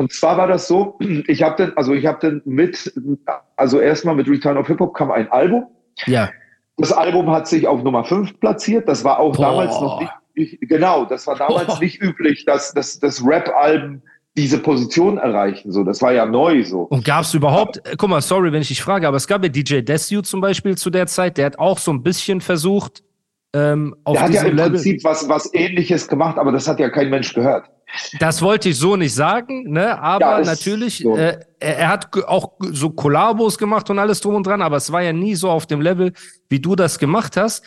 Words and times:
Und 0.00 0.14
zwar 0.14 0.38
war 0.38 0.46
das 0.46 0.66
so, 0.66 0.98
ich 1.26 1.42
habe 1.42 1.56
dann, 1.62 1.76
also 1.76 1.92
ich 1.92 2.06
habe 2.06 2.18
dann 2.22 2.40
mit, 2.46 2.90
also 3.56 3.80
erstmal 3.80 4.14
mit 4.14 4.28
Return 4.28 4.56
of 4.56 4.66
Hip 4.66 4.80
Hop 4.80 4.94
kam 4.94 5.10
ein 5.10 5.30
Album. 5.30 5.66
Ja. 6.06 6.30
Das 6.78 6.90
Album 6.90 7.30
hat 7.30 7.46
sich 7.46 7.66
auf 7.66 7.82
Nummer 7.82 8.02
5 8.04 8.40
platziert. 8.40 8.88
Das 8.88 9.04
war 9.04 9.20
auch 9.20 9.36
Boah. 9.36 9.50
damals 9.50 9.78
noch 9.78 10.00
nicht, 10.00 10.12
nicht, 10.34 10.60
genau, 10.62 11.04
das 11.04 11.26
war 11.26 11.36
damals 11.36 11.66
Boah. 11.66 11.80
nicht 11.80 12.00
üblich, 12.00 12.46
dass, 12.46 12.72
dass, 12.72 12.98
dass 12.98 13.22
Rap-Alben 13.22 14.00
diese 14.38 14.58
Position 14.58 15.18
erreichen. 15.18 15.70
So, 15.70 15.84
das 15.84 16.00
war 16.00 16.14
ja 16.14 16.24
neu 16.24 16.64
so. 16.64 16.84
Und 16.84 17.04
gab 17.04 17.24
es 17.24 17.34
überhaupt, 17.34 17.86
äh, 17.86 17.94
guck 17.98 18.08
mal, 18.08 18.22
sorry, 18.22 18.50
wenn 18.54 18.62
ich 18.62 18.68
dich 18.68 18.80
frage, 18.80 19.06
aber 19.06 19.18
es 19.18 19.26
gab 19.26 19.42
ja 19.42 19.50
DJ 19.50 19.82
Desu 19.82 20.22
zum 20.22 20.40
Beispiel 20.40 20.78
zu 20.78 20.88
der 20.88 21.08
Zeit, 21.08 21.36
der 21.36 21.44
hat 21.44 21.58
auch 21.58 21.76
so 21.76 21.92
ein 21.92 22.02
bisschen 22.02 22.40
versucht, 22.40 23.02
ähm, 23.54 23.94
auf 24.04 24.16
Der 24.16 24.22
hat 24.24 24.34
ja 24.34 24.42
im 24.42 24.56
Level. 24.56 24.70
Prinzip 24.72 25.02
was, 25.04 25.28
was 25.28 25.52
ähnliches 25.54 26.06
gemacht, 26.08 26.38
aber 26.38 26.52
das 26.52 26.68
hat 26.68 26.78
ja 26.78 26.88
kein 26.88 27.10
Mensch 27.10 27.34
gehört. 27.34 27.64
Das 28.20 28.40
wollte 28.40 28.68
ich 28.68 28.78
so 28.78 28.94
nicht 28.94 29.14
sagen, 29.14 29.72
ne? 29.72 30.00
Aber 30.00 30.40
Ja, 30.40 30.44
natürlich, 30.44 30.98
so. 30.98 31.16
äh, 31.16 31.38
er, 31.58 31.78
er 31.78 31.88
hat 31.88 32.08
auch 32.26 32.52
so 32.60 32.90
Kollabos 32.90 33.58
gemacht 33.58 33.90
und 33.90 33.98
alles 33.98 34.20
drum 34.20 34.36
und 34.36 34.46
dran, 34.46 34.62
aber 34.62 34.76
es 34.76 34.92
war 34.92 35.02
ja 35.02 35.12
nie 35.12 35.34
so 35.34 35.50
auf 35.50 35.66
dem 35.66 35.80
Level, 35.80 36.12
wie 36.48 36.60
du 36.60 36.76
das 36.76 36.98
gemacht 37.00 37.36
hast. 37.36 37.64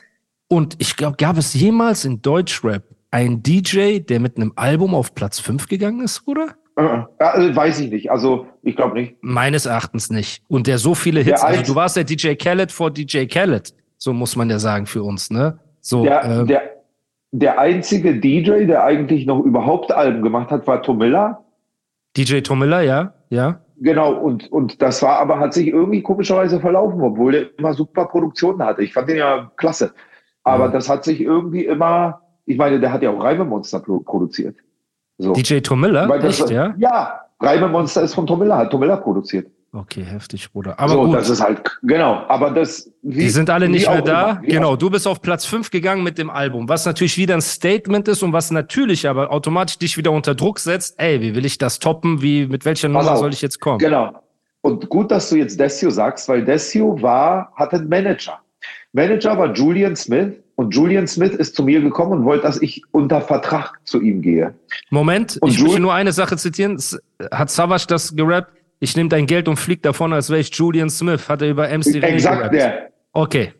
Und 0.48 0.76
ich 0.80 0.96
glaube, 0.96 1.18
gab 1.18 1.38
es 1.38 1.54
jemals 1.54 2.06
in 2.06 2.22
Deutschrap 2.22 2.84
einen 3.12 3.44
DJ, 3.44 4.00
der 4.00 4.20
mit 4.20 4.38
einem 4.38 4.54
Album 4.56 4.96
auf 4.96 5.14
Platz 5.14 5.40
5 5.40 5.68
gegangen 5.68 6.02
ist, 6.04 6.26
oder? 6.26 6.56
Äh, 6.78 7.04
also, 7.20 7.56
weiß 7.56 7.80
ich 7.82 7.92
nicht. 7.92 8.10
Also 8.10 8.48
ich 8.62 8.76
glaube 8.76 8.94
nicht. 8.96 9.16
Meines 9.22 9.66
Erachtens 9.66 10.10
nicht. 10.10 10.42
Und 10.48 10.68
der 10.68 10.78
so 10.78 10.96
viele 10.96 11.22
Hits, 11.22 11.42
Der 11.42 11.50
also 11.50 11.64
du 11.64 11.76
warst 11.76 11.98
der 11.98 12.06
DJ 12.06 12.36
Khaled 12.36 12.72
vor 12.72 12.92
DJ 12.92 13.26
Khaled, 13.26 13.74
so 13.98 14.14
muss 14.14 14.36
man 14.36 14.50
ja 14.50 14.58
sagen 14.58 14.86
für 14.86 15.04
uns, 15.04 15.30
ne? 15.30 15.60
So, 15.84 16.04
Der, 16.04 16.24
ähm, 16.24 16.48
der, 16.48 16.62
der 17.32 17.60
einzige 17.60 18.16
DJ, 18.20 18.66
der 18.66 18.86
eigentlich 18.86 19.26
noch 19.26 19.44
überhaupt 19.44 19.92
Alben 19.92 20.22
gemacht 20.24 20.50
hat, 20.50 20.66
war 20.66 20.82
Tomilla. 20.82 21.44
DJ 22.16 22.40
Tomilla, 22.40 22.82
ja, 22.82 23.14
ja. 23.30 23.60
Genau, 23.78 24.14
und, 24.14 24.50
und 24.50 24.82
das 24.82 25.02
war 25.02 25.20
aber, 25.20 25.40
hat 25.40 25.54
sich 25.54 25.68
irgendwie 25.68 26.02
komischerweise 26.02 26.60
verlaufen, 26.62 27.02
obwohl 27.02 27.34
der 27.34 27.58
immer 27.58 27.74
super 27.74 28.06
Produktionen 28.06 28.64
hatte. 28.64 28.82
Ich 28.82 28.94
fand 28.94 29.10
den 29.10 29.18
ja 29.18 29.52
klasse. 29.58 29.94
Aber 30.44 30.66
Ja. 30.66 30.72
das 30.72 30.88
hat 30.88 31.04
sich 31.04 31.20
irgendwie 31.20 31.66
immer, 31.66 32.22
ich 32.46 32.58
meine, 32.58 32.80
der 32.80 32.94
hat 32.94 33.04
ja 33.04 33.10
auch 33.10 33.22
Reimemonster 33.22 33.80
pro 33.82 34.00
produziert. 34.00 34.56
So. 35.18 35.34
DJ 35.34 35.60
Tomilla, 35.60 36.08
echt, 36.18 36.50
ja? 36.50 36.74
Ja, 36.78 37.20
Reimemonster 37.42 38.04
ist 38.04 38.14
von 38.14 38.26
Tomilla, 38.26 38.58
hat 38.58 38.72
Tomilla 38.72 38.96
produziert. 38.96 39.48
Okay, 39.76 40.04
heftig, 40.04 40.52
Bruder. 40.52 40.80
Aber 40.80 40.94
so, 40.94 41.06
gut. 41.06 41.16
das 41.16 41.30
ist 41.32 41.42
halt, 41.42 41.62
genau, 41.82 42.24
aber 42.28 42.52
das. 42.52 42.92
Wie, 43.02 43.22
Die 43.22 43.30
sind 43.30 43.50
alle 43.50 43.68
nicht 43.68 43.90
mehr 43.90 44.04
da. 44.04 44.40
Genau, 44.44 44.74
auch- 44.74 44.78
du 44.78 44.92
bist 44.92 45.08
auf 45.08 45.20
Platz 45.20 45.46
5 45.46 45.72
gegangen 45.72 46.04
mit 46.04 46.20
dem 46.20 46.30
Album, 46.30 46.70
was 46.70 46.86
natürlich 46.86 47.18
wieder 47.18 47.34
ein 47.34 47.42
Statement 47.42 48.08
ist 48.08 48.22
und 48.22 48.34
was 48.34 48.52
natürlich 48.52 49.08
aber 49.10 49.32
automatisch 49.32 49.80
dich 49.80 49.98
wieder 49.98 50.12
unter 50.12 50.36
Druck 50.36 50.60
setzt. 50.60 51.00
Ey, 51.00 51.22
wie 51.22 51.34
will 51.34 51.44
ich 51.46 51.58
das 51.58 51.80
toppen? 51.80 52.22
Wie, 52.22 52.46
mit 52.46 52.66
welcher 52.66 52.88
Nummer 52.88 53.18
soll 53.18 53.34
ich 53.34 53.42
jetzt 53.42 53.60
kommen? 53.60 53.80
Genau. 53.80 54.14
Und 54.62 54.90
gut, 54.90 55.10
dass 55.10 55.30
du 55.30 55.38
jetzt 55.38 55.60
Desio 55.60 55.90
sagst, 55.90 56.30
weil 56.30 56.46
Desio 56.46 57.02
war, 57.02 57.52
hatte 57.56 57.78
einen 57.78 57.90
Manager. 57.90 58.40
Manager 58.94 59.38
war 59.40 59.52
Julian 59.54 59.96
Smith 59.96 60.34
und 60.56 60.74
Julian 60.76 61.08
Smith 61.08 61.32
ist 61.34 61.56
zu 61.56 61.64
mir 61.64 61.82
gekommen 61.82 62.12
und 62.20 62.26
wollte, 62.26 62.44
dass 62.44 62.62
ich 62.62 62.84
unter 62.92 63.22
Vertrag 63.22 63.74
zu 63.86 64.00
ihm 64.02 64.22
gehe. 64.22 64.54
Moment, 64.92 65.38
Und 65.42 65.50
ich 65.50 65.58
Jul- 65.58 65.64
möchte 65.70 65.82
nur 65.82 65.94
eine 65.96 66.12
Sache 66.14 66.38
zitieren. 66.38 66.78
Hat 67.32 67.50
Savage 67.50 67.86
das 67.88 68.16
gerappt? 68.16 68.54
Ich 68.84 68.98
nehme 68.98 69.08
dein 69.08 69.26
Geld 69.28 69.48
und 69.48 69.56
flieg 69.56 69.82
davon, 69.82 70.12
als 70.12 70.30
wäre 70.30 70.42
ich 70.42 70.54
Julian 70.54 70.90
Smith. 70.90 71.30
Hat 71.30 71.42
er 71.42 71.50
über 71.50 71.68
MC 71.70 71.86
René 71.86 72.02
Exakt 72.04 72.38
gerappt? 72.38 72.54
der. 72.54 72.90
Okay. 73.14 73.54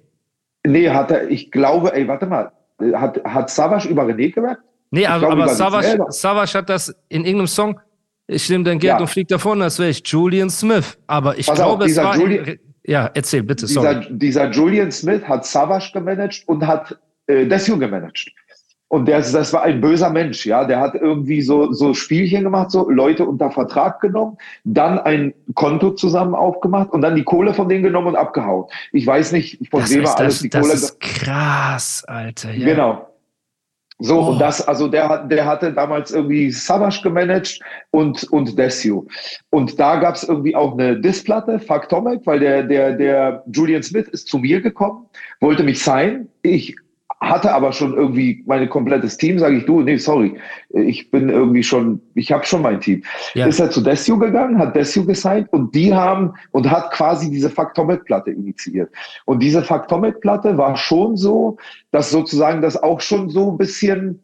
Nee, 0.66 0.90
hat 0.90 1.12
er, 1.12 1.30
ich 1.30 1.50
glaube, 1.50 1.94
ey, 1.96 2.06
warte 2.08 2.26
mal, 2.26 2.52
hat, 2.94 3.24
hat 3.24 3.50
Savage 3.50 3.88
über 3.88 4.04
René 4.04 4.34
gerappt? 4.34 4.62
Nee, 4.92 5.06
aber, 5.06 5.28
glaube, 5.28 5.44
aber. 5.44 6.12
Savage 6.12 6.58
hat 6.58 6.70
das 6.70 6.90
in 7.08 7.24
irgendeinem 7.24 7.48
Song. 7.48 7.80
Ich 8.28 8.50
nehme 8.50 8.66
dein 8.66 8.80
Geld 8.80 8.96
Ja. 8.96 9.00
und 9.00 9.08
flieg 9.08 9.28
davon, 9.30 9.62
als 9.62 9.80
wäre 9.80 9.90
ich 9.92 10.02
Julian 10.06 10.50
Smith. 10.50 10.98
Aber 11.08 11.38
ich 11.38 11.48
Pass 11.48 11.60
auf, 11.62 11.68
glaube, 11.68 11.84
es 11.86 11.88
dieser 11.92 12.04
war. 12.04 12.16
Juli- 12.18 12.60
ja, 12.86 13.10
erzähl 13.14 13.44
bitte, 13.44 13.66
sorry. 13.66 14.00
Dieser, 14.02 14.10
dieser 14.12 14.52
Julian 14.52 14.92
Smith 14.92 15.24
hat 15.24 15.46
Savage 15.46 15.92
gemanagt 15.94 16.44
und 16.48 16.68
hat 16.68 16.98
äh, 17.28 17.46
Desio 17.46 17.78
gemanagt. 17.78 18.30
Und 18.94 19.08
der, 19.08 19.22
das 19.22 19.52
war 19.54 19.64
ein 19.64 19.82
böser 19.82 20.12
Mensch, 20.12 20.46
ja. 20.46 20.66
Der 20.66 20.80
hat 20.80 20.94
irgendwie 20.94 21.42
so, 21.42 21.72
so 21.74 21.96
Spielchen 21.96 22.44
gemacht, 22.44 22.70
so 22.70 22.90
Leute 22.92 23.26
unter 23.26 23.50
Vertrag 23.50 24.00
genommen, 24.02 24.38
dann 24.66 25.00
ein 25.00 25.34
Konto 25.56 25.92
zusammen 25.96 26.36
aufgemacht 26.36 26.92
und 26.92 27.02
dann 27.02 27.16
die 27.16 27.24
Kohle 27.24 27.56
von 27.56 27.68
denen 27.68 27.82
genommen 27.84 28.10
und 28.10 28.16
abgehauen. 28.16 28.66
Ich 28.92 29.08
weiß 29.08 29.32
nicht, 29.32 29.58
von 29.72 29.82
Das 29.82 29.90
wem 29.92 30.04
er 30.04 30.20
alles 30.20 30.34
das, 30.36 30.42
die 30.44 30.50
das 30.50 30.62
Kohle. 30.62 30.74
ist 30.76 31.00
krass, 31.00 32.04
Alter. 32.08 32.52
Ja. 32.54 32.66
Genau. 32.68 33.08
So, 34.00 34.20
Oh. 34.20 34.32
und 34.32 34.40
das, 34.40 34.68
also 34.68 34.88
der, 34.88 35.10
hat- 35.10 35.32
der 35.32 35.46
hatte 35.46 35.72
damals 35.74 36.12
irgendwie 36.12 36.52
Savage 36.52 37.00
gemanagt 37.02 37.60
und, 37.92 38.24
und 38.32 38.58
Desio. 38.60 39.08
Und 39.50 39.80
da 39.80 39.96
gab 39.96 40.16
es 40.16 40.24
irgendwie 40.24 40.56
auch 40.56 40.74
eine 40.74 41.00
Displatte, 41.00 41.60
Fuck 41.60 41.90
Tomek, 41.90 42.22
weil 42.26 42.40
der, 42.40 42.62
der, 42.64 42.92
der 42.94 43.44
Julian 43.52 43.82
Smith 43.82 44.08
ist 44.10 44.28
zu 44.28 44.38
mir 44.38 44.62
gekommen, 44.62 45.06
wollte 45.40 45.64
mich 45.64 45.82
sein. 45.82 46.28
Ich 46.44 46.76
hatte 47.30 47.54
aber 47.54 47.72
schon 47.72 47.94
irgendwie 47.94 48.44
mein 48.46 48.70
komplettes 48.70 49.18
Team, 49.18 49.40
sage 49.40 49.58
ich, 49.58 49.66
du, 49.66 49.82
nee, 49.82 49.98
sorry, 49.98 50.38
ich 50.70 51.10
bin 51.10 51.30
irgendwie 51.30 51.64
schon, 51.64 52.02
ich 52.16 52.32
habe 52.32 52.46
schon 52.46 52.62
mein 52.62 52.82
Team. 52.82 53.04
Ja. 53.34 53.48
Ist 53.48 53.60
er 53.60 53.72
zu 53.72 53.82
Desio 53.82 54.18
gegangen, 54.18 54.60
hat 54.60 54.76
Desio 54.76 55.06
gesigned 55.06 55.48
und 55.52 55.74
die 55.74 55.94
haben 55.94 56.34
und 56.52 56.70
hat 56.70 56.92
quasi 56.92 57.30
diese 57.32 57.50
Faktomet-Platte 57.50 58.32
initiiert. 58.32 58.92
Und 59.26 59.40
diese 59.40 59.64
Faktomet-Platte 59.64 60.58
war 60.58 60.76
schon 60.76 61.16
so, 61.16 61.58
dass 61.92 62.10
sozusagen 62.10 62.62
das 62.62 62.82
auch 62.82 63.00
schon 63.00 63.30
so 63.30 63.52
ein 63.52 63.58
bisschen, 63.58 64.22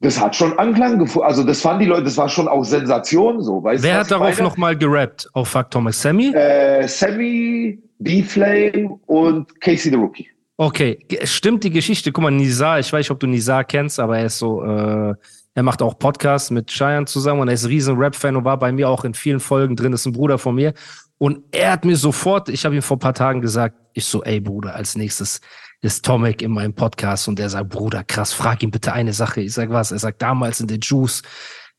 das 0.00 0.20
hat 0.20 0.36
schon 0.36 0.56
Anklang 0.58 0.98
gefunden. 0.98 1.26
Also 1.26 1.42
das 1.42 1.62
fanden 1.62 1.80
die 1.80 1.88
Leute, 1.88 2.04
das 2.04 2.16
war 2.16 2.28
schon 2.28 2.46
auch 2.46 2.62
Sensation 2.62 3.42
so. 3.42 3.62
Weißt 3.62 3.82
du, 3.82 3.88
Wer 3.88 3.98
hat 3.98 4.10
darauf 4.10 4.40
nochmal 4.40 4.76
gerappt? 4.76 5.28
Auf 5.32 5.48
Fuck 5.48 5.70
Thomas 5.70 6.00
Sammy? 6.00 6.32
Äh, 6.34 6.86
Sammy, 6.86 7.78
B-Flame 7.98 8.98
und 9.06 9.60
Casey 9.60 9.90
the 9.90 9.96
Rookie. 9.96 10.28
Okay, 10.56 11.04
stimmt 11.24 11.64
die 11.64 11.70
Geschichte. 11.70 12.12
Guck 12.12 12.22
mal, 12.22 12.30
Nizar, 12.30 12.78
ich 12.78 12.92
weiß 12.92 13.00
nicht, 13.00 13.10
ob 13.10 13.18
du 13.18 13.26
Nizar 13.26 13.64
kennst, 13.64 13.98
aber 13.98 14.18
er 14.18 14.26
ist 14.26 14.38
so, 14.38 14.62
äh, 14.62 15.14
er 15.54 15.62
macht 15.62 15.82
auch 15.82 15.98
Podcasts 15.98 16.50
mit 16.50 16.70
Cheyenne 16.70 17.06
zusammen 17.06 17.40
und 17.40 17.48
er 17.48 17.54
ist 17.54 17.64
ein 17.64 17.68
riesen 17.68 17.96
Rap-Fan 17.96 18.36
und 18.36 18.44
war 18.44 18.58
bei 18.58 18.70
mir 18.70 18.88
auch 18.88 19.04
in 19.04 19.14
vielen 19.14 19.40
Folgen 19.40 19.74
drin, 19.74 19.92
ist 19.92 20.06
ein 20.06 20.12
Bruder 20.12 20.38
von 20.38 20.54
mir. 20.54 20.72
Und 21.18 21.42
er 21.52 21.72
hat 21.72 21.84
mir 21.84 21.96
sofort, 21.96 22.48
ich 22.48 22.64
habe 22.64 22.76
ihm 22.76 22.82
vor 22.82 22.96
ein 22.96 23.00
paar 23.00 23.14
Tagen 23.14 23.40
gesagt, 23.40 23.76
ich 23.94 24.04
so, 24.04 24.22
ey 24.22 24.40
Bruder, 24.40 24.74
als 24.74 24.96
nächstes 24.96 25.40
ist 25.80 26.04
Tomek 26.04 26.40
in 26.40 26.52
meinem 26.52 26.74
Podcast 26.74 27.28
und 27.28 27.38
er 27.40 27.50
sagt, 27.50 27.68
Bruder, 27.68 28.04
krass, 28.04 28.32
frag 28.32 28.62
ihn 28.62 28.70
bitte 28.70 28.92
eine 28.92 29.12
Sache. 29.12 29.42
Ich 29.42 29.52
sag 29.52 29.70
was? 29.70 29.92
Er 29.92 29.98
sagt, 29.98 30.22
damals 30.22 30.60
in 30.60 30.66
der 30.66 30.78
Juice, 30.78 31.22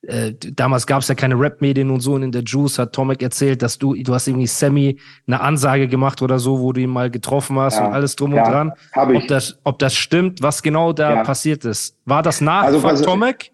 äh, 0.08 0.34
damals 0.54 0.86
gab 0.88 1.02
es 1.02 1.08
ja 1.08 1.16
keine 1.16 1.40
Rap-Medien 1.40 1.90
und 1.92 2.00
so 2.02 2.14
und 2.14 2.24
in 2.24 2.32
der 2.32 2.44
Juice 2.44 2.80
hat 2.80 2.94
Tomek 2.94 3.22
erzählt, 3.24 3.62
dass 3.62 3.78
du, 3.78 3.94
du 3.96 4.14
hast 4.14 4.28
irgendwie 4.28 4.48
Sammy 4.48 5.00
eine 5.28 5.42
Ansage 5.42 5.88
gemacht 5.88 6.22
oder 6.22 6.40
so, 6.40 6.60
wo 6.60 6.74
du 6.74 6.82
ihn 6.82 6.90
mal 6.90 7.10
getroffen 7.10 7.58
hast 7.60 7.78
Ja, 7.80 7.88
und 7.88 7.94
alles 7.94 8.16
drum 8.16 8.34
ja, 8.34 8.44
und 8.46 8.52
dran. 8.52 8.74
Habe 8.94 9.16
Ob 9.16 9.22
ich. 9.22 9.28
das, 9.28 9.60
ob 9.64 9.80
das 9.80 9.96
stimmt, 9.96 10.42
was 10.42 10.62
genau 10.62 10.94
da 10.94 11.16
Ja. 11.16 11.24
passiert 11.24 11.66
ist. 11.66 11.98
War 12.06 12.22
das 12.24 12.42
nach 12.42 12.64
Also, 12.64 12.80
Fuck 12.80 12.92
was- 12.92 13.02
Tomek? 13.02 13.52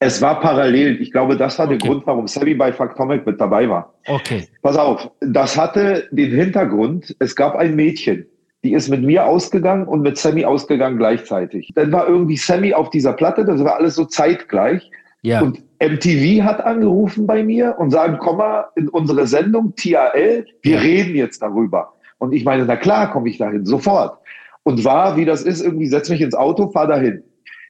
Es 0.00 0.20
war 0.20 0.40
parallel. 0.40 1.00
Ich 1.00 1.10
glaube, 1.12 1.36
das 1.36 1.58
war 1.58 1.66
Okay. 1.66 1.78
der 1.78 1.88
Grund, 1.88 2.06
warum 2.06 2.26
Sammy 2.28 2.54
bei 2.54 2.72
Fuck 2.72 2.94
Tomek 2.96 3.24
mit 3.26 3.40
dabei 3.40 3.68
war. 3.68 3.94
Okay. 4.06 4.48
Pass 4.60 4.76
auf, 4.76 5.10
das 5.20 5.56
hatte 5.56 6.08
den 6.10 6.30
Hintergrund, 6.32 7.14
es 7.20 7.34
gab 7.34 7.54
ein 7.56 7.74
Mädchen, 7.74 8.26
die 8.64 8.72
ist 8.72 8.88
mit 8.88 9.02
mir 9.02 9.26
ausgegangen 9.26 9.86
und 9.86 10.00
mit 10.00 10.16
Sammy 10.18 10.44
ausgegangen 10.44 10.96
gleichzeitig. 10.96 11.70
Dann 11.74 11.92
war 11.92 12.08
irgendwie 12.08 12.36
Sammy 12.36 12.72
auf 12.74 12.90
dieser 12.90 13.12
Platte, 13.12 13.44
das 13.44 13.62
war 13.62 13.76
alles 13.76 13.94
so 13.94 14.06
zeitgleich. 14.06 14.90
Ja. 15.22 15.40
Und 15.42 15.62
MTV 15.80 16.42
hat 16.42 16.64
angerufen 16.64 17.26
bei 17.26 17.42
mir 17.44 17.76
und 17.78 17.90
sagen, 17.90 18.18
komm 18.18 18.38
mal 18.38 18.66
in 18.76 18.88
unsere 18.88 19.26
Sendung 19.26 19.74
TAL, 19.76 20.46
wir 20.62 20.74
Ja. 20.76 20.80
reden 20.80 21.14
jetzt 21.14 21.42
darüber. 21.42 21.92
Und 22.18 22.32
ich 22.32 22.44
meine, 22.44 22.64
na 22.64 22.76
klar, 22.76 23.10
komme 23.12 23.28
ich 23.28 23.38
dahin, 23.38 23.64
sofort. 23.66 24.18
Und 24.62 24.84
war, 24.84 25.16
wie 25.16 25.24
das 25.26 25.42
ist, 25.42 25.62
irgendwie 25.62 25.86
setz 25.86 26.08
mich 26.08 26.22
ins 26.22 26.34
Auto, 26.34 26.70
fahr 26.70 26.86
dahin. 26.86 27.22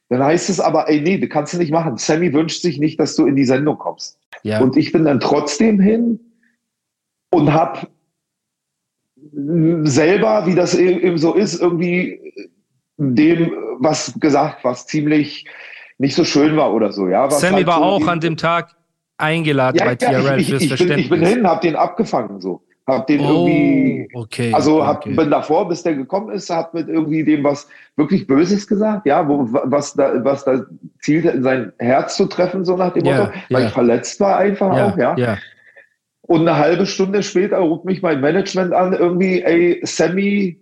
Dann 0.09 0.23
heißt 0.23 0.49
es 0.49 0.59
aber, 0.59 0.87
ey, 0.87 1.01
nee, 1.01 1.17
das 1.17 1.29
kannst 1.29 1.53
du 1.53 1.57
nicht 1.57 1.71
machen. 1.71 1.97
Sammy 1.97 2.31
wünscht 2.31 2.61
sich 2.61 2.79
nicht, 2.79 2.99
dass 2.99 3.15
du 3.15 3.25
in 3.25 3.35
die 3.35 3.43
Sendung 3.45 3.77
kommst. 3.77 4.17
ja. 4.43 4.61
Und 4.61 4.77
ich 4.77 4.91
bin 4.91 5.03
dann 5.03 5.19
trotzdem 5.19 5.79
hin 5.79 6.19
und 7.31 7.51
habe 7.51 7.87
selber, 9.83 10.45
wie 10.45 10.55
das 10.55 10.77
e- 10.77 10.99
eben 10.99 11.17
so 11.17 11.33
ist, 11.33 11.61
irgendwie 11.61 12.19
dem 12.97 13.51
was 13.79 14.13
gesagt, 14.19 14.63
was 14.63 14.87
ziemlich 14.87 15.45
nicht 15.97 16.15
so 16.15 16.23
schön 16.23 16.55
war 16.55 16.73
oder 16.73 16.91
so. 16.91 17.07
Ja, 17.07 17.25
was 17.25 17.41
Sammy 17.41 17.57
halt 17.57 17.67
war 17.67 17.77
so 17.77 17.83
auch 17.83 18.07
an 18.07 18.19
dem 18.19 18.37
Tag 18.37 18.75
eingeladen 19.17 19.77
ja, 19.77 19.85
bei 19.85 19.91
ja, 19.91 20.21
TRL 20.21 20.39
ich, 20.39 20.51
ich, 20.51 20.71
ich, 20.71 20.87
bin, 20.87 20.99
ich 20.99 21.09
bin 21.09 21.25
hin, 21.25 21.47
hab 21.47 21.61
den 21.61 21.75
abgefangen 21.75 22.41
so, 22.41 22.61
hab 22.87 23.07
den 23.07 23.21
oh, 23.21 23.47
irgendwie 23.47 24.07
okay. 24.13 24.53
also 24.53 24.85
hab, 24.85 24.97
okay. 24.97 25.15
bin 25.15 25.31
davor, 25.31 25.67
bis 25.67 25.83
der 25.83 25.95
gekommen 25.95 26.31
ist, 26.31 26.49
hab 26.49 26.73
mit 26.73 26.87
irgendwie 26.87 27.23
dem 27.23 27.43
was 27.43 27.67
wirklich 27.95 28.27
Böses 28.27 28.67
gesagt, 28.67 29.05
ja, 29.05 29.27
wo, 29.27 29.47
was 29.49 29.93
da, 29.93 30.23
was 30.23 30.43
da 30.43 30.65
zielte, 31.01 31.29
in 31.29 31.43
sein 31.43 31.73
Herz 31.79 32.17
zu 32.17 32.25
treffen, 32.25 32.65
so 32.65 32.75
nach 32.75 32.93
dem 32.93 33.05
Ja, 33.05 33.17
Motto, 33.17 33.31
weil 33.49 33.61
ja. 33.61 33.67
ich 33.67 33.73
verletzt 33.73 34.19
war 34.19 34.37
einfach 34.37 34.71
auch, 34.71 34.97
ja. 34.97 35.15
ja. 35.17 35.37
Und 36.27 36.41
eine 36.41 36.57
halbe 36.57 36.85
Stunde 36.85 37.23
später 37.23 37.57
ruft 37.57 37.85
mich 37.85 38.01
mein 38.01 38.19
Management 38.19 38.73
an, 38.73 38.93
irgendwie, 38.93 39.41
ey, 39.41 39.79
Sammy 39.83 40.59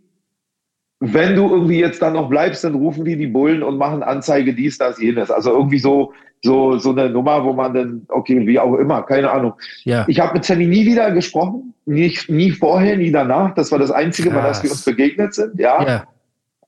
wenn 1.05 1.35
du 1.35 1.49
irgendwie 1.49 1.79
jetzt 1.79 2.01
dann 2.01 2.13
noch 2.13 2.29
bleibst, 2.29 2.63
dann 2.63 2.75
rufen 2.75 3.03
die 3.03 3.17
die 3.17 3.27
Bullen 3.27 3.61
und 3.61 3.77
machen 3.77 4.03
Anzeige 4.03 4.53
dies, 4.53 4.77
das, 4.77 5.01
jenes. 5.01 5.29
Also 5.29 5.51
irgendwie 5.51 5.79
so, 5.79 6.13
so, 6.41 6.77
so 6.77 6.91
eine 6.91 7.09
Nummer, 7.09 7.43
wo 7.43 7.51
man 7.51 7.73
dann, 7.73 8.05
okay, 8.07 8.47
wie 8.47 8.57
auch 8.57 8.75
immer, 8.75 9.03
keine 9.03 9.29
Ahnung. 9.29 9.53
Ja. 9.83 10.05
Ich 10.07 10.21
habe 10.21 10.35
mit 10.35 10.45
Sammy 10.45 10.65
nie 10.65 10.85
wieder 10.85 11.11
gesprochen, 11.11 11.73
nicht, 11.85 12.29
nie 12.29 12.51
vorher, 12.51 12.95
nie 12.95 13.11
danach. 13.11 13.53
Das 13.53 13.69
war 13.73 13.79
das 13.79 13.91
Einzige, 13.91 14.29
Krass. 14.29 14.41
Mal, 14.41 14.47
dass 14.47 14.63
wir 14.63 14.71
uns 14.71 14.85
begegnet 14.85 15.33
sind, 15.33 15.59
ja. 15.59 15.85
ja. 15.85 16.07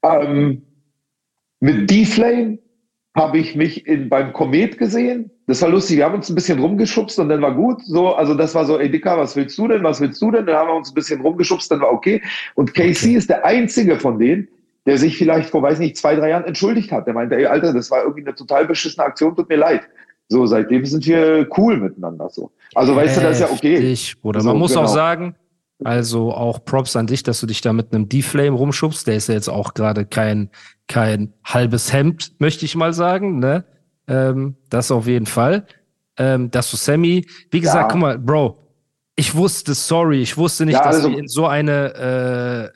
Ähm, 0.03 0.63
mit 1.61 1.89
D-Flame 1.89 2.59
habe 3.15 3.37
ich 3.37 3.55
mich 3.55 3.87
in, 3.87 4.09
beim 4.09 4.33
Komet 4.33 4.77
gesehen. 4.77 5.31
Das 5.47 5.61
war 5.61 5.69
lustig. 5.69 5.97
Wir 5.97 6.05
haben 6.05 6.15
uns 6.15 6.29
ein 6.29 6.35
bisschen 6.35 6.59
rumgeschubst 6.59 7.19
und 7.19 7.29
dann 7.29 7.41
war 7.41 7.53
gut. 7.53 7.85
So, 7.85 8.13
also 8.15 8.33
das 8.33 8.55
war 8.55 8.65
so, 8.65 8.79
ey 8.79 8.89
Dicker, 8.89 9.17
was 9.17 9.35
willst 9.35 9.57
du 9.57 9.67
denn? 9.67 9.83
Was 9.83 10.01
willst 10.01 10.21
du 10.21 10.31
denn? 10.31 10.45
Dann 10.45 10.55
haben 10.55 10.69
wir 10.69 10.75
uns 10.75 10.89
ein 10.89 10.95
bisschen 10.95 11.21
rumgeschubst, 11.21 11.71
dann 11.71 11.81
war 11.81 11.91
okay. 11.91 12.21
Und 12.55 12.73
Casey 12.73 13.09
okay. 13.09 13.17
ist 13.17 13.29
der 13.29 13.45
einzige 13.45 13.99
von 13.99 14.17
denen, 14.17 14.47
der 14.85 14.97
sich 14.97 15.17
vielleicht 15.17 15.49
vor, 15.49 15.61
weiß 15.61 15.79
nicht, 15.79 15.97
zwei, 15.97 16.15
drei 16.15 16.29
Jahren 16.29 16.45
entschuldigt 16.45 16.91
hat. 16.91 17.05
Der 17.05 17.13
meinte, 17.13 17.35
ey, 17.35 17.45
Alter, 17.45 17.73
das 17.73 17.91
war 17.91 18.01
irgendwie 18.01 18.21
eine 18.21 18.35
total 18.35 18.65
beschissene 18.65 19.05
Aktion, 19.05 19.35
tut 19.35 19.49
mir 19.49 19.57
leid. 19.57 19.81
So, 20.29 20.45
seitdem 20.47 20.85
sind 20.85 21.05
wir 21.05 21.47
cool 21.57 21.77
miteinander. 21.77 22.29
So. 22.29 22.51
Also, 22.73 22.95
weißt 22.95 23.17
du, 23.17 23.21
das 23.21 23.39
ist 23.39 23.41
ja 23.41 23.51
okay. 23.51 23.95
Bruder. 24.21 24.41
Man 24.41 24.53
so, 24.53 24.59
muss 24.59 24.71
genau. 24.71 24.83
auch 24.83 24.87
sagen, 24.87 25.35
also 25.83 26.31
auch 26.33 26.63
Props 26.65 26.95
an 26.95 27.05
dich, 27.05 27.21
dass 27.21 27.39
du 27.39 27.45
dich 27.45 27.61
da 27.61 27.73
mit 27.73 27.93
einem 27.93 28.09
D-Flame 28.09 28.55
rumschubst. 28.55 29.05
Der 29.05 29.15
ist 29.15 29.27
ja 29.27 29.35
jetzt 29.35 29.49
auch 29.49 29.73
gerade 29.73 30.05
kein, 30.05 30.49
kein 30.87 31.33
halbes 31.43 31.93
Hemd, 31.93 32.33
möchte 32.39 32.65
ich 32.65 32.75
mal 32.75 32.93
sagen. 32.93 33.39
Ne? 33.39 33.65
Ähm, 34.07 34.55
das 34.69 34.91
auf 34.91 35.07
jeden 35.07 35.25
Fall. 35.25 35.65
Ähm, 36.17 36.49
dass 36.51 36.71
du 36.71 36.77
Sammy, 36.77 37.27
wie 37.51 37.59
gesagt, 37.59 37.83
ja. 37.83 37.87
guck 37.87 37.99
mal, 37.99 38.17
Bro, 38.17 38.57
ich 39.15 39.35
wusste, 39.35 39.73
sorry, 39.73 40.21
ich 40.21 40.37
wusste 40.37 40.65
nicht, 40.65 40.75
ja, 40.75 40.83
dass 40.83 40.97
also, 40.97 41.09
wir 41.09 41.17
in 41.17 41.27
so 41.27 41.47
eine, 41.47 42.71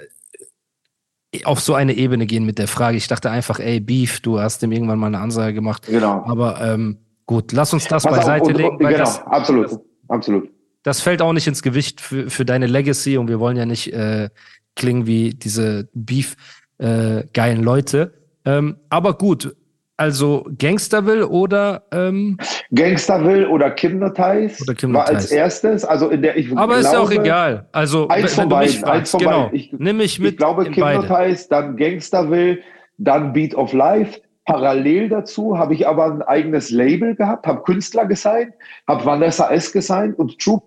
äh, 1.32 1.46
auf 1.46 1.60
so 1.60 1.74
eine 1.74 1.94
Ebene 1.94 2.26
gehen 2.26 2.46
mit 2.46 2.58
der 2.58 2.68
Frage. 2.68 2.98
Ich 2.98 3.08
dachte 3.08 3.30
einfach, 3.30 3.60
ey, 3.60 3.80
Beef, 3.80 4.20
du 4.22 4.40
hast 4.40 4.62
dem 4.62 4.72
irgendwann 4.72 5.00
mal 5.00 5.08
eine 5.08 5.20
Ansage 5.20 5.54
gemacht. 5.54 5.86
Genau. 5.86 6.24
Aber 6.26 6.60
ähm, 6.62 6.98
gut, 7.26 7.52
lass 7.52 7.74
uns 7.74 7.88
das 7.88 8.04
beiseite 8.04 8.46
auch, 8.46 8.52
legen. 8.52 8.78
Genau, 8.78 8.98
das, 8.98 9.22
absolut, 9.26 9.66
das, 9.66 9.80
absolut. 10.08 10.50
Das 10.84 11.02
fällt 11.02 11.22
auch 11.22 11.34
nicht 11.34 11.48
ins 11.48 11.62
Gewicht 11.62 12.02
für, 12.02 12.30
für 12.30 12.46
deine 12.46 12.66
Legacy 12.66 13.18
und 13.18 13.28
wir 13.28 13.40
wollen 13.40 13.58
ja 13.58 13.66
nicht 13.66 13.94
äh, 13.94 14.30
klingen 14.76 15.06
wie 15.06 15.32
diese 15.32 15.90
Beef 15.94 16.36
äh, 16.78 17.26
geilen 17.34 17.62
Leute. 17.62 18.14
Ähm, 18.46 18.78
aber 18.90 19.18
gut, 19.18 19.56
also 20.00 20.46
Gangsterville 20.58 21.28
oder 21.28 21.84
ähm, 21.92 22.38
Gangsterville 22.74 23.50
oder 23.50 23.76
Hypnotize 23.76 24.64
oder 24.64 24.94
war 24.94 25.08
als 25.08 25.32
erstes. 25.32 25.84
Also 25.84 26.10
in 26.10 26.22
der 26.22 26.38
ich 26.38 26.50
Aber 26.52 26.68
glaube, 26.68 26.76
ist 26.76 26.94
ja 26.94 27.00
auch 27.00 27.12
egal. 27.12 27.66
Also 27.74 28.08
eins 28.08 28.34
von 28.34 28.48
beiden. 28.48 28.84
Eins 28.86 29.12
von 29.12 29.20
genau. 29.20 29.44
beiden. 29.44 29.56
Ich, 29.56 29.74
Nimm 29.78 29.98
mich 29.98 30.20
mit. 30.20 30.32
Ich 30.32 30.38
glaube 30.38 30.66
Hypnotize, 30.66 31.48
dann 31.50 31.76
Gangsterville, 31.76 32.60
dann 32.98 33.34
Beat 33.34 33.54
of 33.56 33.74
Life. 33.74 34.22
Parallel 34.46 35.10
dazu 35.10 35.58
habe 35.58 35.74
ich 35.76 35.88
aber 35.88 36.06
ein 36.06 36.22
eigenes 36.24 36.72
Label 36.72 37.14
gehabt, 37.16 37.46
habe 37.46 37.62
Künstler 37.64 38.06
gesigned, 38.06 38.54
habe 38.88 39.06
Vanessa 39.06 39.52
S 39.52 39.72
gesigned 39.72 40.18
und 40.18 40.40
Troop 40.40 40.64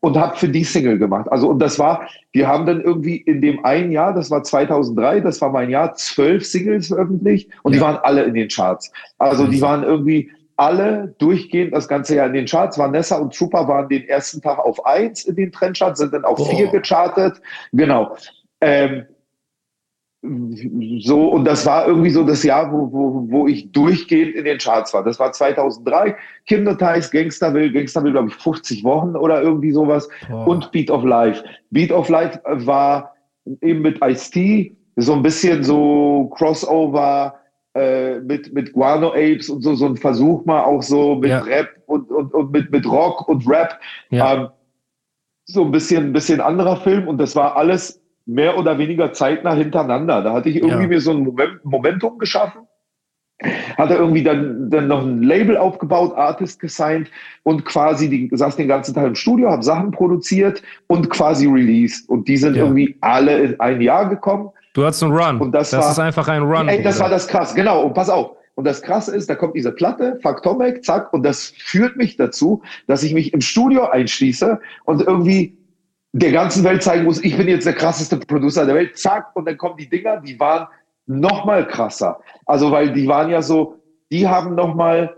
und 0.00 0.16
habe 0.16 0.36
für 0.36 0.48
die 0.48 0.64
Single 0.64 0.98
gemacht. 0.98 1.30
Also 1.30 1.48
und 1.48 1.58
das 1.58 1.78
war, 1.78 2.08
wir 2.32 2.48
haben 2.48 2.66
dann 2.66 2.80
irgendwie 2.80 3.16
in 3.16 3.40
dem 3.40 3.64
einen 3.64 3.92
Jahr, 3.92 4.14
das 4.14 4.30
war 4.30 4.42
2003, 4.42 5.20
das 5.20 5.40
war 5.40 5.50
mein 5.50 5.70
Jahr, 5.70 5.94
zwölf 5.94 6.46
Singles 6.46 6.88
veröffentlicht 6.88 7.50
und 7.62 7.72
ja. 7.72 7.78
die 7.78 7.84
waren 7.84 7.96
alle 8.02 8.24
in 8.24 8.34
den 8.34 8.48
Charts. 8.48 8.90
Also 9.18 9.46
die 9.46 9.60
waren 9.60 9.82
irgendwie 9.82 10.30
alle 10.56 11.14
durchgehend 11.18 11.74
das 11.74 11.86
ganze 11.86 12.16
Jahr 12.16 12.26
in 12.26 12.32
den 12.32 12.46
Charts. 12.46 12.78
Vanessa 12.78 13.16
und 13.18 13.36
Trooper 13.36 13.68
waren 13.68 13.88
den 13.88 14.08
ersten 14.08 14.40
Tag 14.40 14.58
auf 14.58 14.84
eins 14.86 15.24
in 15.24 15.36
den 15.36 15.52
Trendcharts, 15.52 16.00
sind 16.00 16.14
dann 16.14 16.24
auf 16.24 16.38
Boah. 16.38 16.48
vier 16.48 16.68
gechartet. 16.68 17.40
Genau. 17.72 18.16
Ähm, 18.62 19.04
so, 21.00 21.28
und 21.28 21.44
das 21.44 21.66
war 21.66 21.86
irgendwie 21.86 22.10
so 22.10 22.24
das 22.24 22.42
Jahr, 22.42 22.72
wo, 22.72 22.90
wo, 22.92 23.26
wo 23.30 23.46
ich 23.46 23.70
durchgehend 23.72 24.34
in 24.34 24.44
den 24.44 24.58
Charts 24.58 24.92
war. 24.94 25.04
Das 25.04 25.18
war 25.18 25.32
2003. 25.32 26.16
Kinderteils, 26.46 27.10
Gangsterville, 27.10 27.72
Gangsterville, 27.72 28.12
glaube 28.12 28.28
ich, 28.28 28.34
50 28.34 28.84
Wochen 28.84 29.16
oder 29.16 29.42
irgendwie 29.42 29.72
sowas. 29.72 30.08
Oh. 30.32 30.50
Und 30.50 30.70
Beat 30.72 30.90
of 30.90 31.04
Life. 31.04 31.44
Beat 31.70 31.92
of 31.92 32.08
Life 32.08 32.40
war 32.44 33.14
eben 33.60 33.82
mit 33.82 34.02
Ice-T, 34.02 34.76
so 34.96 35.12
ein 35.12 35.22
bisschen 35.22 35.62
so 35.62 36.30
Crossover 36.36 37.34
äh, 37.74 38.20
mit, 38.20 38.52
mit 38.54 38.72
Guano 38.72 39.10
Apes 39.10 39.50
und 39.50 39.62
so, 39.62 39.74
so 39.74 39.86
ein 39.86 39.96
Versuch 39.96 40.44
mal 40.46 40.64
auch 40.64 40.82
so 40.82 41.16
mit 41.16 41.30
ja. 41.30 41.40
Rap 41.40 41.68
und, 41.86 42.10
und, 42.10 42.32
und 42.32 42.50
mit, 42.50 42.70
mit 42.70 42.86
Rock 42.86 43.28
und 43.28 43.46
Rap. 43.48 43.78
Ja. 44.10 44.34
Ähm, 44.34 44.48
so 45.44 45.64
ein 45.64 45.70
bisschen, 45.70 46.06
ein 46.06 46.12
bisschen 46.12 46.40
anderer 46.40 46.76
Film 46.76 47.06
und 47.06 47.18
das 47.18 47.36
war 47.36 47.56
alles 47.56 48.02
mehr 48.26 48.58
oder 48.58 48.78
weniger 48.78 49.12
zeitnah 49.12 49.54
hintereinander. 49.54 50.22
Da 50.22 50.32
hatte 50.32 50.48
ich 50.48 50.56
irgendwie 50.56 50.82
ja. 50.82 50.88
mir 50.88 51.00
so 51.00 51.12
ein 51.12 51.36
Momentum 51.62 52.18
geschaffen. 52.18 52.62
Hatte 53.76 53.94
irgendwie 53.94 54.22
dann, 54.22 54.70
dann 54.70 54.88
noch 54.88 55.02
ein 55.02 55.22
Label 55.22 55.58
aufgebaut, 55.58 56.16
Artist 56.16 56.58
gesigned 56.58 57.10
und 57.42 57.66
quasi 57.66 58.08
die, 58.08 58.30
saß 58.32 58.56
den 58.56 58.66
ganzen 58.66 58.94
Tag 58.94 59.06
im 59.06 59.14
Studio, 59.14 59.50
habe 59.50 59.62
Sachen 59.62 59.90
produziert 59.90 60.62
und 60.86 61.10
quasi 61.10 61.46
released. 61.46 62.08
Und 62.08 62.26
die 62.28 62.38
sind 62.38 62.56
ja. 62.56 62.64
irgendwie 62.64 62.96
alle 63.02 63.38
in 63.38 63.60
ein 63.60 63.80
Jahr 63.82 64.08
gekommen. 64.08 64.48
Du 64.72 64.84
hattest 64.84 65.02
einen 65.02 65.12
Run. 65.12 65.40
Und 65.40 65.52
das, 65.52 65.70
das 65.70 65.84
war, 65.84 65.90
ist 65.92 65.98
einfach 65.98 66.28
ein 66.28 66.42
Run. 66.42 66.68
Ey, 66.68 66.82
das 66.82 66.98
war 66.98 67.10
das 67.10 67.28
krass, 67.28 67.54
genau. 67.54 67.82
Und 67.84 67.94
pass 67.94 68.08
auf. 68.08 68.36
Und 68.54 68.64
das 68.64 68.80
Krasse 68.80 69.14
ist, 69.14 69.28
da 69.28 69.34
kommt 69.34 69.54
diese 69.54 69.70
Platte, 69.70 70.18
Faktomek, 70.22 70.82
zack, 70.82 71.12
und 71.12 71.22
das 71.22 71.52
führt 71.58 71.96
mich 71.96 72.16
dazu, 72.16 72.62
dass 72.86 73.02
ich 73.02 73.12
mich 73.12 73.34
im 73.34 73.42
Studio 73.42 73.84
einschließe 73.90 74.58
und 74.84 75.02
irgendwie 75.02 75.58
der 76.18 76.32
ganzen 76.32 76.64
Welt 76.64 76.82
zeigen 76.82 77.04
muss, 77.04 77.22
ich 77.22 77.36
bin 77.36 77.46
jetzt 77.46 77.66
der 77.66 77.74
krasseste 77.74 78.16
Producer 78.16 78.64
der 78.64 78.74
Welt, 78.74 78.96
zack, 78.96 79.34
und 79.34 79.46
dann 79.46 79.58
kommen 79.58 79.76
die 79.76 79.88
Dinger, 79.88 80.20
die 80.20 80.38
waren 80.40 80.66
noch 81.06 81.44
mal 81.44 81.66
krasser. 81.68 82.20
Also, 82.46 82.70
weil 82.70 82.92
die 82.92 83.06
waren 83.06 83.30
ja 83.30 83.42
so, 83.42 83.76
die 84.10 84.26
haben 84.26 84.54
noch 84.54 84.74
mal 84.74 85.16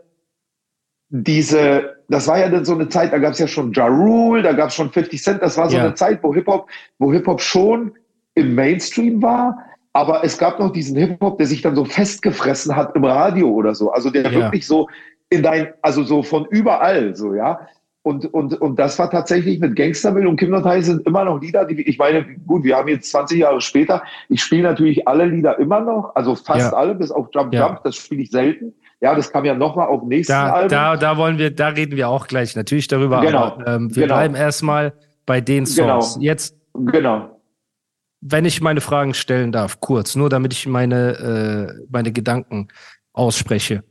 diese, 1.10 2.02
das 2.08 2.26
war 2.26 2.40
ja 2.40 2.48
dann 2.48 2.64
so 2.64 2.74
eine 2.74 2.88
Zeit, 2.88 3.12
da 3.12 3.18
gab 3.18 3.32
es 3.32 3.38
ja 3.38 3.46
schon 3.46 3.72
Ja 3.72 3.86
Rule, 3.86 4.42
da 4.42 4.52
gab 4.52 4.68
es 4.68 4.74
schon 4.74 4.90
50 4.90 5.22
Cent, 5.22 5.42
das 5.42 5.56
war 5.56 5.70
so 5.70 5.76
ja. 5.76 5.84
eine 5.84 5.94
Zeit, 5.94 6.22
wo 6.22 6.34
Hip-Hop, 6.34 6.68
wo 6.98 7.12
Hip-Hop 7.12 7.40
schon 7.40 7.92
im 8.34 8.54
Mainstream 8.56 9.22
war, 9.22 9.56
aber 9.92 10.24
es 10.24 10.36
gab 10.36 10.58
noch 10.58 10.72
diesen 10.72 10.96
Hip-Hop, 10.96 11.38
der 11.38 11.46
sich 11.46 11.62
dann 11.62 11.76
so 11.76 11.84
festgefressen 11.84 12.74
hat 12.74 12.96
im 12.96 13.04
Radio 13.04 13.48
oder 13.48 13.74
so, 13.74 13.92
also 13.92 14.10
der 14.10 14.22
ja. 14.22 14.32
wirklich 14.32 14.66
so 14.66 14.88
in 15.30 15.42
dein, 15.44 15.72
also 15.80 16.02
so 16.02 16.22
von 16.24 16.46
überall, 16.46 17.14
so, 17.14 17.34
ja. 17.34 17.68
Und, 18.08 18.25
und, 18.32 18.58
und 18.62 18.78
das 18.78 18.99
war 18.99 19.10
tatsächlich 19.10 19.60
mit 19.60 19.76
Gangsterville 19.76 20.26
und 20.26 20.40
Hypnotize 20.40 20.84
sind 20.84 21.06
immer 21.06 21.26
noch 21.26 21.43
Lieder, 21.43 21.66
die 21.66 21.82
ich 21.82 21.99
meine, 21.99 22.25
gut, 22.46 22.64
wir 22.64 22.75
haben 22.75 22.88
jetzt 22.88 23.10
20 23.10 23.40
Jahre 23.40 23.60
später, 23.60 24.02
ich 24.31 24.43
spiele 24.43 24.62
natürlich 24.62 25.06
alle 25.06 25.26
Lieder 25.26 25.58
immer 25.58 25.82
noch, 25.82 26.12
also 26.14 26.34
fast 26.34 26.72
ja. 26.72 26.72
alle, 26.72 26.94
bis 26.94 27.10
auf 27.10 27.28
Jump 27.34 27.52
ja. 27.52 27.66
Jump, 27.66 27.82
das 27.84 27.96
spiele 27.96 28.22
ich 28.22 28.31
selten. 28.31 28.72
Ja, 29.02 29.14
das 29.14 29.31
kam 29.31 29.44
ja 29.44 29.52
nochmal 29.52 29.88
auf 29.88 30.05
nächsten 30.05 30.32
da, 30.32 30.55
Album. 30.55 30.70
Da, 30.70 30.96
da 30.96 31.19
wollen 31.19 31.37
wir, 31.37 31.55
da 31.55 31.69
reden 31.69 31.99
wir 31.99 32.08
auch 32.08 32.28
gleich 32.28 32.56
natürlich 32.56 32.88
darüber, 32.88 33.20
genau. 33.20 33.43
aber 33.43 33.66
ähm, 33.66 33.94
wir 33.94 34.05
genau. 34.05 34.15
bleiben 34.15 34.34
erstmal 34.34 34.94
bei 35.27 35.43
den 35.43 35.67
Songs. 35.67 36.15
Genau. 36.15 36.24
Jetzt, 36.24 36.56
genau. 36.72 37.38
wenn 38.22 38.46
ich 38.46 38.62
meine 38.62 38.81
Fragen 38.81 39.12
stellen 39.12 39.53
darf, 39.53 39.81
kurz, 39.81 40.17
nur 40.17 40.31
damit 40.31 40.55
ich 40.55 40.67
meine, 40.67 41.74
äh, 41.77 41.86
meine 41.91 42.10
Gedanken 42.10 42.69
ausspreche. 43.12 43.84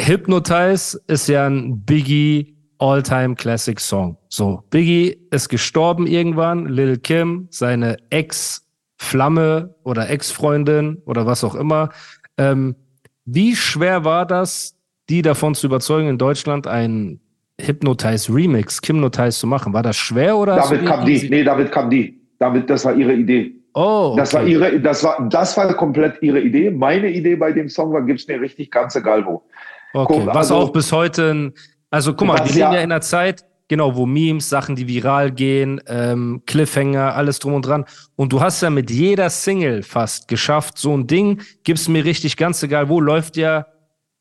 Hypnotize 0.00 1.00
ist 1.06 1.28
ja 1.28 1.46
ein 1.46 1.84
Biggie 1.84 2.56
All-Time 2.78 3.34
Classic 3.34 3.78
Song. 3.80 4.16
So, 4.28 4.62
Biggie 4.70 5.18
ist 5.30 5.48
gestorben 5.48 6.06
irgendwann. 6.06 6.66
Lil 6.66 6.98
Kim, 6.98 7.48
seine 7.50 7.96
Ex-Flamme 8.10 9.74
oder 9.82 10.08
Ex-Freundin 10.08 11.02
oder 11.04 11.26
was 11.26 11.42
auch 11.42 11.54
immer. 11.54 11.90
Ähm, 12.36 12.76
wie 13.24 13.56
schwer 13.56 14.04
war 14.04 14.24
das, 14.24 14.76
die 15.10 15.22
davon 15.22 15.54
zu 15.54 15.66
überzeugen, 15.66 16.08
in 16.08 16.18
Deutschland 16.18 16.66
ein 16.66 17.20
Hypnotize 17.60 18.32
Remix, 18.32 18.80
Kimnotize 18.80 19.40
zu 19.40 19.46
machen? 19.46 19.72
War 19.72 19.82
das 19.82 19.96
schwer 19.96 20.36
oder? 20.36 20.56
David 20.56 20.86
kam 20.86 21.04
die. 21.04 21.28
Nee, 21.28 21.42
David 21.42 21.72
kam 21.72 21.90
die. 21.90 22.20
David, 22.38 22.70
das 22.70 22.84
war 22.84 22.94
ihre 22.94 23.14
Idee. 23.14 23.52
Oh, 23.74 24.10
okay. 24.12 24.16
das 24.20 24.34
war 24.34 24.44
ihre, 24.44 24.80
das 24.80 25.04
war, 25.04 25.28
das 25.28 25.56
war 25.56 25.72
komplett 25.74 26.22
ihre 26.22 26.40
Idee. 26.40 26.70
Meine 26.70 27.10
Idee 27.10 27.36
bei 27.36 27.52
dem 27.52 27.68
Song 27.68 27.92
war, 27.92 28.02
gibt's 28.02 28.26
mir 28.28 28.40
richtig 28.40 28.70
ganze 28.70 29.02
Galvo. 29.02 29.44
Okay, 29.92 30.18
Guck, 30.18 30.26
was 30.26 30.36
also, 30.36 30.56
auch 30.56 30.70
bis 30.70 30.92
heute, 30.92 31.30
ein, 31.30 31.54
also 31.90 32.14
guck 32.14 32.28
mal, 32.28 32.38
wir 32.38 32.46
leben 32.46 32.58
ja, 32.58 32.74
ja 32.74 32.80
in 32.80 32.92
einer 32.92 33.00
Zeit, 33.00 33.44
genau, 33.68 33.96
wo 33.96 34.06
Memes, 34.06 34.48
Sachen, 34.48 34.76
die 34.76 34.88
viral 34.88 35.30
gehen, 35.30 35.80
ähm, 35.86 36.42
Cliffhanger, 36.46 37.14
alles 37.14 37.38
drum 37.38 37.54
und 37.54 37.66
dran. 37.66 37.84
Und 38.16 38.32
du 38.32 38.40
hast 38.40 38.60
ja 38.62 38.70
mit 38.70 38.90
jeder 38.90 39.30
Single 39.30 39.82
fast 39.82 40.28
geschafft, 40.28 40.78
so 40.78 40.96
ein 40.96 41.06
Ding, 41.06 41.42
gib's 41.64 41.88
mir 41.88 42.04
richtig 42.04 42.36
ganz 42.36 42.62
egal, 42.62 42.88
wo 42.88 43.00
läuft 43.00 43.36
ja, 43.36 43.66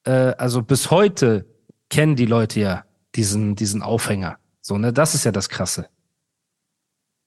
äh, 0.05 0.11
also 0.37 0.61
bis 0.61 0.91
heute 0.91 1.45
kennen 1.89 2.15
die 2.15 2.25
Leute 2.25 2.59
ja 2.59 2.83
diesen, 3.15 3.55
diesen 3.55 3.81
Aufhänger. 3.81 4.37
So, 4.61 4.77
ne, 4.77 4.91
das 4.93 5.15
ist 5.15 5.23
ja 5.23 5.31
das 5.31 5.49
Krasse. 5.49 5.87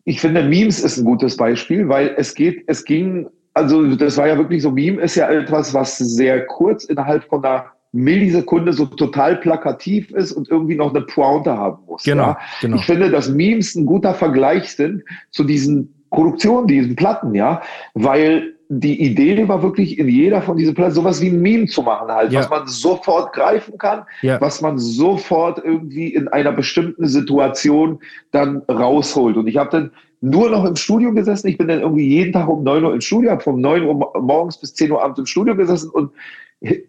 Ich 0.05 0.21
finde, 0.21 0.43
Memes 0.43 0.81
ist 0.81 0.99
ein 0.99 1.05
gutes 1.05 1.37
Beispiel, 1.37 1.89
weil 1.89 2.15
es 2.17 2.35
geht, 2.35 2.65
es 2.67 2.85
ging, 2.85 3.29
also 3.55 3.95
das 3.97 4.17
war 4.17 4.29
ja 4.29 4.37
wirklich 4.37 4.63
so, 4.63 4.71
Meme 4.71 5.01
ist 5.01 5.15
ja 5.15 5.31
etwas, 5.31 5.75
was 5.75 5.99
sehr 5.99 6.47
kurz 6.47 6.85
innerhalb 6.85 7.25
von 7.25 7.45
einer 7.45 7.73
Millisekunde 7.93 8.73
so 8.73 8.87
total 8.87 9.37
plakativ 9.37 10.11
ist 10.13 10.33
und 10.33 10.49
irgendwie 10.49 10.77
noch 10.77 10.95
eine 10.95 11.03
Pointe 11.05 11.57
haben 11.57 11.79
muss. 11.87 12.05
Genau, 12.05 12.23
ja? 12.29 12.39
genau. 12.61 12.77
Ich 12.77 12.85
finde, 12.87 13.11
dass 13.11 13.29
Memes 13.29 13.75
ein 13.75 13.87
guter 13.87 14.15
Vergleich 14.15 14.71
sind 14.73 15.03
zu 15.31 15.45
diesen 15.45 15.93
Produktionen, 16.11 16.67
diesen 16.67 16.97
Platten, 16.97 17.35
ja, 17.35 17.63
weil 17.95 18.55
die 18.73 19.03
Idee 19.03 19.49
war 19.49 19.65
wirklich 19.65 19.99
in 19.99 20.09
jeder 20.09 20.43
von 20.43 20.57
diesen 20.57 20.75
Platten 20.75 20.93
sowas 20.95 21.21
wie 21.21 21.29
ein 21.29 21.41
Meme 21.43 21.67
zu 21.67 21.83
machen 21.83 22.09
halt, 22.09 22.31
Ja. 22.31 22.41
was 22.41 22.51
man 22.51 22.67
sofort 22.69 23.33
greifen 23.33 23.77
kann, 23.79 24.05
Ja. 24.23 24.41
was 24.41 24.61
man 24.61 24.79
sofort 24.79 25.61
irgendwie 25.65 26.15
in 26.15 26.29
einer 26.29 26.53
bestimmten 26.53 27.07
Situation 27.09 27.99
dann 28.31 28.63
rausholt. 28.71 29.37
Und 29.37 29.49
ich 29.49 29.57
habe 29.57 29.71
dann 29.71 29.91
nur 30.21 30.51
noch 30.51 30.65
im 30.65 30.77
Studio 30.77 31.13
gesessen. 31.13 31.49
Ich 31.49 31.59
bin 31.59 31.67
dann 31.67 31.81
irgendwie 31.81 32.07
jeden 32.07 32.33
Tag 32.33 32.47
um 32.49 32.63
9 32.63 32.85
Uhr 32.85 32.95
im 32.95 33.01
Studio, 33.01 33.33
habe 33.33 33.43
von 33.43 33.61
9 33.61 33.85
Uhr 33.85 33.95
mo- 33.95 34.13
morgens 34.21 34.59
bis 34.59 34.75
10 34.75 34.93
Uhr 34.93 35.03
abends 35.03 35.19
im 35.19 35.27
Studio 35.27 35.57
gesessen 35.57 35.91
und 35.91 36.13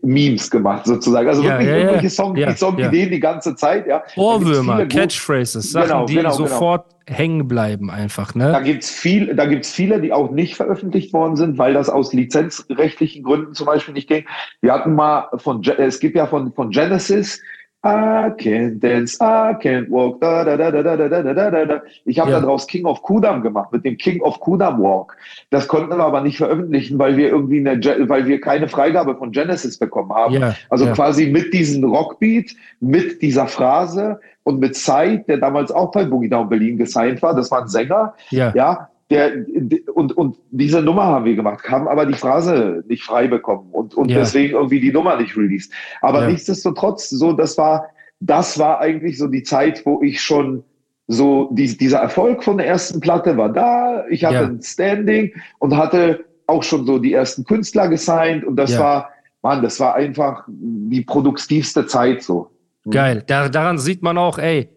Memes 0.02 0.52
gemacht 0.52 0.86
sozusagen. 0.86 1.28
Also 1.30 1.44
Ja, 1.44 1.52
wirklich 1.52 1.70
ja, 1.70 1.78
irgendwelche 1.78 2.10
Song, 2.10 2.36
Ja, 2.36 2.56
Songideen 2.56 3.10
die 3.10 3.20
ganze 3.20 3.56
Zeit, 3.56 3.88
ja. 3.88 4.04
Da 4.16 4.22
Ohrwürmer, 4.22 4.86
Catchphrases, 4.86 5.72
Sachen, 5.72 5.88
Genau, 5.88 6.06
die 6.06 6.16
genau, 6.16 6.36
genau. 6.36 6.48
sofort 6.48 6.86
hängen 7.08 7.48
bleiben 7.48 7.90
einfach, 7.90 8.34
Da 8.34 8.60
ne? 8.60 8.64
gibt's 8.64 8.90
viel, 8.90 9.34
da 9.36 9.46
gibt's 9.46 9.72
viele, 9.72 10.02
die 10.02 10.12
auch 10.12 10.32
nicht 10.32 10.56
veröffentlicht 10.56 11.14
worden 11.14 11.36
sind, 11.36 11.58
weil 11.58 11.74
das 11.74 11.90
aus 11.90 12.14
lizenzrechtlichen 12.14 13.24
Gründen 13.24 13.54
zum 13.54 13.66
Beispiel 13.66 13.94
nicht 13.94 14.08
ging. 14.08 14.26
Wir 14.62 14.74
hatten 14.74 14.94
mal 14.94 15.30
von, 15.38 15.64
es 15.78 16.00
gibt 16.00 16.16
ja 16.16 16.28
von, 16.28 16.54
von 16.54 16.70
Genesis, 16.72 17.42
I 17.84 18.30
can't 18.38 18.80
dance, 18.80 19.18
I 19.20 19.56
can't 19.60 19.90
walk, 19.90 20.22
da, 20.22 20.44
da, 20.44 20.56
da, 20.56 20.70
da, 20.70 20.84
da, 20.84 20.96
da, 21.08 21.34
da, 21.34 21.50
da, 21.50 21.66
da. 21.66 21.82
Ich 22.06 22.20
habe 22.20 22.30
Ja. 22.30 22.40
daraus 22.40 22.68
King 22.68 22.86
of 22.86 23.02
Kudam 23.02 23.42
gemacht, 23.42 23.72
mit 23.72 23.84
dem 23.84 23.98
King 23.98 24.22
of 24.22 24.40
Kudam 24.40 24.80
Walk. 24.84 25.18
Das 25.50 25.68
konnten 25.68 25.90
wir 25.98 26.06
aber 26.06 26.22
nicht 26.22 26.38
veröffentlichen, 26.38 27.00
weil 27.00 27.18
wir 27.18 27.30
irgendwie 27.30 27.58
eine, 27.68 27.82
weil 28.08 28.28
wir 28.28 28.40
keine 28.40 28.68
Freigabe 28.68 29.16
von 29.16 29.32
Genesis 29.32 29.80
bekommen 29.80 30.14
haben. 30.14 30.36
Ja, 30.36 30.56
Also 30.70 30.86
ja. 30.86 30.92
quasi 30.94 31.26
mit 31.32 31.56
diesem 31.56 31.84
Rockbeat, 31.84 32.52
mit 32.82 33.20
dieser 33.24 33.48
Phrase 33.48 34.20
und 34.44 34.60
mit 34.60 34.76
Zeit, 34.76 35.28
der 35.28 35.38
damals 35.38 35.72
auch 35.72 35.92
bei 35.92 36.06
Boogie 36.06 36.30
Down 36.30 36.50
Berlin 36.50 36.78
gesigned 36.78 37.22
war, 37.24 37.34
das 37.36 37.50
war 37.50 37.64
ein 37.64 37.68
Sänger, 37.68 38.14
ja, 38.30 38.52
ja, 38.56 38.90
der, 39.12 39.46
und, 39.94 40.18
und 40.18 40.38
diese 40.50 40.82
Nummer 40.82 41.04
haben 41.04 41.26
wir 41.26 41.36
gemacht, 41.36 41.70
haben 41.70 41.88
aber 41.88 42.06
die 42.06 42.14
Phrase 42.14 42.84
nicht 42.88 43.04
frei 43.04 43.28
bekommen 43.28 43.70
und, 43.72 43.94
und 43.94 44.10
Ja. 44.10 44.20
deswegen 44.20 44.54
irgendwie 44.54 44.80
die 44.80 44.92
Nummer 44.92 45.18
nicht 45.20 45.38
released. 45.38 45.72
Aber 46.02 46.22
Ja. 46.24 46.30
nichtsdestotrotz, 46.30 47.10
so, 47.10 47.34
das 47.34 47.58
war, 47.58 47.88
das 48.20 48.58
war 48.58 48.80
eigentlich 48.80 49.18
so 49.18 49.28
die 49.28 49.44
Zeit, 49.44 49.86
wo 49.86 50.02
ich 50.02 50.22
schon 50.22 50.64
so, 51.08 51.50
die, 51.52 51.78
dieser 51.78 52.00
Erfolg 52.00 52.44
von 52.44 52.58
der 52.58 52.68
ersten 52.68 53.00
Platte 53.02 53.36
war 53.38 53.50
da. 53.50 54.06
Ich 54.10 54.24
hatte 54.24 54.36
Ja. 54.36 54.48
ein 54.48 54.62
Standing 54.62 55.34
und 55.60 55.76
hatte 55.76 56.24
auch 56.48 56.64
schon 56.64 56.86
so 56.86 56.98
die 56.98 57.14
ersten 57.14 57.44
Künstler 57.44 57.88
gesigned 57.90 58.44
und 58.46 58.56
das 58.56 58.78
war, 58.80 59.10
Mann, 59.42 59.62
das 59.62 59.80
war 59.80 59.96
einfach 59.96 60.46
die 60.48 61.02
produktivste 61.02 61.86
Zeit 61.86 62.24
so. 62.24 62.50
Geil. 62.90 63.24
Da, 63.28 63.50
daran 63.50 63.78
sieht 63.78 64.02
man 64.04 64.18
auch, 64.18 64.38
ey, 64.38 64.70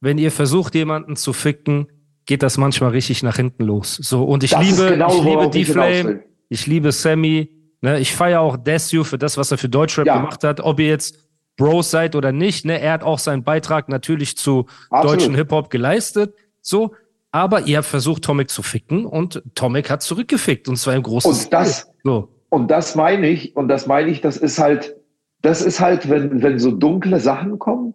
wenn 0.00 0.18
ihr 0.18 0.30
versucht, 0.30 0.74
jemanden 0.74 1.16
zu 1.16 1.32
ficken, 1.32 1.86
geht 2.28 2.42
das 2.42 2.58
manchmal 2.58 2.90
richtig 2.90 3.22
nach 3.22 3.36
hinten 3.36 3.64
los. 3.64 3.96
So, 3.96 4.22
und 4.22 4.44
ich 4.44 4.50
Das 4.50 4.60
liebe, 4.62 4.90
genau, 4.90 5.08
ich 5.18 5.24
liebe 5.24 5.44
ich 5.44 5.50
D-Flame, 5.50 6.04
will. 6.04 6.24
ich 6.50 6.66
liebe 6.66 6.92
Sammy, 6.92 7.50
ne, 7.80 7.98
ich 7.98 8.14
feiere 8.14 8.42
auch 8.42 8.58
Desue 8.58 9.02
für 9.04 9.16
das, 9.18 9.38
was 9.38 9.50
er 9.50 9.56
für 9.56 9.70
Deutschrap 9.70 10.06
Ja. 10.06 10.18
gemacht 10.18 10.44
hat, 10.44 10.60
ob 10.60 10.78
ihr 10.78 10.88
jetzt 10.88 11.26
Bros 11.56 11.90
seid 11.90 12.14
oder 12.14 12.30
nicht, 12.30 12.66
ne, 12.66 12.80
er 12.80 12.92
hat 12.92 13.02
auch 13.02 13.18
seinen 13.18 13.42
Beitrag 13.44 13.88
natürlich 13.88 14.36
zu 14.36 14.66
Absolut. 14.90 15.16
deutschen 15.20 15.34
Hip-Hop 15.36 15.70
geleistet, 15.70 16.34
so, 16.60 16.94
aber 17.32 17.62
ihr 17.62 17.78
habt 17.78 17.86
versucht, 17.86 18.22
Tomic 18.24 18.50
zu 18.50 18.62
ficken 18.62 19.06
und 19.06 19.42
Tomic 19.54 19.88
hat 19.90 20.02
zurückgefickt 20.02 20.68
und 20.68 20.76
zwar 20.76 20.94
im 20.96 21.02
großen 21.02 21.30
Und 21.32 21.52
das, 21.52 21.78
Stil. 21.80 21.92
So, 22.04 22.28
Und 22.50 22.70
das 22.70 22.94
meine 22.94 23.26
ich, 23.26 23.56
und 23.56 23.68
das 23.68 23.86
meine 23.86 24.10
ich, 24.10 24.20
das 24.20 24.36
ist 24.36 24.58
halt, 24.58 24.94
das 25.40 25.62
ist 25.62 25.80
halt, 25.80 26.10
wenn, 26.10 26.42
wenn 26.42 26.58
so 26.58 26.72
dunkle 26.72 27.20
Sachen 27.20 27.58
kommen 27.58 27.94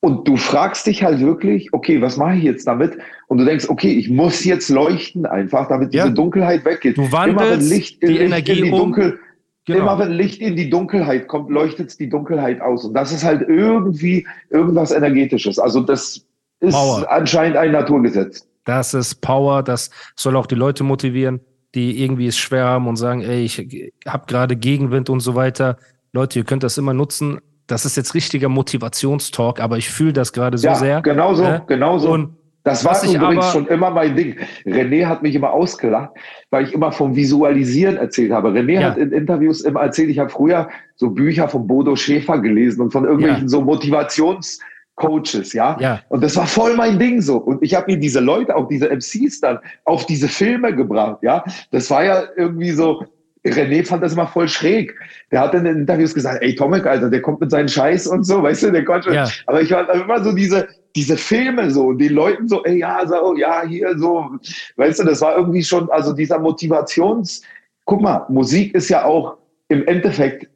und 0.00 0.26
du 0.26 0.36
fragst 0.36 0.86
dich 0.86 1.02
halt 1.02 1.20
wirklich, 1.20 1.72
okay, 1.72 2.00
was 2.00 2.16
mache 2.16 2.36
ich 2.36 2.42
jetzt 2.42 2.66
damit? 2.66 2.96
Und 3.28 3.38
du 3.38 3.44
denkst, 3.44 3.68
okay, 3.68 3.92
ich 3.92 4.08
muss 4.08 4.44
jetzt 4.44 4.70
leuchten 4.70 5.26
einfach, 5.26 5.68
damit 5.68 5.92
Ja. 5.92 6.04
diese 6.04 6.14
Dunkelheit 6.14 6.64
weggeht. 6.64 6.96
Du 6.96 7.02
Immer 7.02 7.12
wenn 7.12 7.36
wandelst 7.36 7.70
Licht, 7.70 8.02
die 8.02 8.06
Licht 8.06 8.20
Energie 8.22 8.58
in 8.58 8.64
die 8.64 8.70
um. 8.72 8.78
Dunkel, 8.78 9.18
genau. 9.66 9.80
immer 9.80 9.98
wenn 9.98 10.12
Licht 10.12 10.40
in 10.40 10.56
die 10.56 10.70
Dunkelheit 10.70 11.28
kommt, 11.28 11.50
leuchtet 11.50 11.98
die 12.00 12.08
Dunkelheit 12.08 12.62
aus. 12.62 12.84
Und 12.84 12.94
das 12.94 13.12
ist 13.12 13.24
halt 13.24 13.46
irgendwie 13.46 14.26
irgendwas 14.48 14.90
Energetisches. 14.90 15.58
Also 15.58 15.80
das 15.80 16.24
ist 16.60 16.74
Power. 16.74 17.10
anscheinend 17.10 17.58
ein 17.58 17.72
Naturgesetz. 17.72 18.46
Das 18.64 18.94
ist 18.94 19.16
Power, 19.16 19.62
das 19.62 19.90
soll 20.16 20.36
auch 20.36 20.46
die 20.46 20.54
Leute 20.54 20.82
motivieren, 20.82 21.40
die 21.74 22.02
irgendwie 22.02 22.26
es 22.26 22.38
schwer 22.38 22.64
haben 22.64 22.86
und 22.88 22.96
sagen, 22.96 23.20
ey, 23.20 23.42
ich 23.42 23.58
habe 24.06 24.24
gerade 24.26 24.56
Gegenwind 24.56 25.10
und 25.10 25.20
so 25.20 25.34
weiter. 25.34 25.76
Leute, 26.12 26.38
ihr 26.38 26.44
könnt 26.44 26.62
das 26.62 26.78
immer 26.78 26.94
nutzen. 26.94 27.38
Das 27.70 27.84
ist 27.84 27.96
jetzt 27.96 28.14
richtiger 28.14 28.48
Motivationstalk, 28.48 29.60
aber 29.60 29.78
ich 29.78 29.88
fühle 29.90 30.12
das 30.12 30.32
gerade 30.32 30.58
so 30.58 30.66
ja, 30.66 30.74
sehr. 30.74 31.00
genau 31.02 31.34
so, 31.34 31.44
ne? 31.44 31.62
genau 31.66 31.98
so. 31.98 32.10
Und 32.10 32.36
Das 32.62 32.84
war 32.84 33.02
übrigens 33.02 33.22
aber- 33.22 33.42
schon 33.52 33.66
immer 33.68 33.90
mein 33.90 34.14
Ding. 34.16 34.36
René 34.66 35.06
hat 35.06 35.22
mich 35.22 35.34
immer 35.34 35.50
ausgelacht, 35.52 36.10
weil 36.50 36.64
ich 36.64 36.74
immer 36.74 36.92
vom 36.92 37.16
Visualisieren 37.16 37.96
erzählt 37.96 38.32
habe. 38.32 38.50
René 38.50 38.72
Ja. 38.80 38.82
hat 38.90 38.98
in 38.98 39.12
Interviews 39.12 39.60
immer 39.62 39.80
erzählt, 39.80 40.10
ich 40.10 40.18
habe 40.18 40.28
früher 40.30 40.68
so 40.96 41.10
Bücher 41.10 41.48
von 41.48 41.66
Bodo 41.66 41.96
Schäfer 41.96 42.38
gelesen 42.38 42.82
und 42.82 42.92
von 42.92 43.04
irgendwelchen 43.04 43.44
Ja. 43.44 43.48
so 43.48 43.62
Motivationscoaches, 43.62 45.52
ja. 45.52 45.76
ja, 45.80 46.00
Und 46.08 46.22
das 46.22 46.36
war 46.36 46.46
voll 46.46 46.76
mein 46.76 46.98
Ding 46.98 47.20
so. 47.22 47.36
Und 47.38 47.62
ich 47.62 47.74
habe 47.74 47.90
mir 47.92 47.98
diese 47.98 48.20
Leute, 48.20 48.54
auch 48.56 48.68
diese 48.68 48.90
MCs 48.90 49.40
dann, 49.40 49.58
auf 49.84 50.06
diese 50.06 50.28
Filme 50.28 50.74
gebracht, 50.74 51.18
ja. 51.22 51.44
Das 51.70 51.90
war 51.90 52.04
ja 52.04 52.22
irgendwie 52.36 52.72
so, 52.72 53.04
René 53.44 53.84
fand 53.84 54.02
das 54.02 54.12
immer 54.12 54.26
voll 54.26 54.48
schräg. 54.48 54.94
Der 55.30 55.40
hat 55.40 55.54
dann 55.54 55.66
in 55.66 55.78
Interviews 55.78 56.14
gesagt, 56.14 56.42
ey 56.42 56.54
Tomek, 56.54 56.86
Alter, 56.86 57.08
der 57.08 57.22
kommt 57.22 57.40
mit 57.40 57.50
seinen 57.50 57.68
Scheiß 57.68 58.06
und 58.06 58.24
so, 58.24 58.42
weißt 58.42 58.64
du, 58.64 58.72
der 58.72 58.84
konnte. 58.84 59.14
Ja. 59.14 59.28
Aber 59.46 59.62
ich 59.62 59.70
war 59.70 59.88
immer 59.94 60.22
so 60.22 60.32
diese, 60.32 60.68
diese 60.94 61.16
Filme 61.16 61.70
so, 61.70 61.92
den 61.92 62.12
Leuten 62.12 62.48
so, 62.48 62.62
ey, 62.64 62.78
ja, 62.78 63.06
so, 63.06 63.36
ja, 63.36 63.62
hier 63.66 63.96
so, 63.98 64.30
weißt 64.76 65.00
du, 65.00 65.04
das 65.04 65.20
war 65.20 65.36
irgendwie 65.36 65.62
schon, 65.62 65.90
also 65.90 66.12
dieser 66.12 66.38
Motivations, 66.38 67.42
guck 67.84 68.02
mal, 68.02 68.26
Musik 68.28 68.74
ist 68.74 68.88
ja 68.88 69.04
auch 69.04 69.38
im 69.68 69.86
Endeffekt, 69.86 70.46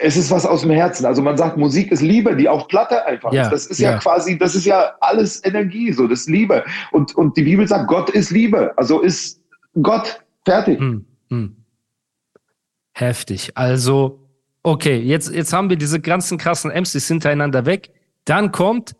es 0.00 0.16
ist 0.16 0.30
was 0.30 0.46
aus 0.46 0.62
dem 0.62 0.70
Herzen. 0.70 1.04
Also 1.06 1.22
man 1.22 1.36
sagt, 1.36 1.56
Musik 1.56 1.90
ist 1.90 2.02
Liebe, 2.02 2.36
die 2.36 2.48
auf 2.48 2.68
Platte 2.68 3.04
einfach 3.04 3.32
Ja, 3.32 3.42
ist. 3.42 3.50
Das 3.50 3.66
ist 3.66 3.80
ja, 3.80 3.92
ja. 3.92 3.98
quasi, 3.98 4.38
das 4.38 4.54
ist 4.54 4.64
ja 4.64 4.94
alles 5.00 5.44
Energie, 5.44 5.92
so, 5.92 6.06
das 6.06 6.20
ist 6.20 6.28
Liebe. 6.28 6.64
Und, 6.92 7.16
und 7.16 7.36
die 7.36 7.42
Bibel 7.42 7.66
sagt, 7.66 7.88
Gott 7.88 8.08
ist 8.10 8.30
Liebe. 8.30 8.72
Also 8.76 9.00
ist 9.00 9.42
Gott 9.82 10.24
fertig. 10.44 10.78
hm, 10.78 11.04
hm. 11.30 11.57
Heftig. 13.00 13.52
Also, 13.54 14.20
okay, 14.62 14.98
jetzt, 14.98 15.30
jetzt 15.32 15.52
haben 15.52 15.70
wir 15.70 15.76
diese 15.76 16.00
ganzen 16.00 16.38
krassen 16.38 16.70
MCs 16.70 17.08
hintereinander 17.08 17.66
weg. 17.66 17.90
Dann 18.24 18.52
kommt, 18.52 18.94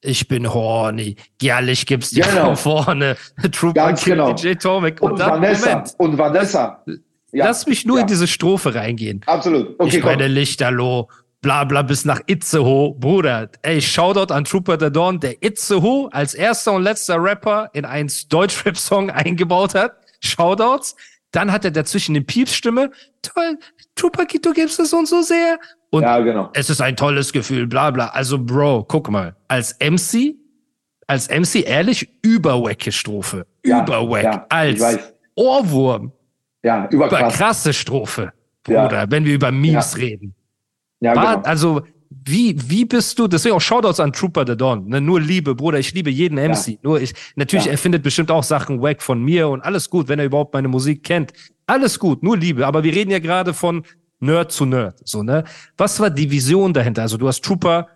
ich 0.00 0.26
bin 0.28 0.52
horny, 0.52 1.16
Gerlich 1.38 1.86
gibt's 1.86 2.10
die 2.10 2.20
Genau. 2.22 2.54
von 2.56 2.84
vorne, 2.86 3.16
Trooper 3.52 3.74
Ganz 3.74 4.04
genau. 4.04 4.32
DJ 4.32 4.54
Tomek. 4.54 5.00
Und, 5.00 5.12
Und, 5.12 5.20
dann, 5.20 5.30
Vanessa, 5.42 5.68
Moment, 5.70 5.94
und 5.98 6.18
Vanessa. 6.18 6.84
Ja, 7.32 7.46
lass 7.46 7.66
mich 7.66 7.86
nur 7.86 7.96
ja. 7.98 8.02
in 8.02 8.08
diese 8.08 8.26
Strophe 8.26 8.74
reingehen. 8.74 9.22
Absolut. 9.26 9.78
Okay, 9.78 9.98
ich 9.98 10.04
meine 10.04 10.28
Lichterloh, 10.28 11.08
bla 11.40 11.64
bla 11.64 11.82
bis 11.82 12.04
nach 12.04 12.20
Itzehoe. 12.26 12.94
Bruder, 12.98 13.48
ey, 13.62 13.80
Shoutout 13.80 14.32
an 14.34 14.44
Trooper 14.44 14.78
the 14.78 14.90
Dawn, 14.90 15.18
der 15.20 15.42
Itzehoe 15.42 16.08
als 16.12 16.34
erster 16.34 16.72
und 16.72 16.82
letzter 16.82 17.22
Rapper 17.22 17.70
in 17.72 17.84
einen 17.84 18.10
Deutschrap-Song 18.28 19.10
eingebaut 19.12 19.74
hat. 19.74 19.92
Shoutouts. 20.20 20.94
Dann 21.32 21.50
hat 21.50 21.64
er 21.64 21.70
dazwischen 21.70 22.14
eine 22.14 22.24
Piepsstimme. 22.24 22.90
Toll, 23.22 23.58
Kid, 24.28 24.44
du 24.44 24.52
gibst 24.52 24.78
es 24.78 24.92
uns 24.92 25.10
so 25.10 25.22
sehr. 25.22 25.58
Und 25.90 26.02
ja, 26.02 26.18
genau. 26.20 26.50
es 26.54 26.70
ist 26.70 26.80
ein 26.80 26.96
tolles 26.96 27.32
Gefühl, 27.32 27.66
bla 27.66 27.90
bla. 27.90 28.08
Also, 28.08 28.38
Bro, 28.38 28.84
guck 28.84 29.10
mal, 29.10 29.34
als 29.48 29.76
MC, 29.80 30.34
als 31.06 31.28
MC 31.28 31.66
ehrlich, 31.66 32.08
überwacke 32.22 32.92
Strophe. 32.92 33.46
Ja, 33.64 33.82
Überwack. 33.82 34.24
ja, 34.24 34.46
als. 34.48 34.98
Ohrwurm. 35.34 36.12
Ja, 36.62 36.84
Über 36.90 37.06
überkrass. 37.06 37.34
krasse 37.34 37.72
Strophe, 37.72 38.32
Ja. 38.68 38.82
Bruder, 38.86 39.10
wenn 39.10 39.24
wir 39.24 39.34
über 39.34 39.50
Memes 39.50 39.96
reden. 39.96 40.34
Ja, 41.00 41.16
War, 41.16 41.36
genau. 41.36 41.48
Also, 41.48 41.82
wie, 42.24 42.56
wie 42.68 42.84
bist 42.84 43.18
du, 43.18 43.26
deswegen 43.28 43.54
auch 43.54 43.60
Shoutouts 43.60 44.00
an 44.00 44.12
Trooper 44.12 44.44
the 44.46 44.56
Dawn, 44.56 44.86
ne? 44.88 45.00
nur 45.00 45.20
Liebe, 45.20 45.54
Bruder, 45.54 45.78
ich 45.78 45.92
liebe 45.94 46.10
jeden 46.10 46.38
MC, 46.38 46.78
nur 46.82 47.00
ich, 47.00 47.12
natürlich, 47.36 47.66
Ja. 47.66 47.72
er 47.72 47.78
findet 47.78 48.02
bestimmt 48.02 48.30
auch 48.30 48.42
Sachen 48.44 48.80
wack 48.80 49.02
von 49.02 49.22
mir 49.22 49.48
und 49.48 49.60
alles 49.62 49.90
gut, 49.90 50.08
wenn 50.08 50.18
er 50.18 50.26
überhaupt 50.26 50.54
meine 50.54 50.68
Musik 50.68 51.02
kennt, 51.02 51.32
alles 51.66 51.98
gut, 51.98 52.22
nur 52.22 52.36
Liebe, 52.36 52.66
aber 52.66 52.84
wir 52.84 52.94
reden 52.94 53.10
ja 53.10 53.18
gerade 53.18 53.54
von 53.54 53.84
Nerd 54.20 54.52
zu 54.52 54.66
Nerd, 54.66 55.00
so, 55.04 55.22
ne? 55.22 55.44
Was 55.76 55.98
war 55.98 56.10
die 56.10 56.30
Vision 56.30 56.72
dahinter? 56.72 57.02
Also, 57.02 57.16
du 57.16 57.26
hast 57.26 57.44
Trooper 57.44 57.88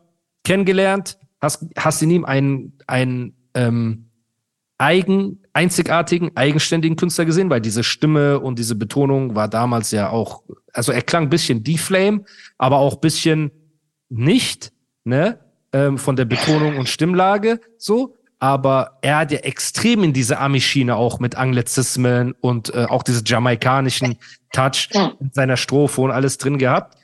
kennengelernt, 0.43 1.19
hast, 1.41 1.65
hast 1.77 2.03
in 2.03 2.11
ihm 2.11 2.25
einen, 2.25 2.73
einen, 2.87 3.37
ähm, 3.55 4.07
eigen, 4.79 5.43
einzigartigen, 5.53 6.33
eigenständigen 6.37 6.97
Künstler 6.97 7.25
gesehen, 7.25 7.49
weil 7.49 7.61
diese 7.61 7.83
Stimme 7.83 8.41
und 8.41 8.59
diese 8.59 8.75
Betonung 8.75 9.35
war 9.35 9.49
damals 9.49 9.91
ja 9.91 10.11
auch, 10.11 10.43
also 10.73 10.93
er 10.93 11.03
klang 11.03 11.25
ein 11.25 11.31
bisschen 11.31 11.63
D-Flame, 11.65 12.25
aber 12.59 12.79
auch 12.79 12.95
ein 12.95 13.01
bisschen 13.01 13.51
nicht, 14.09 14.73
ne, 15.05 15.39
ähm, 15.73 15.99
von 15.99 16.17
der 16.17 16.25
Betonung 16.25 16.77
und 16.77 16.89
Stimmlage, 16.89 17.61
so. 17.79 18.17
Aber 18.39 18.99
er 19.01 19.19
hat 19.19 19.33
ja 19.33 19.39
extrem 19.39 20.05
in 20.05 20.13
diese 20.13 20.39
Ami-Schiene 20.39 20.95
auch 20.95 21.21
mit 21.21 21.37
Anglizismen 21.37 22.33
und 22.41 22.75
äh, 22.75 22.85
auch 22.85 23.03
diese 23.03 23.23
jamaikanischen 23.25 24.19
Touch 24.53 24.91
in 25.21 25.31
seiner 25.33 25.57
Strophe 25.57 26.03
und 26.03 26.11
alles 26.11 26.37
drin 26.37 26.59
gehabt. 26.59 26.99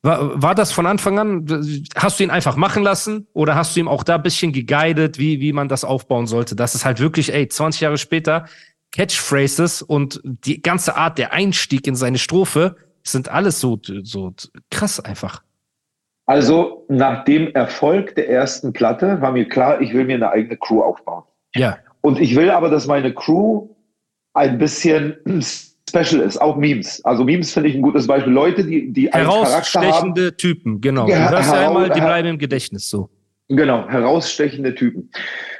War, 0.00 0.42
war 0.42 0.54
das 0.54 0.72
von 0.72 0.86
Anfang 0.86 1.18
an, 1.18 1.86
hast 1.94 2.18
du 2.18 2.24
ihn 2.24 2.30
einfach 2.30 2.56
machen 2.56 2.82
lassen 2.82 3.28
oder 3.34 3.54
hast 3.54 3.76
du 3.76 3.80
ihm 3.80 3.88
auch 3.88 4.02
da 4.02 4.16
ein 4.16 4.22
bisschen 4.22 4.52
geguidet, 4.52 5.18
wie, 5.18 5.40
wie 5.40 5.52
man 5.52 5.68
das 5.68 5.84
aufbauen 5.84 6.26
sollte? 6.26 6.56
Das 6.56 6.74
ist 6.74 6.84
halt 6.84 7.00
wirklich, 7.00 7.32
ey, 7.32 7.48
20 7.48 7.82
Jahre 7.82 7.98
später, 7.98 8.46
Catchphrases 8.92 9.80
und 9.82 10.20
die 10.24 10.60
ganze 10.60 10.96
Art 10.96 11.18
der 11.18 11.32
Einstieg 11.32 11.86
in 11.86 11.96
seine 11.96 12.18
Strophe 12.18 12.76
sind 13.04 13.28
alles 13.28 13.60
so, 13.60 13.80
so 14.02 14.34
krass 14.70 15.00
einfach. 15.00 15.42
Also 16.26 16.84
nach 16.88 17.24
dem 17.24 17.52
Erfolg 17.54 18.14
der 18.14 18.28
ersten 18.30 18.72
Platte 18.72 19.20
war 19.20 19.32
mir 19.32 19.48
klar, 19.48 19.80
ich 19.80 19.92
will 19.92 20.04
mir 20.04 20.16
eine 20.16 20.30
eigene 20.30 20.56
Crew 20.56 20.80
aufbauen. 20.82 21.24
Ja. 21.54 21.78
Und 22.00 22.20
ich 22.20 22.36
will 22.36 22.50
aber, 22.50 22.70
dass 22.70 22.86
meine 22.86 23.12
Crew 23.12 23.68
ein 24.34 24.58
bisschen 24.58 25.16
special 25.88 26.20
ist, 26.20 26.40
auch 26.40 26.56
Memes. 26.56 27.04
Also 27.04 27.24
Memes 27.24 27.52
finde 27.52 27.68
ich 27.68 27.74
ein 27.74 27.82
gutes 27.82 28.06
Beispiel. 28.06 28.32
Leute, 28.32 28.64
die, 28.64 28.92
die 28.92 29.12
einen 29.12 29.26
Charakter 29.26 29.50
haben. 29.50 29.86
Herausstechende 29.86 30.36
Typen, 30.36 30.80
genau. 30.80 31.06
Du 31.06 31.14
hörst 31.14 31.52
ja 31.52 31.68
einmal, 31.68 31.90
die 31.90 32.00
bleiben 32.00 32.28
im 32.28 32.38
Gedächtnis 32.38 32.88
so. 32.88 33.10
Genau, 33.48 33.86
herausstechende 33.88 34.74
Typen. 34.74 35.10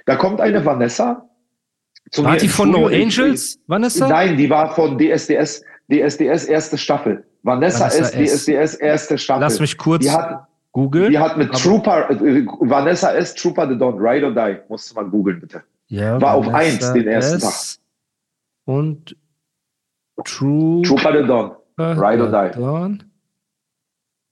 Da 0.07 0.17
kommt 0.17 0.41
eine 0.41 0.65
Vanessa. 0.65 1.29
war 2.17 2.37
die 2.37 2.49
von 2.49 2.71
No 2.71 2.87
Angels, 2.87 3.59
Vanessa? 3.67 4.09
Nein, 4.09 4.37
die 4.37 4.49
war 4.49 4.75
von 4.75 4.97
DSDS, 4.99 5.63
DSDS 5.93 6.47
erste 6.47 6.79
Staffel. 6.79 7.25
Vanessa, 7.43 7.91
Vanessa 7.91 8.17
S, 8.19 8.31
S, 8.33 8.47
DSDS 8.47 8.75
erste 8.77 9.19
Staffel. 9.19 9.43
Lass 9.43 9.61
mich 9.61 9.77
kurz 9.77 10.05
die 10.05 10.11
hat, 10.11 10.47
googeln. 10.73 11.11
Die 11.11 11.19
hat 11.19 11.37
mit 11.37 11.53
Trooper, 11.53 12.11
äh, 12.11 12.47
Vanessa 12.61 13.13
S, 13.13 13.35
Trooper 13.35 13.69
the 13.69 13.79
Dawn, 13.79 13.99
Ride 13.99 14.27
or 14.27 14.35
Die. 14.35 14.61
Musst 14.69 14.91
du 14.91 14.95
mal 14.95 15.09
googeln, 15.09 15.41
bitte. 15.41 15.63
Ja, 15.89 16.21
war 16.21 16.39
Vanessa 16.39 16.49
auf 16.49 16.55
eins 16.55 16.93
den 16.93 17.07
ersten 17.07 17.37
S 17.37 17.77
Tag. 17.77 17.85
Und 18.65 19.17
True 20.25 20.83
Trooper 20.83 21.23
the 21.23 21.27
Dawn, 21.27 21.53
Ride 21.79 22.23
or 22.23 22.29
Die. 22.29 22.59
Dawn. 22.59 23.03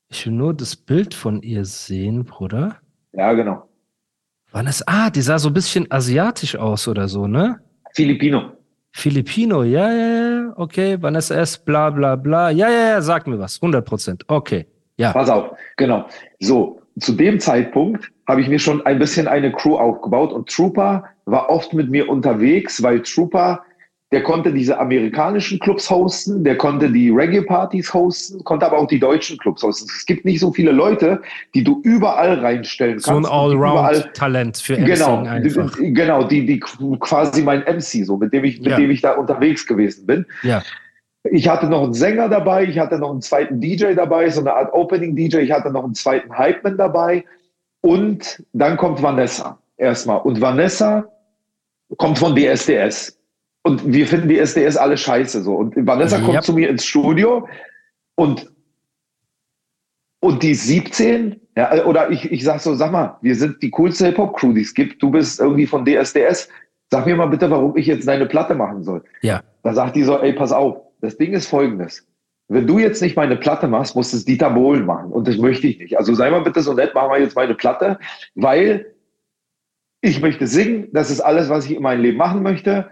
Ich 0.08 0.26
will 0.26 0.32
nur 0.32 0.54
das 0.54 0.74
Bild 0.74 1.14
von 1.14 1.40
ihr 1.42 1.64
sehen, 1.64 2.24
Bruder. 2.24 2.76
Ja, 3.12 3.32
genau. 3.32 3.68
Ist, 4.68 4.82
ah, 4.88 5.10
die 5.10 5.20
sah 5.20 5.38
so 5.38 5.48
ein 5.48 5.54
bisschen 5.54 5.86
asiatisch 5.90 6.56
aus 6.56 6.88
oder 6.88 7.06
so, 7.06 7.28
ne? 7.28 7.60
Filipino. 7.94 8.56
Filipino, 8.92 9.62
ja, 9.62 9.92
ja, 9.92 10.08
ja, 10.08 10.52
okay, 10.56 11.00
Vanessa 11.00 11.36
S, 11.36 11.56
bla, 11.56 11.90
bla, 11.90 12.16
bla. 12.16 12.50
Ja, 12.50 12.68
ja, 12.68 12.88
ja, 12.90 13.02
sag 13.02 13.28
mir 13.28 13.38
was, 13.38 13.62
100 13.62 13.84
Prozent, 13.86 14.24
okay, 14.26 14.66
ja. 15.00 15.12
Pass 15.12 15.28
auf, 15.28 15.56
genau. 15.76 16.06
So, 16.38 16.80
zu 16.98 17.12
dem 17.12 17.40
Zeitpunkt 17.40 18.10
habe 18.28 18.40
ich 18.40 18.48
mir 18.48 18.58
schon 18.58 18.84
ein 18.86 18.98
bisschen 18.98 19.26
eine 19.26 19.50
Crew 19.52 19.76
aufgebaut 19.76 20.32
und 20.32 20.48
Trooper 20.48 21.04
war 21.24 21.48
oft 21.48 21.72
mit 21.72 21.90
mir 21.90 22.08
unterwegs, 22.08 22.82
weil 22.82 23.02
Trooper 23.02 23.62
der 24.12 24.24
konnte 24.24 24.52
diese 24.52 24.78
amerikanischen 24.78 25.60
Clubs 25.60 25.88
hosten, 25.88 26.42
der 26.42 26.56
konnte 26.56 26.90
die 26.90 27.10
Reggae-Partys 27.10 27.94
hosten, 27.94 28.42
konnte 28.42 28.66
aber 28.66 28.78
auch 28.78 28.88
die 28.88 28.98
deutschen 28.98 29.38
Clubs 29.38 29.62
hosten. 29.62 29.88
Es 29.96 30.04
gibt 30.04 30.24
nicht 30.24 30.40
so 30.40 30.52
viele 30.52 30.72
Leute, 30.72 31.22
die 31.54 31.62
du 31.62 31.80
überall 31.84 32.40
reinstellen 32.40 32.94
kannst. 32.94 33.06
So 33.06 33.16
ein 33.16 33.24
Allround-Talent 33.24 34.56
für 34.56 34.76
genau, 34.78 35.22
einfach. 35.24 35.76
Genau, 35.78 36.24
die, 36.24 36.44
die 36.44 36.58
quasi 36.58 37.42
mein 37.42 37.60
MC, 37.60 38.04
so 38.04 38.16
mit 38.16 38.32
dem 38.32 38.42
ich, 38.42 38.58
mit 38.58 38.72
ja. 38.72 38.76
dem 38.78 38.90
ich 38.90 39.00
da 39.00 39.12
unterwegs 39.12 39.64
gewesen 39.64 40.06
bin. 40.06 40.26
Ja. 40.42 40.60
Ich 41.24 41.48
hatte 41.48 41.66
noch 41.66 41.82
einen 41.82 41.92
Sänger 41.92 42.28
dabei, 42.28 42.64
ich 42.64 42.78
hatte 42.78 42.98
noch 42.98 43.10
einen 43.10 43.20
zweiten 43.20 43.60
DJ 43.60 43.94
dabei, 43.94 44.30
so 44.30 44.40
eine 44.40 44.54
Art 44.54 44.72
Opening-DJ, 44.72 45.38
ich 45.38 45.52
hatte 45.52 45.70
noch 45.70 45.84
einen 45.84 45.94
zweiten 45.94 46.36
Hypeman 46.38 46.78
dabei. 46.78 47.24
Und 47.82 48.42
dann 48.52 48.76
kommt 48.76 49.02
Vanessa 49.02 49.58
erstmal. 49.76 50.20
Und 50.20 50.40
Vanessa 50.40 51.04
kommt 51.96 52.18
von 52.18 52.34
DSDS. 52.34 53.18
Und 53.62 53.92
wir 53.92 54.06
finden 54.06 54.28
die 54.28 54.38
SDS 54.38 54.76
alle 54.76 54.96
scheiße 54.96 55.42
so. 55.42 55.54
Und 55.54 55.74
Vanessa 55.86 56.16
yep. 56.16 56.26
kommt 56.26 56.44
zu 56.44 56.54
mir 56.54 56.70
ins 56.70 56.84
Studio 56.84 57.46
und, 58.14 58.50
und 60.20 60.42
die 60.42 60.52
ist 60.52 60.66
17, 60.66 61.40
ja, 61.56 61.84
oder 61.84 62.10
ich, 62.10 62.30
ich 62.30 62.42
sag 62.44 62.60
so, 62.60 62.74
sag 62.74 62.92
mal, 62.92 63.18
wir 63.20 63.34
sind 63.34 63.62
die 63.62 63.70
coolste 63.70 64.06
Hip-Hop-Crew, 64.06 64.54
die 64.54 64.62
es 64.62 64.72
gibt. 64.72 65.02
Du 65.02 65.10
bist 65.10 65.40
irgendwie 65.40 65.66
von 65.66 65.84
DSDS. 65.84 66.48
Sag 66.90 67.06
mir 67.06 67.16
mal 67.16 67.26
bitte, 67.26 67.50
warum 67.50 67.76
ich 67.76 67.86
jetzt 67.86 68.08
deine 68.08 68.26
Platte 68.26 68.54
machen 68.54 68.82
soll. 68.82 69.04
Ja. 69.20 69.42
Da 69.62 69.74
sagt 69.74 69.94
die 69.94 70.02
so, 70.02 70.18
ey, 70.18 70.32
pass 70.32 70.52
auf, 70.52 70.80
das 71.00 71.16
Ding 71.16 71.32
ist 71.32 71.48
folgendes. 71.48 72.06
Wenn 72.48 72.66
du 72.66 72.78
jetzt 72.78 73.00
nicht 73.00 73.16
meine 73.16 73.36
Platte 73.36 73.68
machst, 73.68 73.94
musst 73.94 74.12
es 74.12 74.24
Dieter 74.24 74.50
Bohlen 74.50 74.84
machen. 74.84 75.12
Und 75.12 75.28
das 75.28 75.36
möchte 75.36 75.68
ich 75.68 75.78
nicht. 75.78 75.96
Also 75.96 76.14
sei 76.14 76.30
mal 76.30 76.42
bitte 76.42 76.62
so 76.62 76.72
nett, 76.72 76.94
machen 76.94 77.10
wir 77.12 77.20
jetzt 77.20 77.36
meine 77.36 77.54
Platte, 77.54 77.98
weil 78.34 78.94
ich 80.00 80.20
möchte 80.20 80.46
singen. 80.46 80.88
Das 80.92 81.10
ist 81.10 81.20
alles, 81.20 81.48
was 81.48 81.66
ich 81.66 81.76
in 81.76 81.82
meinem 81.82 82.02
Leben 82.02 82.18
machen 82.18 82.42
möchte. 82.42 82.90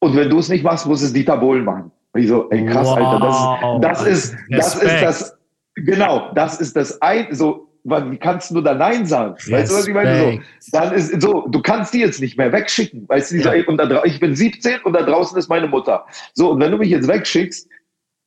Und 0.00 0.14
wenn 0.16 0.28
du 0.28 0.38
es 0.38 0.48
nicht 0.48 0.62
machst, 0.62 0.86
muss 0.86 1.00
es 1.00 1.12
Dieter 1.12 1.38
Bohlen 1.38 1.64
machen. 1.64 1.90
Und 2.12 2.20
ich 2.20 2.28
so, 2.28 2.50
ey, 2.50 2.66
krass, 2.66 2.86
wow. 2.86 2.98
Alter, 2.98 3.80
das 3.80 4.06
ist, 4.06 4.36
das 4.50 4.74
ist, 4.74 4.82
das 4.82 4.92
ist 4.92 5.02
das, 5.02 5.38
genau, 5.76 6.30
das 6.34 6.60
ist 6.60 6.76
das 6.76 7.00
ein, 7.00 7.34
so, 7.34 7.71
wie 7.84 8.16
kannst 8.16 8.50
du 8.52 8.60
da 8.60 8.74
Nein 8.74 9.06
sagen? 9.06 9.34
Weißt 9.34 9.72
du, 9.72 9.76
was 9.76 9.88
ich 9.88 9.94
meine? 9.94 10.40
So, 10.60 10.70
dann 10.72 10.92
ist 10.94 11.20
so, 11.20 11.46
du 11.48 11.60
kannst 11.60 11.92
die 11.92 12.00
jetzt 12.00 12.20
nicht 12.20 12.38
mehr 12.38 12.52
wegschicken. 12.52 13.08
Weißt 13.08 13.32
du, 13.32 13.36
ja. 13.36 13.52
und 13.66 13.76
da, 13.76 14.04
ich 14.04 14.20
bin 14.20 14.36
17 14.36 14.80
und 14.84 14.92
da 14.92 15.02
draußen 15.02 15.36
ist 15.36 15.48
meine 15.48 15.66
Mutter. 15.66 16.04
So, 16.34 16.52
und 16.52 16.60
wenn 16.60 16.70
du 16.70 16.78
mich 16.78 16.90
jetzt 16.90 17.08
wegschickst, 17.08 17.68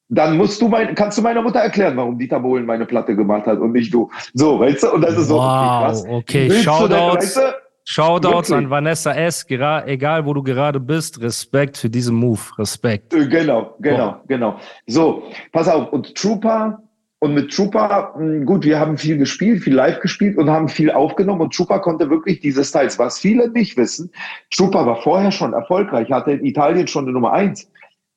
dann 0.10 0.38
musst 0.38 0.62
du 0.62 0.68
mein, 0.68 0.94
kannst 0.94 1.18
du 1.18 1.22
meiner 1.22 1.42
Mutter 1.42 1.60
erklären, 1.60 1.98
warum 1.98 2.18
Dieter 2.20 2.40
Bohlen 2.40 2.66
meine 2.66 2.86
Platte 2.86 3.16
gemacht 3.16 3.48
hat 3.48 3.60
und 3.60 3.72
nicht 3.72 3.94
du. 3.94 4.10
So, 4.34 4.60
weißt 4.60 4.84
du? 4.84 4.94
Und 4.94 5.02
das 5.02 5.18
ist 5.18 5.30
so, 5.30 5.36
wow, 5.36 5.42
okay, 5.42 5.86
krass. 5.86 6.06
Okay, 6.08 6.50
Shoutouts. 6.52 7.26
Weißt 7.26 7.38
du? 7.38 7.66
Shoutouts 7.88 8.52
an 8.52 8.70
Vanessa 8.70 9.14
S., 9.14 9.46
egal 9.48 10.26
wo 10.26 10.34
du 10.34 10.42
gerade 10.42 10.80
bist, 10.80 11.22
Respekt 11.22 11.78
für 11.78 11.90
diesen 11.90 12.16
Move, 12.16 12.42
Respekt. 12.58 13.14
Äh, 13.14 13.28
genau, 13.28 13.76
genau, 13.80 14.18
oh. 14.18 14.24
genau. 14.28 14.60
So, 14.88 15.24
pass 15.52 15.68
auf, 15.68 15.94
und 15.94 16.16
Trooper, 16.16 16.82
und 17.26 17.34
mit 17.34 17.52
Trooper, 17.52 18.14
hm, 18.16 18.46
gut, 18.46 18.64
wir 18.64 18.80
haben 18.80 19.00
viel 19.00 19.18
gespielt, 19.18 19.64
viel 19.64 19.74
live 19.74 20.00
gespielt 20.00 20.38
und 20.38 20.48
haben 20.48 20.70
viel 20.70 20.92
aufgenommen 20.92 21.42
und 21.42 21.56
Trooper 21.56 21.80
konnte 21.80 22.08
wirklich 22.12 22.40
diese 22.40 22.64
Styles. 22.64 23.00
Was 23.00 23.18
viele 23.18 23.50
nicht 23.50 23.76
wissen, 23.78 24.12
Trooper 24.56 24.86
war 24.86 25.02
vorher 25.02 25.32
schon 25.32 25.54
erfolgreich, 25.54 26.12
hatte 26.12 26.34
in 26.34 26.46
Italien 26.46 26.88
schon 26.88 27.06
eine 27.06 27.14
Nummer 27.14 27.34
eins. 27.34 27.68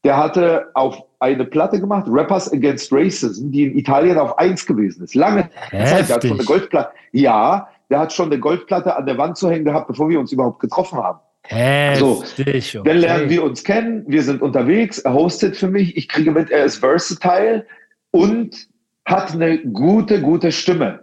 Der 0.04 0.18
hatte 0.18 0.66
auf 0.74 1.02
eine 1.20 1.46
Platte 1.46 1.80
gemacht, 1.80 2.04
Rappers 2.06 2.52
Against 2.52 2.92
Racism, 2.92 3.50
die 3.50 3.64
in 3.64 3.78
Italien 3.78 4.18
auf 4.18 4.38
eins 4.38 4.66
gewesen 4.66 5.04
ist. 5.04 5.14
Lange 5.14 5.48
Heftig. 5.70 5.88
Zeit, 5.88 6.08
der 6.08 6.16
hat 6.16 6.22
schon 6.24 6.32
eine 6.32 6.44
Goldplatte. 6.44 6.90
Ja, 7.12 7.68
der 7.88 7.98
hat 8.00 8.12
schon 8.12 8.26
eine 8.26 8.38
Goldplatte 8.38 8.94
an 8.94 9.06
der 9.06 9.16
Wand 9.16 9.38
zu 9.38 9.50
hängen 9.50 9.64
gehabt, 9.64 9.88
bevor 9.88 10.10
wir 10.10 10.20
uns 10.20 10.32
überhaupt 10.32 10.60
getroffen 10.60 10.98
haben. 10.98 11.18
Heftig, 11.44 12.72
so, 12.72 12.82
dann 12.82 12.98
lernen 12.98 13.30
wir 13.30 13.42
uns 13.42 13.64
kennen, 13.64 14.04
wir 14.06 14.22
sind 14.22 14.42
unterwegs, 14.42 14.98
er 14.98 15.14
hostet 15.14 15.56
für 15.56 15.68
mich, 15.68 15.96
ich 15.96 16.06
kriege 16.06 16.30
mit, 16.30 16.50
er 16.50 16.66
ist 16.66 16.76
versatile 16.76 17.64
und 18.10 18.68
hat 19.08 19.32
eine 19.32 19.58
gute, 19.58 20.20
gute 20.20 20.52
Stimme. 20.52 21.00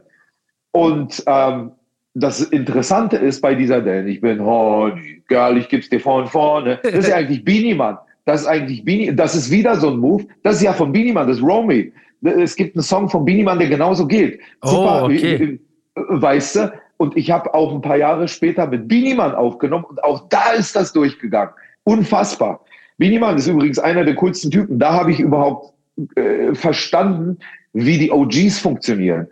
Und 0.72 1.24
ähm, 1.28 1.72
das 2.14 2.42
Interessante 2.42 3.18
ist 3.18 3.42
bei 3.42 3.56
dieser 3.56 3.82
Dan, 3.82 4.08
ich 4.08 4.22
bin 4.22 4.44
Honey, 4.44 5.24
geil, 5.28 5.58
ich 5.58 5.70
gib's 5.70 5.90
dir 5.90 6.00
von 6.00 6.28
vorne. 6.28 6.80
Das 6.84 6.94
ist 6.94 7.10
ja 7.10 7.16
eigentlich 7.16 7.44
Beanie 7.44 7.76
Man. 7.76 7.98
Das 8.26 8.42
ist 8.42 8.48
eigentlich 8.48 8.84
Beanie, 8.84 9.16
das 9.16 9.36
ist 9.36 9.52
wieder 9.52 9.76
so 9.76 9.90
ein 9.90 9.98
Move. 9.98 10.26
Das 10.44 10.56
ist 10.56 10.64
ja 10.64 10.74
von 10.74 10.92
Beanie 10.92 11.14
Man, 11.14 11.28
das 11.28 11.38
ist 11.38 11.44
Romy. 11.44 11.92
Es 12.22 12.56
gibt 12.56 12.76
einen 12.76 12.84
Song 12.84 13.10
von 13.10 13.26
Beanie 13.26 13.44
Man, 13.44 13.60
der 13.60 13.70
genauso 13.70 14.08
geht. 14.08 14.40
Super, 14.62 15.02
oh, 15.04 15.06
okay 15.06 15.60
weißt 15.96 16.56
du? 16.56 16.74
Und 16.98 17.18
ich 17.18 17.32
habe 17.32 17.54
auch 17.54 17.74
ein 17.74 17.82
paar 17.82 17.98
Jahre 17.98 18.28
später 18.28 18.68
mit 18.68 18.88
Biniman 18.88 19.36
aufgenommen 19.36 19.86
und 19.86 20.04
auch 20.04 20.30
da 20.30 20.52
ist 20.52 20.76
das 20.76 20.94
durchgegangen. 20.94 21.54
Unfassbar. 21.84 22.62
Biniman 22.98 23.38
ist 23.38 23.48
übrigens 23.48 23.80
einer 23.80 24.06
der 24.06 24.16
coolsten 24.16 24.50
Typen. 24.50 24.80
Da 24.80 24.94
habe 24.94 25.12
ich 25.12 25.20
überhaupt 25.20 25.74
äh, 26.16 26.54
verstanden, 26.56 27.40
wie 27.76 27.98
die 27.98 28.12
OGs 28.12 28.60
funktionieren. 28.60 29.28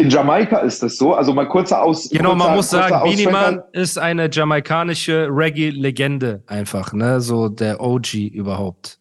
In 0.00 0.10
Jamaika 0.10 0.58
ist 0.58 0.82
das 0.82 0.96
so, 0.96 1.14
also 1.14 1.32
mal 1.32 1.48
kurzer 1.48 1.82
Aus. 1.82 2.08
Genau, 2.10 2.30
kurzer, 2.30 2.44
man 2.46 2.56
muss 2.56 2.70
sagen, 2.70 3.00
Beanie 3.02 3.26
Man 3.26 3.62
ist 3.72 3.98
eine 3.98 4.28
jamaikanische 4.30 5.28
Reggae-Legende 5.30 6.42
einfach, 6.46 6.92
ne? 6.92 7.20
So 7.20 7.48
der 7.48 7.80
OG 7.80 8.14
überhaupt. 8.14 8.98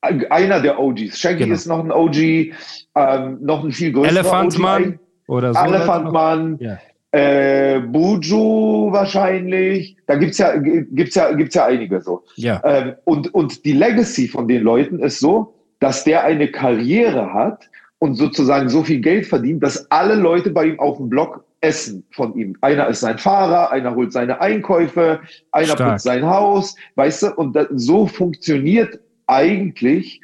Einer 0.00 0.60
der 0.60 0.80
OGs. 0.80 1.18
Shaggy 1.18 1.44
genau. 1.44 1.54
ist 1.54 1.66
noch 1.66 1.80
ein 1.80 1.92
OG, 1.92 2.16
ähm, 2.16 3.38
noch 3.40 3.62
ein 3.62 3.72
viel 3.72 3.92
größerer. 3.92 4.58
Man. 4.58 4.98
Oder 5.28 5.54
so 5.54 5.60
Elefantmann, 5.60 6.58
ja. 6.60 6.78
äh, 7.12 7.80
Buju 7.80 8.90
wahrscheinlich. 8.90 9.96
Da 10.06 10.16
gibt's 10.16 10.38
ja, 10.38 10.56
gibt's 10.56 11.14
ja, 11.14 11.32
gibt's 11.32 11.54
ja 11.54 11.66
einige 11.66 12.00
so. 12.00 12.24
Ja. 12.36 12.60
Ähm, 12.64 12.94
und, 13.04 13.32
und 13.32 13.64
die 13.64 13.72
Legacy 13.72 14.28
von 14.28 14.48
den 14.48 14.62
Leuten 14.62 14.98
ist 14.98 15.20
so, 15.20 15.54
dass 15.78 16.04
der 16.04 16.24
eine 16.24 16.50
Karriere 16.50 17.32
hat 17.32 17.68
und 18.02 18.16
sozusagen 18.16 18.68
so 18.68 18.82
viel 18.82 18.98
Geld 18.98 19.26
verdient, 19.26 19.62
dass 19.62 19.88
alle 19.92 20.16
Leute 20.16 20.50
bei 20.50 20.64
ihm 20.64 20.80
auf 20.80 20.96
dem 20.96 21.08
Blog 21.08 21.44
essen 21.60 22.04
von 22.10 22.36
ihm. 22.36 22.56
Einer 22.60 22.88
ist 22.88 22.98
sein 22.98 23.16
Fahrer, 23.16 23.70
einer 23.70 23.94
holt 23.94 24.12
seine 24.12 24.40
Einkäufe, 24.40 25.20
einer 25.52 25.66
Stark. 25.68 25.92
putzt 25.92 26.02
sein 26.02 26.26
Haus, 26.26 26.74
weißt 26.96 27.22
du? 27.22 27.34
Und 27.34 27.54
das, 27.54 27.68
so 27.70 28.08
funktioniert 28.08 28.98
eigentlich 29.28 30.20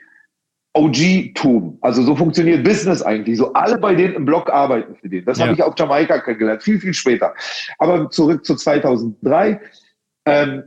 OG-Tum. 0.75 1.79
Also 1.81 2.03
so 2.03 2.17
funktioniert 2.17 2.64
Business 2.64 3.01
eigentlich. 3.01 3.38
So 3.38 3.53
alle 3.53 3.79
bei 3.79 3.95
denen 3.95 4.14
im 4.14 4.25
Blog 4.25 4.51
arbeiten 4.51 4.97
für 4.97 5.09
den. 5.09 5.25
Das 5.25 5.38
ja. 5.38 5.45
habe 5.45 5.55
ich 5.55 5.62
auf 5.62 5.75
Jamaika 5.79 6.19
kennengelernt, 6.19 6.64
viel, 6.64 6.81
viel 6.81 6.95
später. 6.95 7.33
Aber 7.79 8.11
zurück 8.11 8.45
zu 8.45 8.57
2003. 8.57 9.61
Ähm, 10.27 10.64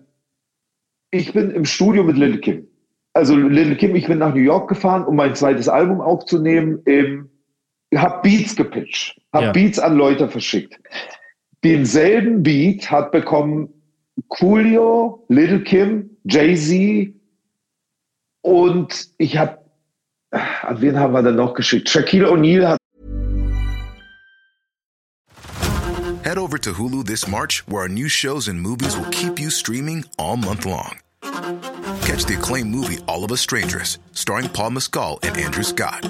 ich 1.10 1.34
bin 1.34 1.52
im 1.52 1.66
Studio 1.66 2.06
mit 2.06 2.16
Lil 2.16 2.40
Kim. 2.40 2.71
Also 3.14 3.36
Lil 3.36 3.76
Kim, 3.76 3.96
ich 3.96 4.08
bin 4.08 4.20
nach 4.20 4.34
New 4.34 4.42
York 4.42 4.70
gefahren, 4.70 5.06
um 5.06 5.16
mein 5.16 5.36
zweites 5.36 5.68
Album 5.68 6.00
aufzunehmen. 6.02 6.82
Im, 6.86 7.30
hab 7.94 8.24
Beats 8.24 8.56
gepitcht, 8.56 9.20
hab 9.34 9.42
ja. 9.42 9.52
Beats 9.52 9.80
an 9.80 9.98
Leute 9.98 10.30
verschickt. 10.30 10.80
Denselben 11.64 12.42
Beat 12.42 12.90
hat 12.90 13.12
bekommen 13.12 13.70
Coolio, 14.30 15.26
Lil 15.30 15.64
Kim, 15.64 16.18
Jay-Z, 16.24 17.14
Und 18.42 19.10
ich 19.18 19.38
habe, 19.38 19.60
an 20.32 20.82
wen 20.82 20.98
haben 21.00 21.14
wir 21.14 21.22
denn 21.22 21.36
noch 21.36 21.54
geschickt? 21.54 21.90
Shaquille 21.90 22.30
O'Neal 22.30 22.68
hat 22.68 22.78
Head 26.24 26.38
over 26.38 26.60
to 26.60 26.78
Hulu 26.78 27.04
this 27.04 27.28
March, 27.28 27.64
where 27.68 27.82
our 27.82 27.90
new 27.90 28.08
shows 28.08 28.48
and 28.48 28.62
movies 28.62 28.96
will 28.96 29.10
keep 29.10 29.40
you 29.40 29.50
streaming 29.50 30.06
all 30.18 30.38
month 30.38 30.66
long. 30.66 31.01
Catch 32.02 32.26
the 32.26 32.36
acclaimed 32.38 32.72
movie 32.72 32.98
All 33.08 33.24
of 33.24 33.32
Us 33.32 33.42
Strangers, 33.42 34.00
starring 34.12 34.50
Paul 34.50 34.72
Mescal 34.72 35.20
and 35.22 35.38
Andrew 35.38 35.64
Scott. 35.64 36.10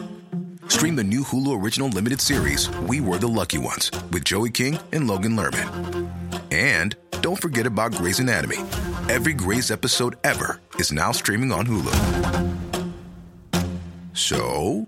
Stream 0.67 0.95
the 0.95 1.03
new 1.03 1.21
Hulu 1.21 1.61
original 1.61 1.89
limited 1.89 2.21
series 2.21 2.69
We 2.87 3.01
Were 3.01 3.17
the 3.17 3.27
Lucky 3.27 3.57
Ones 3.57 3.91
with 4.11 4.23
Joey 4.23 4.51
King 4.51 4.79
and 4.93 5.05
Logan 5.07 5.35
Lerman. 5.35 6.09
And 6.49 6.95
don't 7.19 7.39
forget 7.39 7.65
about 7.67 7.93
Grey's 7.93 8.19
Anatomy. 8.19 8.57
Every 9.09 9.33
Grey's 9.33 9.69
episode 9.69 10.15
ever 10.23 10.61
is 10.77 10.93
now 10.93 11.11
streaming 11.11 11.51
on 11.51 11.67
Hulu. 11.67 11.91
So, 14.13 14.87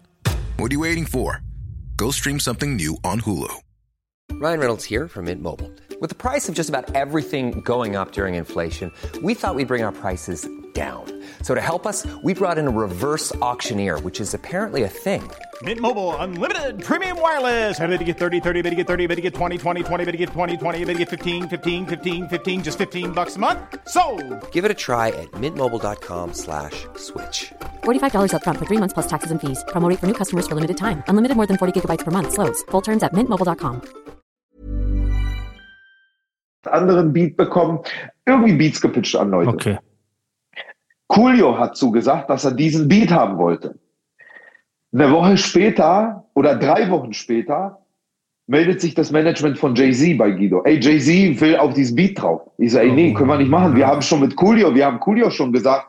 what 0.58 0.72
are 0.72 0.74
you 0.74 0.80
waiting 0.80 1.06
for? 1.06 1.42
Go 1.98 2.12
stream 2.12 2.40
something 2.40 2.78
new 2.78 2.98
on 3.04 3.20
Hulu. 3.22 3.54
Ryan 4.32 4.60
Reynolds 4.60 4.86
here 4.86 5.10
from 5.10 5.26
Mint 5.26 5.42
Mobile. 5.42 5.70
With 6.00 6.10
the 6.10 6.16
price 6.16 6.48
of 6.48 6.56
just 6.56 6.70
about 6.70 6.96
everything 6.96 7.60
going 7.62 7.98
up 7.98 8.14
during 8.14 8.36
inflation, 8.36 8.90
we 9.22 9.34
thought 9.34 9.56
we'd 9.56 9.68
bring 9.68 9.84
our 9.84 9.92
prices 9.92 10.48
down. 10.74 11.06
So 11.44 11.54
to 11.54 11.62
help 11.62 11.86
us, 11.86 12.08
we 12.24 12.34
brought 12.34 12.58
in 12.58 12.68
a 12.68 12.72
reverse 12.72 13.36
auctioneer, 13.36 14.00
which 14.00 14.20
is 14.20 14.34
apparently 14.34 14.84
a 14.84 14.88
thing. 14.90 15.30
Mint 15.62 15.80
Mobile 15.80 16.16
unlimited 16.16 16.84
premium 16.84 17.22
wireless. 17.22 17.80
Ready 17.80 17.98
to 18.00 18.04
get 18.04 18.18
30, 18.18 18.40
30, 18.40 18.62
bit 18.64 18.72
to 18.72 18.76
get 18.76 18.88
30, 18.88 19.06
bit 19.06 19.16
to 19.16 19.22
get 19.22 19.36
20, 19.36 19.58
20, 19.60 19.84
20, 19.84 20.06
bit 20.06 20.12
to 20.12 20.18
get 20.18 20.30
20, 20.30 20.58
20, 20.58 20.86
bit 20.86 20.94
to 20.94 21.00
get 21.00 21.10
15, 21.10 21.48
15, 21.50 21.86
15, 21.86 22.28
15 22.28 22.64
just 22.64 22.78
15 22.80 23.12
bucks 23.12 23.36
a 23.36 23.40
month. 23.40 23.60
So, 23.88 24.02
Give 24.52 24.66
it 24.66 24.72
a 24.72 24.74
try 24.74 25.10
at 25.10 25.30
mintmobile.com 25.34 26.34
slash 26.34 26.88
switch. 26.96 27.54
$45 27.84 28.34
up 28.34 28.44
front 28.44 28.58
for 28.58 28.66
three 28.66 28.78
months 28.78 28.94
plus 28.94 29.08
taxes 29.08 29.30
and 29.30 29.40
fees. 29.40 29.64
Promo 29.68 29.88
rate 29.88 30.00
for 30.00 30.08
new 30.08 30.16
customers 30.16 30.48
for 30.48 30.56
limited 30.56 30.78
time. 30.78 31.04
Unlimited 31.08 31.38
more 31.38 31.46
than 31.46 31.58
40 31.58 31.80
gigabytes 31.80 32.04
per 32.04 32.10
month. 32.10 32.34
Slows. 32.34 32.64
Full 32.72 32.82
terms 32.82 33.04
at 33.04 33.14
mintmobile.com. 33.14 33.82
anderen 36.72 37.12
Beat 37.12 37.36
bekommen, 37.38 37.80
irgendwie 38.26 38.54
Beats 38.54 38.80
gepitcht 38.80 39.16
an 39.16 39.32
Leute. 39.32 39.50
Okay. 39.50 39.78
Coolio 41.14 41.60
hat 41.60 41.78
zugesagt, 41.78 42.30
dass 42.30 42.44
er 42.44 42.52
diesen 42.52 42.88
Beat 42.88 43.12
haben 43.12 43.38
wollte. 43.38 43.76
Eine 44.92 45.12
Woche 45.12 45.38
später 45.38 46.26
oder 46.34 46.56
drei 46.56 46.90
Wochen 46.90 47.14
später 47.14 47.80
meldet 48.48 48.82
sich 48.82 48.96
das 48.96 49.12
Management 49.12 49.58
von 49.58 49.76
Jay-Z 49.76 50.18
bei 50.18 50.32
Guido. 50.32 50.64
Ey, 50.64 50.80
Jay-Z 50.80 51.40
will 51.40 51.56
auf 51.58 51.74
diesen 51.76 51.96
Beat 51.96 52.20
drauf. 52.20 52.42
Ich 52.58 52.72
so, 52.72 52.80
ey, 52.80 52.92
nee, 52.92 53.14
können 53.14 53.30
wir 53.30 53.38
nicht 53.38 53.50
machen. 53.50 53.76
Wir 53.76 53.88
haben 53.88 54.02
schon 54.02 54.22
mit 54.22 54.36
Coolio, 54.36 54.74
wir 54.74 54.86
haben 54.86 55.00
Coolio 55.00 55.30
schon 55.30 55.54
gesagt, 55.54 55.88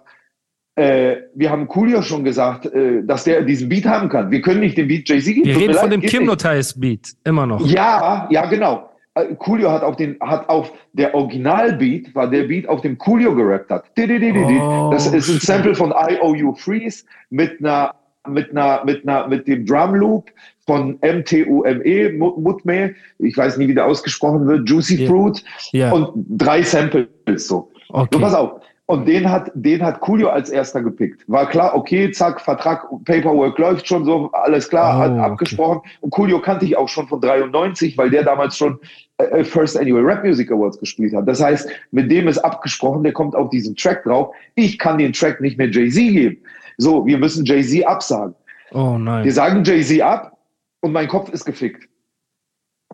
äh, 0.76 1.16
wir 1.34 1.50
haben 1.50 1.68
Coolio 1.68 2.02
schon 2.02 2.22
gesagt, 2.22 2.66
äh, 2.66 3.02
dass 3.02 3.24
der 3.24 3.42
diesen 3.42 3.68
Beat 3.68 3.86
haben 3.86 4.10
kann. 4.10 4.30
Wir 4.30 4.42
können 4.42 4.60
nicht 4.60 4.76
den 4.76 4.88
Beat 4.88 5.08
Jay-Z 5.08 5.34
geben. 5.34 5.46
Wir 5.46 5.56
reden 5.56 5.74
von 5.74 5.82
leid, 5.84 5.92
dem 5.92 6.00
geht 6.00 6.10
Kim. 6.10 6.26
Notice 6.26 6.78
Beat. 6.78 7.14
Immer 7.24 7.46
noch. 7.46 7.66
Ja, 7.66 8.28
ja, 8.30 8.44
genau. 8.46 8.90
Äh, 9.14 9.34
Coolio 9.36 9.70
hat 9.70 9.82
auf 9.82 9.96
den, 9.96 10.16
hat 10.20 10.48
auf 10.48 10.72
der 10.92 11.14
Originalbeat, 11.14 12.14
war 12.14 12.28
der 12.28 12.44
Beat, 12.44 12.68
auf 12.68 12.80
dem 12.80 12.98
Coolio 12.98 13.34
gerappt 13.34 13.70
hat. 13.70 13.84
Oh, 13.96 14.90
das 14.92 15.06
ist 15.06 15.28
ein. 15.30 15.38
Sample 15.40 15.74
von 15.74 15.92
IOU 15.92 16.54
Freeze 16.54 17.04
mit 17.30 17.60
einer, 17.60 17.94
mit 18.28 18.50
einer, 18.50 18.84
mit 18.84 19.06
einer, 19.08 19.28
mit 19.28 19.46
dem 19.46 19.64
Drum 19.66 19.94
Loop 19.94 20.30
von 20.66 20.98
MTUME, 21.02 22.12
Mu- 22.18 22.40
Mutme, 22.40 22.94
ich 23.18 23.36
weiß 23.36 23.58
nie, 23.58 23.68
wie 23.68 23.74
der 23.74 23.86
ausgesprochen 23.86 24.46
wird, 24.46 24.68
Juicy. 24.68 25.06
Fruit 25.06 25.44
Ja. 25.72 25.92
und 25.92 26.10
drei 26.30 26.62
Samples 26.62 27.06
so. 27.36 27.70
Okay. 27.90 28.08
So, 28.14 28.20
pass 28.20 28.34
auf. 28.34 28.60
Und 28.86 29.08
den 29.08 29.30
hat, 29.30 29.50
den 29.54 29.82
hat 29.82 30.00
Coolio 30.00 30.28
als 30.28 30.50
erster 30.50 30.82
gepickt. 30.82 31.24
War 31.26 31.48
klar, 31.48 31.74
okay, 31.74 32.10
zack, 32.10 32.38
Vertrag, 32.38 32.86
Paperwork 33.06 33.58
läuft 33.58 33.88
schon 33.88 34.04
so, 34.04 34.30
alles 34.32 34.68
klar, 34.68 34.96
Oh, 34.96 34.98
hat 35.00 35.12
okay. 35.12 35.20
abgesprochen. 35.20 35.80
Und 36.02 36.10
Coolio 36.10 36.38
kannte 36.38 36.66
ich 36.66 36.76
auch 36.76 36.88
schon 36.88 37.08
von 37.08 37.18
93, 37.18 37.96
weil 37.96 38.10
der 38.10 38.24
damals 38.24 38.58
schon 38.58 38.78
äh, 39.16 39.42
First 39.42 39.78
Annual 39.78 40.02
Rap 40.04 40.22
Music 40.22 40.52
Awards 40.52 40.78
gespielt 40.78 41.14
hat. 41.14 41.26
Das 41.26 41.42
heißt, 41.42 41.66
mit 41.92 42.10
dem 42.12 42.28
ist 42.28 42.36
abgesprochen, 42.38 43.02
der 43.04 43.14
kommt 43.14 43.34
auf 43.34 43.48
diesen 43.48 43.74
Track 43.74 44.04
drauf. 44.04 44.34
Ich 44.54 44.78
kann 44.78 44.98
den 44.98 45.14
Track 45.14 45.40
nicht 45.40 45.56
mehr 45.56 45.70
Jay-Z 45.70 45.96
geben. 46.12 46.36
So, 46.76 47.06
wir 47.06 47.16
müssen 47.16 47.46
Jay-Z 47.46 47.86
absagen. 47.86 48.34
Oh 48.72 48.92
Wir 48.92 48.98
nein. 48.98 49.30
sagen 49.30 49.64
Jay-Z 49.64 50.02
ab 50.02 50.36
und 50.82 50.92
mein 50.92 51.08
Kopf 51.08 51.30
ist 51.30 51.46
gefickt. 51.46 51.88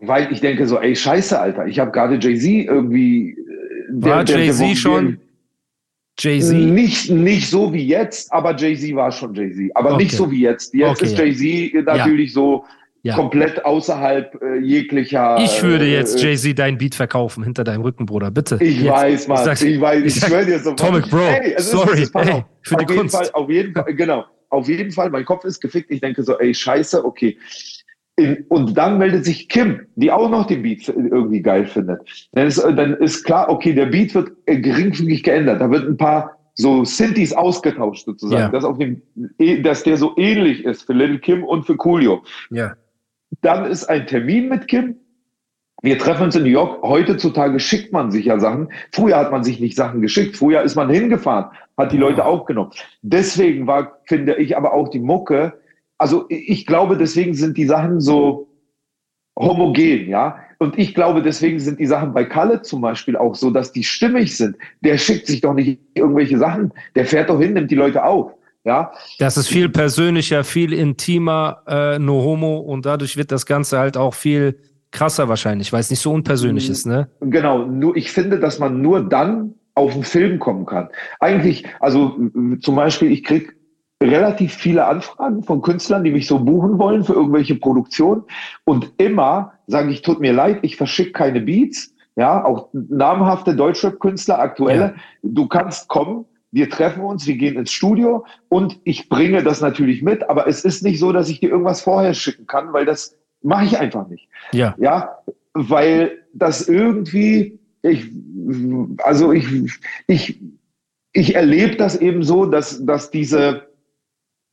Weil 0.01 0.31
ich 0.31 0.39
denke 0.39 0.65
so, 0.67 0.79
ey, 0.79 0.95
scheiße, 0.95 1.37
Alter, 1.37 1.65
ich 1.67 1.79
habe 1.79 1.91
gerade 1.91 2.15
Jay-Z 2.15 2.45
irgendwie. 2.67 3.31
äh, 3.31 3.35
War 3.89 4.23
Jay-Z 4.23 4.77
schon 4.77 5.19
Jay-Z? 6.23 6.55
Nicht, 6.55 7.09
nicht 7.09 7.49
so 7.49 7.73
wie 7.73 7.85
jetzt, 7.85 8.31
aber 8.31 8.55
Jay-Z 8.55 8.95
war 8.95 9.11
schon 9.11 9.33
Jay-Z. 9.33 9.71
Aber 9.75 9.93
Okay. 9.93 10.03
nicht 10.03 10.15
so 10.15 10.29
wie 10.29 10.41
jetzt. 10.41 10.73
Jetzt 10.73 11.01
Okay, 11.01 11.05
ist 11.05 11.17
ja. 11.17 11.25
Jay-Z 11.25 11.85
natürlich 11.85 12.33
so 12.33 12.63
Ja. 13.03 13.15
komplett 13.15 13.65
außerhalb 13.65 14.39
äh, 14.41 14.59
jeglicher. 14.59 15.37
Ich 15.43 15.63
würde 15.63 15.85
äh, 15.85 15.93
jetzt 15.93 16.21
äh, 16.23 16.27
Jay-Z 16.27 16.59
dein 16.59 16.77
Beat 16.77 16.93
verkaufen 16.95 17.43
hinter 17.43 17.63
deinem 17.63 17.81
Rücken, 17.81 18.05
Bruder. 18.05 18.29
Bitte. 18.29 18.57
Ich 18.61 18.81
Jetzt. 18.81 18.91
weiß, 18.91 19.27
Mann. 19.27 19.43
sag's- 19.45 19.63
Ich, 19.63 19.81
weiß, 19.81 20.03
ich, 20.03 20.15
sag- 20.15 20.29
schwöre 20.29 20.45
dir 20.45 20.59
so. 20.59 20.73
Tomic 20.73 21.09
Bro, 21.09 21.19
Ey, 21.19 21.53
ist- 21.55 21.71
sorry, 21.71 22.03
ist, 22.03 22.15
ey, 22.15 22.31
auf. 22.31 22.43
für 22.61 22.75
die 22.75 22.83
auf 22.85 22.89
jeden 22.91 22.99
Kunst. 23.01 23.15
Fall, 23.15 23.29
auf 23.33 23.49
jeden 23.49 23.73
Fall, 23.73 23.93
genau. 23.95 24.25
Auf 24.49 24.67
jeden 24.67 24.91
Fall, 24.91 25.09
mein 25.09 25.25
Kopf 25.25 25.45
ist 25.45 25.59
gefickt. 25.61 25.89
Ich 25.89 26.01
denke 26.01 26.21
so, 26.23 26.37
ey, 26.37 26.53
scheiße, 26.53 27.03
okay. 27.03 27.37
Und 28.49 28.77
dann 28.77 28.97
meldet 28.99 29.25
sich 29.25 29.49
Kim, 29.49 29.81
die 29.95 30.11
auch 30.11 30.29
noch 30.29 30.45
den 30.45 30.61
Beat 30.61 30.87
irgendwie 30.89 31.41
geil 31.41 31.65
findet. 31.65 32.01
Dann 32.33 32.47
ist, 32.47 32.61
dann 32.61 32.93
ist 32.95 33.23
klar, 33.23 33.49
okay, 33.49 33.73
der 33.73 33.87
Beat 33.87 34.13
wird 34.13 34.31
äh, 34.45 34.59
geringfügig 34.59 35.23
geändert. 35.23 35.61
Da 35.61 35.71
wird 35.71 35.87
ein 35.87 35.97
paar 35.97 36.37
so 36.53 36.83
Synthes 36.83 37.33
ausgetauscht 37.33 38.05
sozusagen, 38.05 38.41
Ja. 38.43 38.49
dass, 38.49 38.63
auf 38.63 38.77
dem, 38.77 39.01
eh- 39.39 39.61
dass 39.61 39.83
der 39.83 39.97
so 39.97 40.13
ähnlich 40.17 40.65
ist 40.65 40.83
für 40.83 40.93
Little 40.93 41.19
Kim 41.19 41.43
und 41.43 41.65
für 41.65 41.77
Coolio. 41.77 42.21
Ja. 42.51 42.73
Dann 43.41 43.65
ist 43.65 43.85
ein 43.85 44.05
Termin 44.05 44.49
mit 44.49 44.67
Kim. 44.67 44.95
Wir 45.81 45.97
treffen 45.97 46.23
uns 46.25 46.35
in 46.35 46.43
New 46.43 46.49
York. 46.49 46.83
Heutzutage 46.83 47.59
schickt 47.59 47.91
man 47.91 48.11
sich 48.11 48.25
ja 48.25 48.39
Sachen. 48.39 48.67
Früher 48.91 49.17
hat 49.17 49.31
man 49.31 49.43
sich 49.43 49.59
nicht 49.59 49.75
Sachen 49.75 50.01
geschickt. 50.01 50.37
Früher 50.37 50.61
ist 50.61 50.75
man 50.75 50.89
hingefahren, 50.91 51.45
hat 51.77 51.91
die 51.91 51.97
Leute 51.97 52.23
aufgenommen. 52.23 52.71
Deswegen 53.01 53.65
war, 53.65 53.99
finde 54.05 54.35
ich, 54.35 54.55
aber 54.55 54.73
auch 54.73 54.89
die 54.89 54.99
Mucke. 54.99 55.53
Also 56.01 56.25
ich 56.29 56.65
glaube, 56.65 56.97
deswegen 56.97 57.35
sind 57.35 57.57
die 57.57 57.67
Sachen 57.67 58.01
so 58.01 58.47
homogen, 59.37 60.09
ja. 60.09 60.35
Und 60.57 60.79
ich 60.79 60.95
glaube, 60.95 61.21
deswegen 61.21 61.59
sind 61.59 61.79
die 61.79 61.85
Sachen 61.85 62.11
bei 62.11 62.25
Kalle 62.25 62.63
zum 62.63 62.81
Beispiel 62.81 63.15
auch 63.15 63.35
so, 63.35 63.51
dass 63.51 63.71
die 63.71 63.83
stimmig 63.83 64.35
sind. 64.35 64.57
Der 64.83 64.97
schickt 64.97 65.27
sich 65.27 65.41
doch 65.41 65.53
nicht 65.53 65.79
irgendwelche 65.93 66.39
Sachen. 66.39 66.73
Der 66.95 67.05
fährt 67.05 67.29
doch 67.29 67.39
hin, 67.39 67.53
nimmt 67.53 67.69
die 67.69 67.75
Leute 67.75 68.03
auf, 68.03 68.31
ja. 68.63 68.91
Das 69.19 69.37
ist 69.37 69.47
viel 69.47 69.69
persönlicher, 69.69 70.43
viel 70.43 70.73
intimer, 70.73 71.61
äh, 71.67 71.99
no 71.99 72.23
homo 72.23 72.57
und 72.57 72.87
dadurch 72.87 73.15
wird 73.15 73.31
das 73.31 73.45
Ganze 73.45 73.77
halt 73.77 73.95
auch 73.95 74.15
viel 74.15 74.57
krasser 74.89 75.29
wahrscheinlich, 75.29 75.71
weil 75.71 75.81
es 75.81 75.91
nicht 75.91 76.01
so 76.01 76.11
unpersönlich 76.11 76.67
ist, 76.67 76.87
ne? 76.87 77.11
Genau, 77.19 77.63
nur 77.67 77.95
ich 77.95 78.11
finde, 78.11 78.39
dass 78.39 78.57
man 78.57 78.81
nur 78.81 79.07
dann 79.07 79.53
auf 79.75 79.93
einen 79.93 80.03
Film 80.03 80.39
kommen 80.39 80.65
kann. 80.65 80.89
Eigentlich, 81.19 81.63
also 81.79 82.17
zum 82.59 82.75
Beispiel, 82.75 83.11
ich 83.11 83.23
krieg 83.23 83.55
relativ 84.01 84.53
viele 84.53 84.85
Anfragen 84.85 85.43
von 85.43 85.61
Künstlern, 85.61 86.03
die 86.03 86.11
mich 86.11 86.27
so 86.27 86.39
buchen 86.39 86.79
wollen 86.79 87.03
für 87.03 87.13
irgendwelche 87.13 87.55
Produktionen. 87.55 88.23
Und 88.65 88.91
immer 88.97 89.53
sage 89.67 89.91
ich, 89.91 90.01
tut 90.01 90.19
mir 90.19 90.33
leid, 90.33 90.59
ich 90.63 90.75
verschicke 90.75 91.11
keine 91.11 91.41
Beats. 91.41 91.93
Ja, 92.17 92.43
auch 92.43 92.69
namhafte 92.73 93.55
Deutschrap-Künstler, 93.55 94.39
aktuelle. 94.39 94.95
Du 95.23 95.47
kannst 95.47 95.87
kommen, 95.87 96.25
wir 96.51 96.69
treffen 96.69 97.03
uns, 97.03 97.25
wir 97.25 97.35
gehen 97.35 97.55
ins 97.55 97.71
Studio 97.71 98.25
und 98.49 98.79
ich 98.83 99.07
bringe 99.07 99.41
das 99.43 99.61
natürlich 99.61 100.01
mit, 100.01 100.29
aber 100.29 100.45
es 100.45 100.65
ist 100.65 100.83
nicht 100.83 100.99
so, 100.99 101.13
dass 101.13 101.29
ich 101.29 101.39
dir 101.39 101.49
irgendwas 101.49 101.81
vorher 101.81 102.13
schicken 102.13 102.47
kann, 102.47 102.73
weil 102.73 102.85
das 102.85 103.17
mache 103.41 103.63
ich 103.63 103.79
einfach 103.79 104.09
nicht. 104.09 104.27
Ja. 104.51 104.75
Ja, 104.77 105.19
weil 105.53 106.19
das 106.33 106.67
irgendwie, 106.67 107.59
ich, 107.81 108.11
also 109.03 109.31
ich, 109.31 109.47
ich, 110.07 110.41
ich 111.13 111.35
erlebe 111.35 111.77
das 111.77 111.95
eben 111.95 112.23
so, 112.23 112.45
dass, 112.45 112.85
dass 112.85 113.09
diese, 113.09 113.70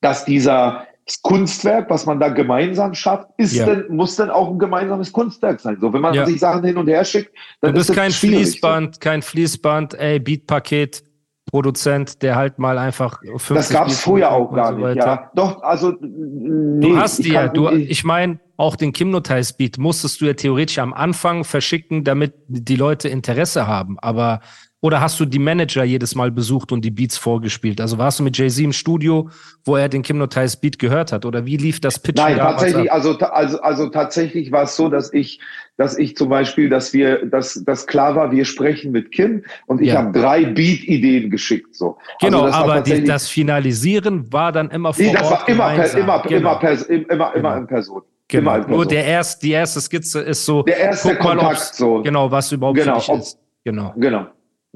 dass 0.01 0.25
dieser 0.25 0.87
das 1.07 1.23
Kunstwerk, 1.23 1.89
was 1.89 2.05
man 2.05 2.21
da 2.21 2.29
gemeinsam 2.29 2.93
schafft, 2.93 3.29
ist 3.39 3.55
Ja. 3.55 3.65
denn, 3.65 3.87
muss 3.89 4.17
dann 4.17 4.29
auch 4.29 4.51
ein 4.51 4.59
gemeinsames 4.59 5.11
Kunstwerk 5.11 5.59
sein. 5.59 5.79
So, 5.81 5.91
wenn 5.95 6.03
man 6.03 6.13
Ja. 6.13 6.27
sich 6.27 6.39
Sachen 6.39 6.63
hin 6.65 6.77
und 6.77 6.87
her 6.87 7.03
schickt, 7.03 7.31
Du 7.63 7.69
dann 7.69 7.75
bist 7.75 7.89
ist 7.89 7.97
kein 7.97 8.11
schwierig, 8.11 8.37
Fließband, 8.41 9.01
kein 9.01 9.23
Fließband, 9.23 9.95
ey, 9.95 10.19
Beatpaket, 10.21 11.03
Produzent, 11.51 12.21
der 12.23 12.37
halt 12.37 12.59
mal 12.59 12.77
einfach 12.77 13.21
50 13.23 13.47
So. 13.49 13.55
Das 13.55 13.71
gab 13.71 13.89
es 13.89 14.01
früher 14.01 14.31
auch 14.31 14.53
gar 14.53 14.75
so 14.75 14.87
nicht. 14.87 14.97
Ja, 14.97 15.31
doch, 15.35 15.63
also 15.63 15.95
nee, 15.99 16.81
Du 16.91 16.97
hast 16.99 17.21
ich 17.21 17.27
die 17.29 17.33
ja, 17.33 17.49
du, 17.49 17.71
ich- 17.71 18.05
meine, 18.05 18.39
auch 18.59 18.77
den 18.77 18.93
Kimnotize 18.93 19.55
Beat 19.57 19.79
musstest 19.79 20.21
du 20.21 20.27
ja 20.27 20.35
theoretisch 20.35 20.79
am 20.79 20.93
Anfang 20.93 21.45
verschicken, 21.45 22.05
damit 22.05 22.35
die 22.49 22.77
Leute 22.77 23.09
Interesse 23.09 23.67
haben. 23.67 23.99
Aber 24.01 24.41
Oder 24.81 25.01
hast 25.01 25.19
du 25.19 25.25
die 25.25 25.41
Manager 25.41 25.83
jedes 25.83 26.15
Mal 26.15 26.31
besucht 26.31 26.71
und 26.71 26.85
die 26.85 26.93
Beats 26.93 27.17
vorgespielt? 27.19 27.81
Also 27.81 27.99
warst 27.99 28.21
du 28.21 28.23
mit 28.23 28.39
Jay-Z 28.39 28.63
im 28.65 28.73
Studio, 28.73 29.29
wo 29.65 29.75
er 29.75 29.89
den 29.89 30.03
Kim 30.03 30.19
Notais 30.19 30.55
Beat 30.57 30.79
gehört 30.79 31.11
hat? 31.11 31.25
Oder 31.25 31.45
wie 31.47 31.57
lief 31.57 31.81
das 31.81 31.99
Pitch? 31.99 32.17
Nein, 32.17 32.37
tatsächlich, 32.37 32.93
also, 32.93 33.19
also, 33.19 33.61
also 33.61 33.89
tatsächlich 33.89 34.53
war 34.53 34.63
es 34.63 34.77
so, 34.77 34.89
dass 34.89 35.13
ich, 35.13 35.41
dass 35.79 35.99
ich 35.99 36.17
zum 36.17 36.29
Beispiel, 36.29 36.69
dass 36.69 36.93
wir, 36.93 37.27
dass, 37.27 37.55
dass 37.65 37.89
klar 37.89 38.15
war, 38.15 38.31
wir 38.31 38.45
sprechen 38.45 38.93
mit 38.93 39.11
Kim 39.11 39.43
und 39.67 39.81
ich 39.81 39.89
Ja. 39.89 39.97
habe 40.03 40.17
drei 40.17 40.45
Beat-Ideen 40.45 41.29
geschickt. 41.31 41.75
So. 41.75 41.99
Genau, 42.21 42.43
also 42.45 42.47
das 42.47 42.55
war 42.57 42.65
aber 42.77 42.81
die, 42.83 43.03
das 43.03 43.27
Finalisieren 43.29 44.33
war 44.33 44.53
dann 44.53 44.71
immer 44.71 44.95
vor 44.95 45.05
Nee, 45.05 45.13
das 45.13 45.23
Ort 45.29 45.41
war 45.41 45.49
immer, 45.49 45.71
per, 45.75 45.99
immer, 45.99 46.23
genau. 46.23 46.37
immer, 46.39 46.59
per, 46.61 46.89
immer, 46.89 47.11
immer 47.11 47.33
Genau. 47.35 47.55
in 47.57 47.67
Person. 47.67 48.03
Genau. 48.29 48.41
Immer 48.43 48.55
in 48.59 48.63
Person. 48.63 48.77
Nur 48.77 48.87
der 48.87 49.05
erst, 49.05 49.43
die 49.43 49.51
erste 49.51 49.81
Skizze 49.81 50.21
ist 50.21 50.45
so. 50.45 50.63
Der 50.63 50.77
erste 50.79 51.09
mal, 51.09 51.17
Kontakt, 51.19 51.57
ob's- 51.57 51.77
so. 51.77 52.01
Genau, 52.03 52.31
was 52.31 52.53
überhaupt 52.53 52.79
Genau, 52.79 53.03
ob- 53.09 53.19
ist. 53.19 53.39
Genau. 53.65 53.93
Genau, 53.97 54.27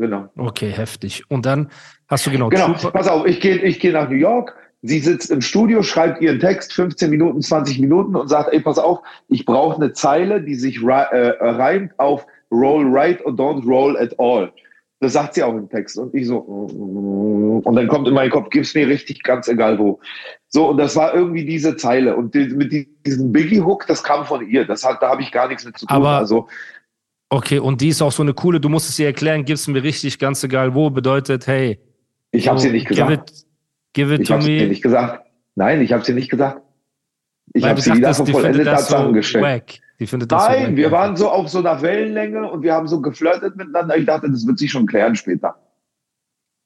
genau. 0.02 0.28
Okay, 0.36 0.70
heftig. 0.70 1.22
Und 1.30 1.46
dann 1.46 1.70
hast 2.08 2.26
du 2.26 2.30
genau. 2.30 2.48
Genau, 2.50 2.72
Trooper- 2.74 2.90
pass 2.90 3.08
auf, 3.08 3.24
ich 3.26 3.40
gehe 3.40 3.56
ich 3.62 3.80
geh 3.80 3.92
nach 3.92 4.08
New 4.08 4.16
York. 4.16 4.54
Sie 4.82 4.98
sitzt 4.98 5.30
im 5.30 5.40
Studio, 5.40 5.82
schreibt 5.82 6.20
ihren 6.20 6.40
Text 6.40 6.72
15 6.72 7.08
Minuten, 7.08 7.40
20 7.40 7.78
Minuten 7.78 8.16
und 8.16 8.26
sagt, 8.28 8.52
ey, 8.52 8.58
pass 8.60 8.78
auf, 8.78 8.98
ich 9.28 9.44
brauche 9.44 9.76
eine 9.76 9.92
Zeile, 9.92 10.42
die 10.42 10.56
sich 10.56 10.82
äh, 10.82 10.88
reimt 10.90 11.92
auf 12.00 12.26
roll 12.50 12.84
right 12.90 13.24
or 13.24 13.32
don't 13.32 13.64
roll 13.64 13.96
at 13.96 14.18
all. 14.18 14.52
Das 14.98 15.12
sagt 15.14 15.34
sie 15.34 15.42
auch 15.44 15.54
im 15.54 15.68
Text. 15.68 15.98
Und 15.98 16.12
ich 16.14 16.26
so, 16.26 16.40
mm, 16.40 17.66
und 17.66 17.74
dann 17.76 17.88
kommt 17.88 18.08
in 18.08 18.14
meinen 18.14 18.30
Kopf, 18.30 18.50
gib's 18.50 18.74
mir 18.74 18.86
richtig, 18.88 19.22
ganz 19.22 19.48
egal 19.48 19.78
wo. 19.78 20.00
So, 20.48 20.68
und 20.70 20.76
das 20.78 20.94
war 20.96 21.14
irgendwie 21.14 21.44
diese 21.44 21.76
Zeile. 21.76 22.16
Und 22.16 22.34
die, 22.34 22.46
mit 22.48 22.72
diesem 23.06 23.32
Biggie-Hook, 23.32 23.86
das 23.86 24.02
kam 24.02 24.24
von 24.24 24.48
ihr. 24.48 24.64
Das 24.64 24.84
hat, 24.84 25.00
da 25.02 25.08
habe 25.10 25.22
ich 25.22 25.32
gar 25.32 25.48
nichts 25.48 25.64
mit 25.64 25.78
zu 25.78 25.86
tun. 25.86 25.96
Aber- 25.96 26.18
also, 26.18 26.48
Okay, 27.32 27.58
und 27.58 27.80
die 27.80 27.88
ist 27.88 28.02
auch 28.02 28.12
so 28.12 28.22
eine 28.22 28.34
coole, 28.34 28.60
du 28.60 28.68
musst 28.68 28.90
es 28.90 28.98
ihr 28.98 29.06
erklären, 29.06 29.46
gib's 29.46 29.66
mir 29.66 29.82
richtig, 29.82 30.18
ganz 30.18 30.44
egal 30.44 30.74
wo, 30.74 30.90
bedeutet, 30.90 31.46
hey. 31.46 31.78
ich 32.30 32.46
habe 32.46 32.58
so, 32.58 32.64
sie 32.64 32.72
nicht 32.72 32.86
Give 32.88 33.06
gesagt. 33.06 33.30
it, 33.30 33.46
give 33.94 34.14
it 34.14 34.20
Ich 34.20 34.28
to 34.28 34.34
habe 34.34 34.42
sie 34.42 34.60
me. 34.60 34.66
nicht 34.66 34.82
gesagt. 34.82 35.26
Nein, 35.54 35.80
ich 35.80 35.94
habe 35.94 36.04
sie 36.04 36.12
nicht 36.12 36.30
gesagt. 36.30 36.60
Ich 37.54 37.64
habe 37.64 37.80
sie 37.80 37.94
wieder 37.94 38.12
findet 38.12 38.34
vollendete 38.34 38.64
das 38.66 38.86
so 38.86 38.94
Tatsachen 38.96 39.14
gestellt. 39.14 39.44
wack. 39.44 39.64
Die 39.98 40.06
findet 40.06 40.30
das 40.30 40.44
so 40.44 40.50
Nein, 40.50 40.66
wack. 40.66 40.76
wir 40.76 40.90
waren 40.90 41.16
so 41.16 41.30
auf 41.30 41.48
so 41.48 41.60
einer 41.60 41.80
Wellenlänge 41.80 42.50
und 42.50 42.62
wir 42.62 42.74
haben 42.74 42.86
so 42.86 43.00
geflirtet 43.00 43.56
miteinander. 43.56 43.96
Ich 43.96 44.04
dachte, 44.04 44.30
das 44.30 44.46
wird 44.46 44.58
sich 44.58 44.70
schon 44.70 44.84
klären 44.84 45.16
später. 45.16 45.54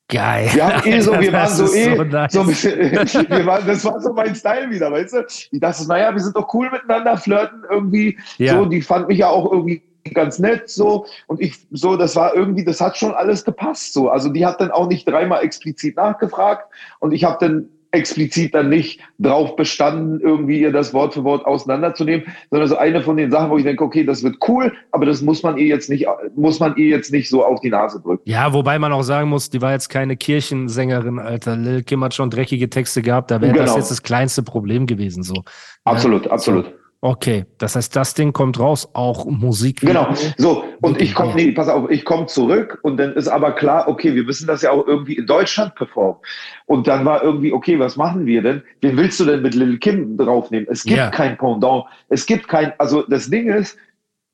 Geil. 0.09 0.51
Wir 0.53 0.67
haben 0.67 0.91
eh 0.91 1.01
so, 1.01 1.13
wir 1.21 1.33
waren 1.33 1.49
so 1.49 1.73
eh, 1.73 1.95
so 1.97 2.03
nice. 2.03 2.33
so 2.33 2.41
ein 2.41 2.47
bisschen, 2.49 2.77
wir 3.31 3.47
waren, 3.47 3.65
das 3.69 3.85
war 3.85 4.01
so 4.01 4.13
mein 4.13 4.35
Style 4.35 4.69
wieder, 4.69 4.91
weißt 4.91 5.15
du? 5.15 5.25
Ich 5.53 5.61
dachte, 5.61 5.87
naja, 5.87 6.13
wir 6.13 6.21
sind 6.21 6.35
doch 6.35 6.53
cool 6.53 6.69
miteinander, 6.73 7.17
flirten 7.17 7.63
irgendwie. 7.71 8.19
Ja. 8.39 8.55
So, 8.55 8.65
die 8.65 8.83
fand 8.83 9.07
mich 9.07 9.19
ja 9.19 9.29
auch 9.29 9.53
irgendwie 9.53 9.81
ganz 10.15 10.39
nett 10.39 10.69
so 10.69 11.07
und 11.27 11.41
ich 11.41 11.55
so 11.71 11.97
das 11.97 12.17
war 12.17 12.35
irgendwie 12.35 12.65
das 12.65 12.81
hat 12.81 12.97
schon 12.97 13.13
alles 13.13 13.45
gepasst 13.45 13.93
so 13.93 14.09
also 14.09 14.29
die 14.29 14.45
hat 14.45 14.61
dann 14.61 14.71
auch 14.71 14.89
nicht 14.89 15.09
dreimal 15.09 15.43
explizit 15.43 15.97
nachgefragt 15.97 16.73
und 17.01 17.13
ich 17.13 17.25
habe 17.25 17.37
dann 17.41 17.69
explizit 17.97 18.55
dann 18.55 18.69
nicht 18.69 19.01
drauf 19.19 19.57
bestanden, 19.57 20.21
irgendwie 20.21 20.61
ihr 20.61 20.73
das 20.73 20.93
Wort 20.93 21.15
für 21.15 21.25
Wort 21.25 21.47
auseinanderzunehmen, 21.47 22.27
sondern 22.51 22.69
so 22.69 22.77
eine 22.77 23.03
von 23.03 23.17
den 23.17 23.31
Sachen, 23.31 23.51
wo 23.51 23.59
ich 23.59 23.65
denke, 23.65 23.83
okay, 23.83 24.05
das 24.05 24.23
wird 24.23 24.37
cool, 24.49 24.73
aber 24.93 25.07
das 25.07 25.23
muss 25.23 25.43
man 25.43 25.57
ihr 25.57 25.67
jetzt 25.67 25.89
nicht, 25.89 26.07
muss 26.37 26.61
man 26.61 26.77
ihr 26.77 26.87
jetzt 26.87 27.13
nicht 27.13 27.29
so 27.29 27.45
auf 27.45 27.61
die 27.61 27.71
Nase 27.71 28.01
drücken. 28.01 28.23
Ja, 28.25 28.53
wobei 28.53 28.79
man 28.79 28.93
auch 28.93 29.03
sagen 29.03 29.29
muss, 29.29 29.51
die 29.51 29.63
war 29.63 29.73
jetzt 29.73 29.89
keine 29.89 30.17
Kirchensängerin, 30.17 31.19
Alter. 31.19 31.57
Lil 31.57 31.83
Kim 31.83 32.05
hat 32.05 32.15
schon 32.15 32.31
dreckige 32.31 32.69
Texte 32.69 33.03
gehabt, 33.03 33.31
da 33.31 33.41
wäre 33.41 33.55
das 33.55 33.67
Genau. 33.67 33.77
jetzt 33.79 33.91
das 33.91 34.03
kleinste 34.03 34.43
Problem 34.43 34.87
gewesen, 34.87 35.23
so. 35.23 35.43
Absolut, 35.85 36.27
Ja, 36.27 36.33
absolut. 36.33 36.67
So. 36.67 36.86
Okay, 37.03 37.45
das 37.59 37.77
heißt, 37.77 37.95
das 37.95 38.15
Ding 38.15 38.33
kommt 38.33 38.59
raus, 38.59 38.89
auch 38.95 39.27
Musik. 39.27 39.81
Genau. 39.83 40.09
So, 40.39 40.65
und 40.81 41.01
ich 41.01 41.15
komme, 41.15 41.35
nee, 41.35 41.53
pass 41.53 41.69
auf, 41.69 41.91
ich 41.91 42.05
komme 42.05 42.27
zurück 42.27 42.79
und 42.83 42.97
dann 42.97 43.13
ist 43.13 43.29
aber 43.29 43.53
klar, 43.53 43.87
okay, 43.87 44.15
wir 44.15 44.25
müssen 44.25 44.47
das 44.47 44.63
ja 44.63 44.71
auch 44.71 44.87
irgendwie 44.87 45.15
in 45.15 45.27
Deutschland 45.27 45.75
performen. 45.75 46.21
Und 46.65 46.89
dann 46.89 47.05
war 47.05 47.23
irgendwie, 47.23 47.53
okay, 47.53 47.79
was 47.79 47.97
machen 47.97 48.25
wir 48.25 48.43
denn? 48.43 48.63
Wen 48.81 48.97
willst 48.97 49.21
du 49.21 49.25
denn 49.27 49.43
mit 49.43 49.55
Lil 49.55 49.79
Kim 49.79 50.17
draufnehmen? 50.17 50.67
Es 50.71 50.85
gibt 50.85 50.97
Ja. 50.97 51.11
kein 51.11 51.37
Pendant. 51.37 51.85
Es 52.09 52.25
gibt 52.25 52.49
kein, 52.49 52.73
also 52.79 53.03
das 53.03 53.29
Ding 53.29 53.49
ist, 53.49 53.77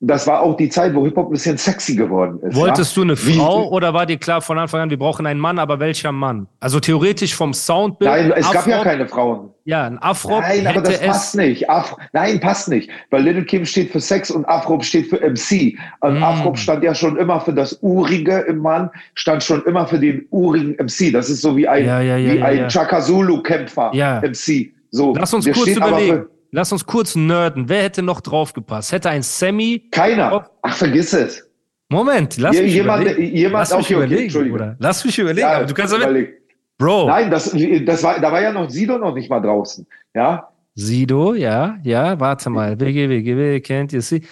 das 0.05 0.27
war 0.27 0.41
auch 0.41 0.57
die 0.57 0.69
Zeit, 0.69 0.95
wo 0.95 1.05
Hip-Hop 1.05 1.29
ein 1.29 1.33
bisschen 1.33 1.57
sexy 1.57 1.95
geworden 1.95 2.41
ist. 2.43 2.57
Wolltest 2.57 2.97
ja? 2.97 3.03
du 3.05 3.09
eine 3.11 3.19
Wie- 3.27 3.35
Frau 3.35 3.69
oder 3.71 3.95
war 3.95 4.05
dir 4.05 4.17
klar 4.19 4.41
von 4.43 4.59
Anfang 4.59 4.81
an, 4.81 4.91
wir 4.91 4.99
brauchen 4.99 5.27
einen 5.27 5.39
Mann, 5.39 5.59
aber 5.61 5.79
welcher 5.79 6.11
Mann? 6.11 6.49
Also 6.59 6.81
theoretisch 6.81 7.35
vom 7.35 7.55
Soundbild. 7.55 8.11
Nein, 8.11 8.33
es 8.37 8.51
gab 8.51 8.67
ja 8.67 8.79
Afro- 8.81 8.83
keine 8.85 9.07
Frauen. 9.09 9.51
Ja, 9.65 9.85
ein 9.87 10.03
Afro 10.03 10.41
Nein, 10.41 10.67
aber 10.67 10.81
das 10.81 11.01
passt 11.01 11.37
nicht. 11.37 11.71
Af 11.71 11.95
Nein, 12.13 12.41
passt 12.41 12.69
nicht. 12.69 12.91
Weil 13.11 13.23
Little 13.23 13.45
Kim 13.45 13.65
steht 13.65 13.93
für 13.93 14.01
Sex 14.01 14.29
und 14.33 14.45
Afro 14.47 14.81
steht 14.81 15.07
für 15.09 15.21
MC. 15.21 15.79
Und 16.01 16.19
Mm. 16.19 16.23
Afro 16.25 16.55
stand 16.57 16.83
ja 16.83 16.97
schon 16.97 17.17
immer 17.17 17.41
für 17.41 17.53
das 17.53 17.79
Urige 17.81 18.39
im 18.49 18.59
Mann, 18.59 18.91
stand 19.15 19.45
schon 19.45 19.63
immer 19.67 19.87
für 19.87 20.01
den 20.01 20.27
urigen 20.33 20.75
MC. 20.85 21.13
Das 21.13 21.31
ist 21.31 21.43
so 21.43 21.57
wie 21.57 21.69
ein, 21.69 21.87
Ja, 21.87 22.01
ja, 22.01 22.17
ja, 22.17 22.33
wie 22.35 22.43
ein. 22.43 22.69
Chaka 22.69 23.01
Zulu-Kämpfer. 23.01 23.93
MC. 24.23 24.73
So, 24.91 25.15
Lass 25.15 25.33
uns 25.33 25.51
kurz 25.51 25.69
überlegen. 25.69 26.25
Lass 26.55 26.71
uns 26.71 26.85
kurz 26.87 27.17
nerden. 27.17 27.69
Wer 27.69 27.83
hätte 27.85 28.03
noch 28.03 28.21
draufgepasst? 28.21 28.93
Hätte 28.93 29.09
ein 29.11 29.23
Sammy. 29.23 29.89
Keiner. 29.91 30.51
Ach, 30.63 30.77
vergiss 30.77 31.13
es. 31.15 31.49
Moment, 31.89 32.37
lass 32.39 32.55
Je- 32.57 32.63
mich 32.63 32.75
jemand- 32.75 33.03
überlegen. 33.05 33.37
jemand- 33.37 33.69
lass 33.71 33.77
mich 33.79 33.87
okay, 33.87 33.95
okay, 33.97 34.05
überlegen. 34.27 34.51
Bruder. 34.51 34.77
Lass 34.79 35.05
mich 35.05 35.19
überlegen. 35.19 35.47
aber 35.49 35.65
du 35.65 35.75
kannst 35.75 35.93
damit. 35.95 36.07
überleg. 36.09 36.39
Bro, 36.79 37.07
Nein, 37.07 37.31
das, 37.31 37.55
das 37.85 38.03
war, 38.03 38.19
da 38.19 38.33
war 38.33 38.41
ja 38.43 38.51
noch 38.53 38.69
Sido 38.71 38.99
noch 38.99 39.15
nicht 39.15 39.29
mal 39.31 39.41
draußen. 39.41 39.87
Ja, 40.15 40.49
Sido, 40.75 41.35
ja, 41.35 41.77
ja, 41.85 42.19
warte 42.19 42.49
mal. 42.51 42.79
WG, 42.81 43.09
WG, 43.09 43.61
kennt 43.61 43.93
ihr 43.93 44.01
sie? 44.03 44.23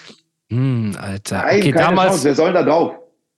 Hm, 0.50 0.96
Alter. 0.98 1.38
Nein, 1.42 1.60
okay, 1.60 1.70
keine 1.72 1.84
damals. 1.86 2.08
Chance. 2.12 2.24
Wer 2.24 2.34
soll 2.34 2.52
da 2.54 2.62
drauf? 2.62 2.94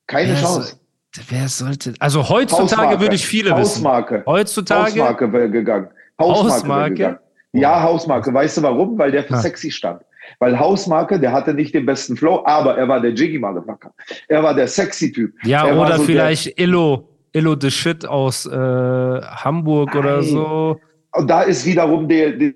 Keine 0.06 0.30
Wer 0.32 0.40
Chance. 0.40 0.76
so- 1.14 1.22
Wer 1.28 1.48
sollte. 1.48 1.92
Also 1.98 2.26
heutzutage 2.28 2.70
Hausmarke. 2.70 3.00
würde 3.00 3.14
ich 3.16 3.26
viele 3.26 3.50
wissen. 3.50 3.58
Hausmarke. 3.84 4.22
Heutzutage. 4.24 5.00
Hausmarke 5.02 5.50
gegangen. 5.50 5.88
Hausmarke, 6.18 6.54
Hausmarke? 6.54 7.20
Ja, 7.52 7.82
Hausmarke. 7.82 8.32
Weißt 8.32 8.56
du 8.58 8.62
warum? 8.62 8.98
Weil 8.98 9.10
der 9.12 9.24
für 9.24 9.36
sexy 9.36 9.70
stand. 9.70 10.00
Weil 10.38 10.58
Hausmarke, 10.58 11.18
der 11.20 11.32
hatte 11.32 11.52
nicht 11.52 11.74
den 11.74 11.84
besten 11.84 12.16
Flow, 12.16 12.42
aber 12.46 12.78
er 12.78 12.88
war 12.88 13.00
der 13.00 13.10
Jiggy 13.12 13.38
Motherfucker. 13.38 13.92
Er 14.28 14.42
war 14.42 14.54
der 14.54 14.66
sexy 14.68 15.12
Typ. 15.12 15.34
Ja, 15.44 15.66
er 15.66 15.78
oder 15.78 15.96
so 15.98 16.04
vielleicht 16.04 16.58
Illo. 16.58 17.08
Illo 17.34 17.56
the 17.58 17.70
Shit 17.70 18.06
aus 18.06 18.46
äh, 18.46 18.50
Hamburg 18.52 19.94
oder 19.94 20.16
Nein. 20.16 20.22
so. 20.24 20.74
Der, 21.12 21.20
und 21.20 21.28
da 21.30 21.42
ist 21.42 21.64
wiederum 21.66 22.06
der, 22.08 22.32
der, 22.32 22.52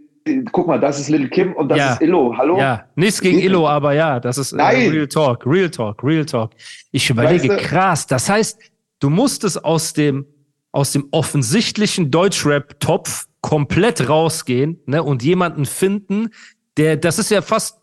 guck 0.53 0.67
mal, 0.67 0.79
das 0.79 0.99
ist 1.01 1.09
Lil 1.09 1.29
Kim 1.29 1.53
und 1.55 1.69
das 1.71 1.79
Ja. 1.79 1.93
ist 1.95 2.03
Illo. 2.03 2.35
Hallo? 2.37 2.59
Ja, 2.59 2.85
nichts 2.95 3.21
gegen 3.21 3.37
Geht 3.39 3.47
Illo, 3.47 3.67
aber 3.69 3.93
ja, 3.95 4.21
das 4.21 4.39
ist 4.39 4.53
äh. 4.53 4.63
Real 4.63 5.07
Talk, 5.07 5.47
Real 5.47 5.71
Talk, 5.71 6.03
Real 6.05 6.25
Talk. 6.27 6.51
Ich 6.93 7.09
überlege, 7.11 7.49
Weißt 7.49 7.61
du- 7.63 7.69
krass, 7.69 8.07
das 8.07 8.29
heißt, 8.29 8.59
du 9.01 9.09
musstest 9.11 9.65
aus 9.65 9.93
dem, 9.95 10.27
aus 10.73 10.93
dem 10.93 11.09
offensichtlichen 11.11 12.11
Deutschrap-Topf 12.11 13.27
komplett 13.47 14.09
rausgehen 14.09 14.81
ne, 14.87 15.05
und 15.05 15.23
jemanden 15.23 15.67
finden, 15.67 16.31
der, 16.77 16.97
das 16.97 17.21
ist 17.21 17.31
ja 17.31 17.43
fast, 17.43 17.79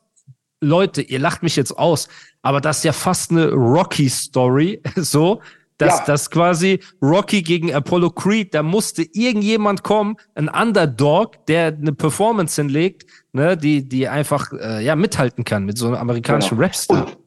Leute, 0.59 1.01
ihr 1.01 1.19
lacht 1.19 1.41
mich 1.41 1.55
jetzt 1.55 1.71
aus, 1.77 2.09
aber 2.41 2.59
das 2.59 2.79
ist 2.79 2.83
ja 2.83 2.91
fast 2.91 3.31
eine 3.31 3.49
Rocky-Story, 3.49 4.81
so, 4.97 5.39
dass 5.77 5.99
Ja. 5.99 6.03
das 6.05 6.29
quasi 6.29 6.81
Rocky 7.01 7.41
gegen 7.41 7.73
Apollo 7.73 8.09
Creed, 8.09 8.53
da 8.53 8.61
musste 8.61 9.03
irgendjemand 9.13 9.83
kommen, 9.83 10.17
ein 10.35 10.49
Underdog, 10.49 11.45
der 11.45 11.67
eine 11.67 11.93
Performance 11.93 12.61
hinlegt, 12.61 13.05
ne, 13.31 13.55
die, 13.55 13.87
die 13.87 14.09
einfach 14.09 14.51
äh, 14.51 14.83
ja 14.83 14.97
mithalten 14.97 15.45
kann 15.45 15.63
mit 15.63 15.77
so 15.77 15.87
einem 15.87 15.95
amerikanischen 15.95 16.57
Genau. 16.57 16.65
Rapstar. 16.65 17.05
Und, 17.05 17.17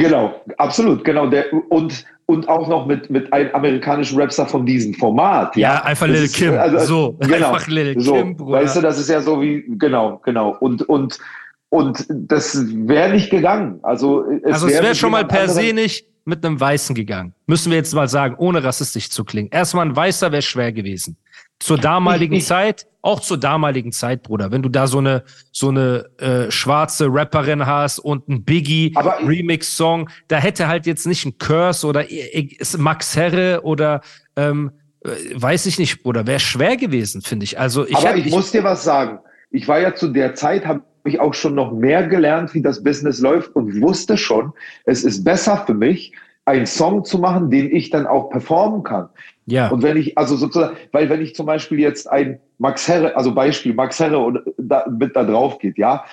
genau, 0.00 0.34
absolut, 0.58 1.04
genau. 1.04 1.28
Der, 1.28 1.44
und, 1.70 2.04
und 2.26 2.48
auch 2.48 2.68
noch 2.68 2.86
mit, 2.86 3.08
mit 3.08 3.32
einem 3.32 3.54
amerikanischen 3.54 4.20
Rapstar 4.20 4.48
von 4.48 4.66
diesem 4.66 4.94
Format. 4.94 5.56
Ja, 5.56 5.84
einfach 5.84 6.08
Das 6.08 6.18
Lil 6.18 6.28
Kim. 6.28 6.58
also, 6.58 6.78
so, 6.78 7.12
genau, 7.20 7.52
einfach 7.52 7.68
Lil 7.68 8.00
so, 8.00 8.14
Kim, 8.14 8.36
Bruder. 8.36 8.58
Weißt 8.58 8.76
du, 8.76 8.80
das 8.80 8.98
ist 8.98 9.08
ja 9.08 9.20
so 9.22 9.40
wie, 9.40 9.64
genau, 9.78 10.20
genau. 10.24 10.56
Und, 10.58 10.82
und, 10.88 11.18
und 11.68 12.04
das 12.08 12.66
wäre 12.68 13.12
nicht 13.12 13.30
gegangen. 13.30 13.78
Also 13.82 14.24
es 14.42 14.52
also 14.52 14.66
es 14.66 14.72
wär 14.72 14.80
wäre 14.80 14.90
mit 14.90 14.96
schon 14.96 15.12
mal 15.12 15.24
per 15.24 15.48
se 15.48 15.72
nicht 15.72 16.06
mit 16.24 16.44
einem 16.44 16.58
Weißen 16.58 16.96
gegangen. 16.96 17.32
Müssen 17.46 17.70
wir 17.70 17.78
jetzt 17.78 17.94
mal 17.94 18.08
sagen, 18.08 18.34
ohne 18.38 18.62
rassistisch 18.62 19.10
zu 19.10 19.24
klingen. 19.24 19.48
Erstmal 19.52 19.86
ein 19.86 19.94
Weißer 19.94 20.32
wäre 20.32 20.42
schwer 20.42 20.72
gewesen. 20.72 21.16
Zur 21.58 21.78
damaligen 21.78 22.34
Ich- 22.34 22.40
ich- 22.40 22.46
Zeit, 22.46 22.86
auch 23.02 23.20
zur 23.20 23.38
damaligen 23.38 23.92
Zeit, 23.92 24.22
Bruder. 24.24 24.50
Wenn 24.52 24.62
du 24.62 24.68
da 24.68 24.86
so 24.86 24.98
eine 24.98 25.22
so 25.52 25.68
eine 25.68 26.06
äh, 26.18 26.50
schwarze 26.50 27.06
Rapperin 27.08 27.64
hast 27.66 27.98
und 27.98 28.28
ein 28.28 28.44
Biggie 28.44 28.92
Aber 28.94 29.20
ich- 29.20 29.28
Remix-Song, 29.28 30.10
da 30.28 30.36
hätte 30.38 30.68
halt 30.68 30.86
jetzt 30.86 31.06
nicht 31.06 31.24
ein 31.24 31.38
Curse 31.38 31.86
oder 31.86 32.04
Max 32.78 33.16
Herre 33.16 33.60
oder 33.62 34.00
ähm, 34.36 34.72
äh, 35.04 35.08
weiß 35.34 35.66
ich 35.66 35.78
nicht, 35.78 36.02
Bruder. 36.02 36.26
Wäre 36.26 36.40
schwer 36.40 36.76
gewesen, 36.76 37.22
finde 37.22 37.44
ich. 37.44 37.58
Also 37.58 37.86
ich 37.86 37.96
Aber 37.96 38.08
hätte- 38.08 38.18
ich, 38.20 38.30
muss 38.30 38.50
dir 38.52 38.64
was 38.64 38.84
sagen. 38.84 39.20
Ich 39.50 39.66
war 39.68 39.78
ja 39.80 39.94
zu 39.94 40.08
der 40.08 40.34
Zeit, 40.34 40.66
habe 40.66 40.82
ich 41.04 41.20
auch 41.20 41.32
schon 41.32 41.54
noch 41.54 41.72
mehr 41.72 42.06
gelernt, 42.08 42.52
wie 42.54 42.60
das 42.62 42.82
Business 42.82 43.20
läuft 43.20 43.54
und 43.54 43.80
wusste 43.80 44.16
schon, 44.18 44.52
es 44.84 45.04
ist 45.04 45.22
besser 45.24 45.62
für 45.64 45.74
mich, 45.74 46.12
einen 46.44 46.66
Song 46.66 47.04
zu 47.04 47.18
machen, 47.18 47.50
den 47.50 47.74
ich 47.74 47.90
dann 47.90 48.06
auch 48.06 48.28
performen 48.30 48.82
kann. 48.82 49.08
Ja. 49.46 49.68
Und 49.68 49.82
wenn 49.82 49.96
ich, 49.96 50.18
also 50.18 50.36
sozusagen, 50.36 50.76
weil 50.92 51.08
wenn 51.08 51.22
ich 51.22 51.34
zum 51.34 51.46
Beispiel 51.46 51.80
jetzt 51.80 52.10
ein 52.10 52.40
Max 52.58 52.86
Herre, 52.88 53.16
also 53.16 53.32
Beispiel, 53.34 53.74
Max 53.74 53.98
Herre 53.98 54.18
und 54.18 54.40
da, 54.58 54.84
mit 54.90 55.14
da 55.16 55.24
drauf 55.24 55.58
geht, 55.58 55.78
ja, 55.78 56.04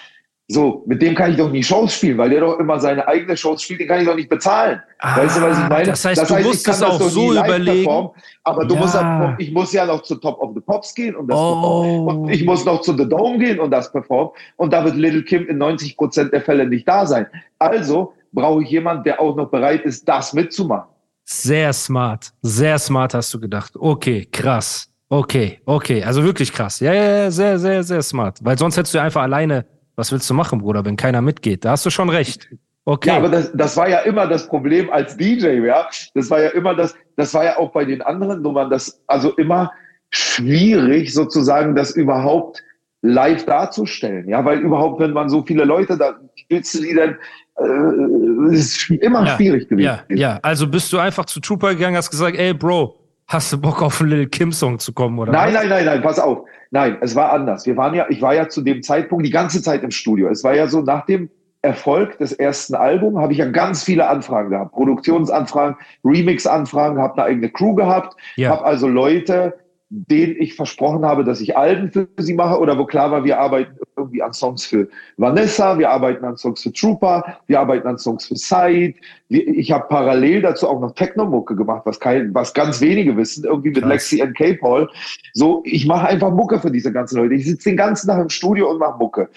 So, 0.50 0.84
mit 0.86 1.02
dem 1.02 1.15
kann 1.15 1.32
ich 1.32 1.38
doch 1.38 1.50
nie 1.50 1.63
Shows 1.63 1.93
spielen, 1.93 2.17
weil 2.17 2.30
der 2.30 2.41
doch 2.41 2.60
immer 2.60 2.78
seine 2.78 3.08
eigene 3.08 3.38
Shows 3.38 3.63
spielt, 3.63 3.80
den 3.80 3.88
kann 3.88 4.02
ich 4.02 4.08
doch 4.08 4.15
nicht 4.15 4.28
bezahlen. 4.28 4.82
Ah, 5.00 5.17
weißt 5.17 5.38
du, 5.38 5.41
was 5.41 5.58
ich 5.58 5.69
meine? 5.69 5.86
Das 5.86 6.04
heißt, 6.04 6.22
das 6.22 6.30
heißt 6.30 6.43
du 6.43 6.48
musst 6.50 6.67
es 6.67 6.84
auch 6.84 7.00
so 7.00 7.32
überlegen. 7.32 8.10
aber 8.43 8.65
du 8.65 8.76
ja. 8.76 8.82
musst, 8.82 9.39
ich 9.39 9.54
muss 9.54 9.72
ja 9.72 9.86
noch 9.86 10.04
zu 10.04 10.15
Top 10.15 10.41
of 10.41 10.52
the 10.54 10.60
Pops 10.60 10.93
gehen 10.93 11.15
und 11.15 11.28
das 11.28 11.39
oh. 11.39 11.54
performen. 11.54 12.24
Und 12.24 12.30
ich 12.30 12.46
muss 12.46 12.65
noch 12.65 12.82
zu 12.82 12.96
The 12.96 13.08
Dome 13.08 13.39
gehen 13.39 13.60
und 13.60 13.72
das 13.72 13.89
performen. 13.91 14.34
Und 14.58 14.74
da 14.74 14.84
wird 14.84 14.98
Little 14.98 15.24
Kim 15.24 15.48
in 15.48 15.58
90 15.58 15.96
Prozent 15.96 16.34
der 16.34 16.41
Fälle 16.41 16.67
nicht 16.67 16.88
da 16.88 17.06
sein. 17.06 17.26
Also 17.58 18.13
brauche 18.34 18.63
ich 18.63 18.69
jemanden, 18.69 19.06
der 19.06 19.22
auch 19.22 19.36
noch 19.38 19.50
bereit 19.50 19.84
ist, 19.86 20.08
das 20.10 20.34
mitzumachen. 20.34 20.92
Sehr 21.26 21.74
smart. 21.74 22.32
Sehr 22.42 22.78
smart 22.80 23.14
hast 23.14 23.34
du 23.34 23.40
gedacht. 23.40 23.74
Okay, 23.76 24.28
krass. 24.32 24.90
Okay, 25.10 25.62
okay. 25.66 26.04
Also 26.04 26.24
wirklich 26.24 26.52
krass. 26.52 26.80
Ja, 26.80 26.94
ja, 26.94 27.18
ja, 27.24 27.32
sehr, 27.32 27.60
sehr, 27.60 27.84
sehr 27.84 28.02
smart. 28.02 28.40
Weil 28.42 28.58
sonst 28.58 28.78
hättest 28.78 28.96
du 28.96 29.02
einfach 29.02 29.22
alleine 29.22 29.66
was 29.96 30.12
willst 30.12 30.30
du 30.30 30.34
machen, 30.34 30.60
Bruder, 30.60 30.84
wenn 30.86 30.96
keiner 30.96 31.22
mitgeht? 31.22 31.66
Da 31.66 31.72
hast 31.72 31.86
du 31.86 31.90
schon 31.90 32.10
recht. 32.10 32.50
Okay. 32.86 33.10
Ja, 33.10 33.18
aber 33.18 33.30
das, 33.30 33.52
das 33.54 33.78
war 33.78 33.88
ja 33.88 34.00
immer 34.00 34.28
das 34.28 34.48
Problem 34.48 34.90
als 34.92 35.16
DJ, 35.16 35.66
ja. 35.66 35.88
Das 36.16 36.30
war 36.30 36.42
ja 36.42 36.50
immer 36.50 36.76
das, 36.76 36.96
das 37.16 37.34
war 37.34 37.46
ja 37.46 37.58
auch 37.58 37.72
bei 37.72 37.86
den 37.86 38.02
anderen 38.02 38.42
Nummern, 38.42 38.70
das 38.70 39.02
also 39.08 39.32
immer 39.36 39.72
schwierig 40.10 41.14
sozusagen, 41.14 41.76
das 41.76 41.92
überhaupt 41.92 42.62
live 43.04 43.46
darzustellen, 43.46 44.28
ja, 44.30 44.44
weil 44.44 44.60
überhaupt, 44.60 45.00
wenn 45.00 45.12
man 45.12 45.30
so 45.30 45.44
viele 45.44 45.66
Leute 45.66 45.98
da, 45.98 46.16
willst 46.50 46.74
du 46.74 46.82
die 46.82 46.96
dann, 46.96 47.18
äh, 47.60 48.56
ist 48.56 48.89
immer 48.89 49.26
ja, 49.26 49.36
schwierig 49.36 49.68
gewesen. 49.68 50.00
Ja, 50.10 50.16
ja, 50.16 50.39
also 50.42 50.68
bist 50.68 50.92
du 50.94 51.00
einfach 51.00 51.26
zu 51.26 51.42
Trooper 51.42 51.76
gegangen, 51.76 51.98
hast 51.98 52.10
gesagt, 52.10 52.38
ey, 52.38 52.54
Bro, 52.54 52.96
hast 53.28 53.52
du 53.52 53.60
Bock 53.60 53.82
auf 53.82 54.00
einen 54.00 54.10
Little 54.10 54.28
Kim 54.28 54.54
Song 54.54 54.80
zu 54.80 54.94
kommen, 54.94 55.20
oder? 55.20 55.34
Nein, 55.34 55.54
was? 55.54 55.62
nein, 55.62 55.70
nein, 55.70 55.86
nein, 55.86 56.02
pass 56.02 56.18
auf. 56.18 56.46
Nein, 56.72 56.98
es 57.02 57.13
war 57.13 57.34
anders. 57.34 57.66
Wir 57.66 57.76
waren 57.76 57.94
ja, 57.94 58.06
ich 58.10 58.22
war 58.22 58.34
ja 58.34 58.48
zu 58.48 58.62
dem 58.62 58.82
Zeitpunkt 58.82 59.26
die 59.26 59.32
ganze 59.32 59.62
Zeit 59.62 59.84
im 59.84 59.92
Studio. 59.92 60.30
Es 60.30 60.44
war 60.44 60.56
ja 60.56 60.68
so, 60.68 60.82
nach 60.82 61.06
dem 61.06 61.30
Erfolg 61.62 62.18
des 62.18 62.32
ersten 62.34 62.76
Albums 62.76 63.18
habe 63.18 63.34
ich 63.34 63.39
ja 63.39 63.46
ganz 63.46 63.84
viele 63.84 64.08
Anfragen 64.08 64.50
gehabt. 64.50 64.72
Produktionsanfragen, 64.74 65.76
Remix-Anfragen, 66.04 67.00
habe 67.00 67.13
eine 67.16 67.24
eigene 67.24 67.50
Crew 67.50 67.76
gehabt, 67.76 68.16
ja. 68.38 68.50
habe 68.50 68.66
also 68.66 68.88
Leute 68.88 69.54
denen 69.95 70.36
ich 70.39 70.56
versprochen 70.56 71.06
habe, 71.06 71.23
dass 71.23 71.39
ich 71.39 71.56
Alben 71.56 71.91
für 71.91 72.08
sie 72.17 72.34
mache 72.34 72.60
oder 72.60 72.79
wo 72.79 72.86
klar 72.86 73.12
war, 73.12 73.23
wir 73.23 73.39
arbeiten 73.39 73.77
irgendwie 73.95 74.23
an 74.23 74.34
Songs 74.34 74.65
für 74.65 74.88
Vanessa, 75.17 75.77
wir 75.77 75.91
arbeiten 75.91 76.25
an 76.25 76.36
Songs 76.36 76.63
für 76.63 76.73
Trooper, 76.73 77.38
wir 77.45 77.60
arbeiten 77.60 77.88
an 77.88 77.99
Songs 77.99 78.25
für 78.25 78.36
Said. 78.36 78.95
Ich 79.29 79.71
habe 79.71 79.86
parallel 79.88 80.41
dazu 80.41 80.67
auch 80.67 80.79
noch 80.79 80.95
Techno-Mucke 80.95 81.56
gemacht, 81.56 81.84
was, 81.86 81.99
kein, 81.99 82.34
was 82.34 82.56
ganz 82.56 82.82
wenige 82.82 83.15
wissen, 83.15 83.45
irgendwie 83.45 83.69
mit 83.69 83.84
Krass. 83.84 84.12
Lexi 84.12 84.23
und 84.23 84.36
K-Paul. 84.36 84.89
So, 85.34 85.62
ich 85.63 85.86
mache 85.86 86.08
einfach 86.08 86.32
Mucke 86.32 86.60
für 86.60 86.71
diese 86.71 86.91
ganzen 86.91 87.17
Leute. 87.17 87.36
Ich 87.36 87.45
sitze 87.45 87.69
den 87.69 87.77
ganzen 87.77 88.08
Tag 88.08 88.19
im 88.19 88.29
Studio 88.29 88.71
und 88.71 88.79
mache 88.79 88.97
Mucke. 88.97 89.29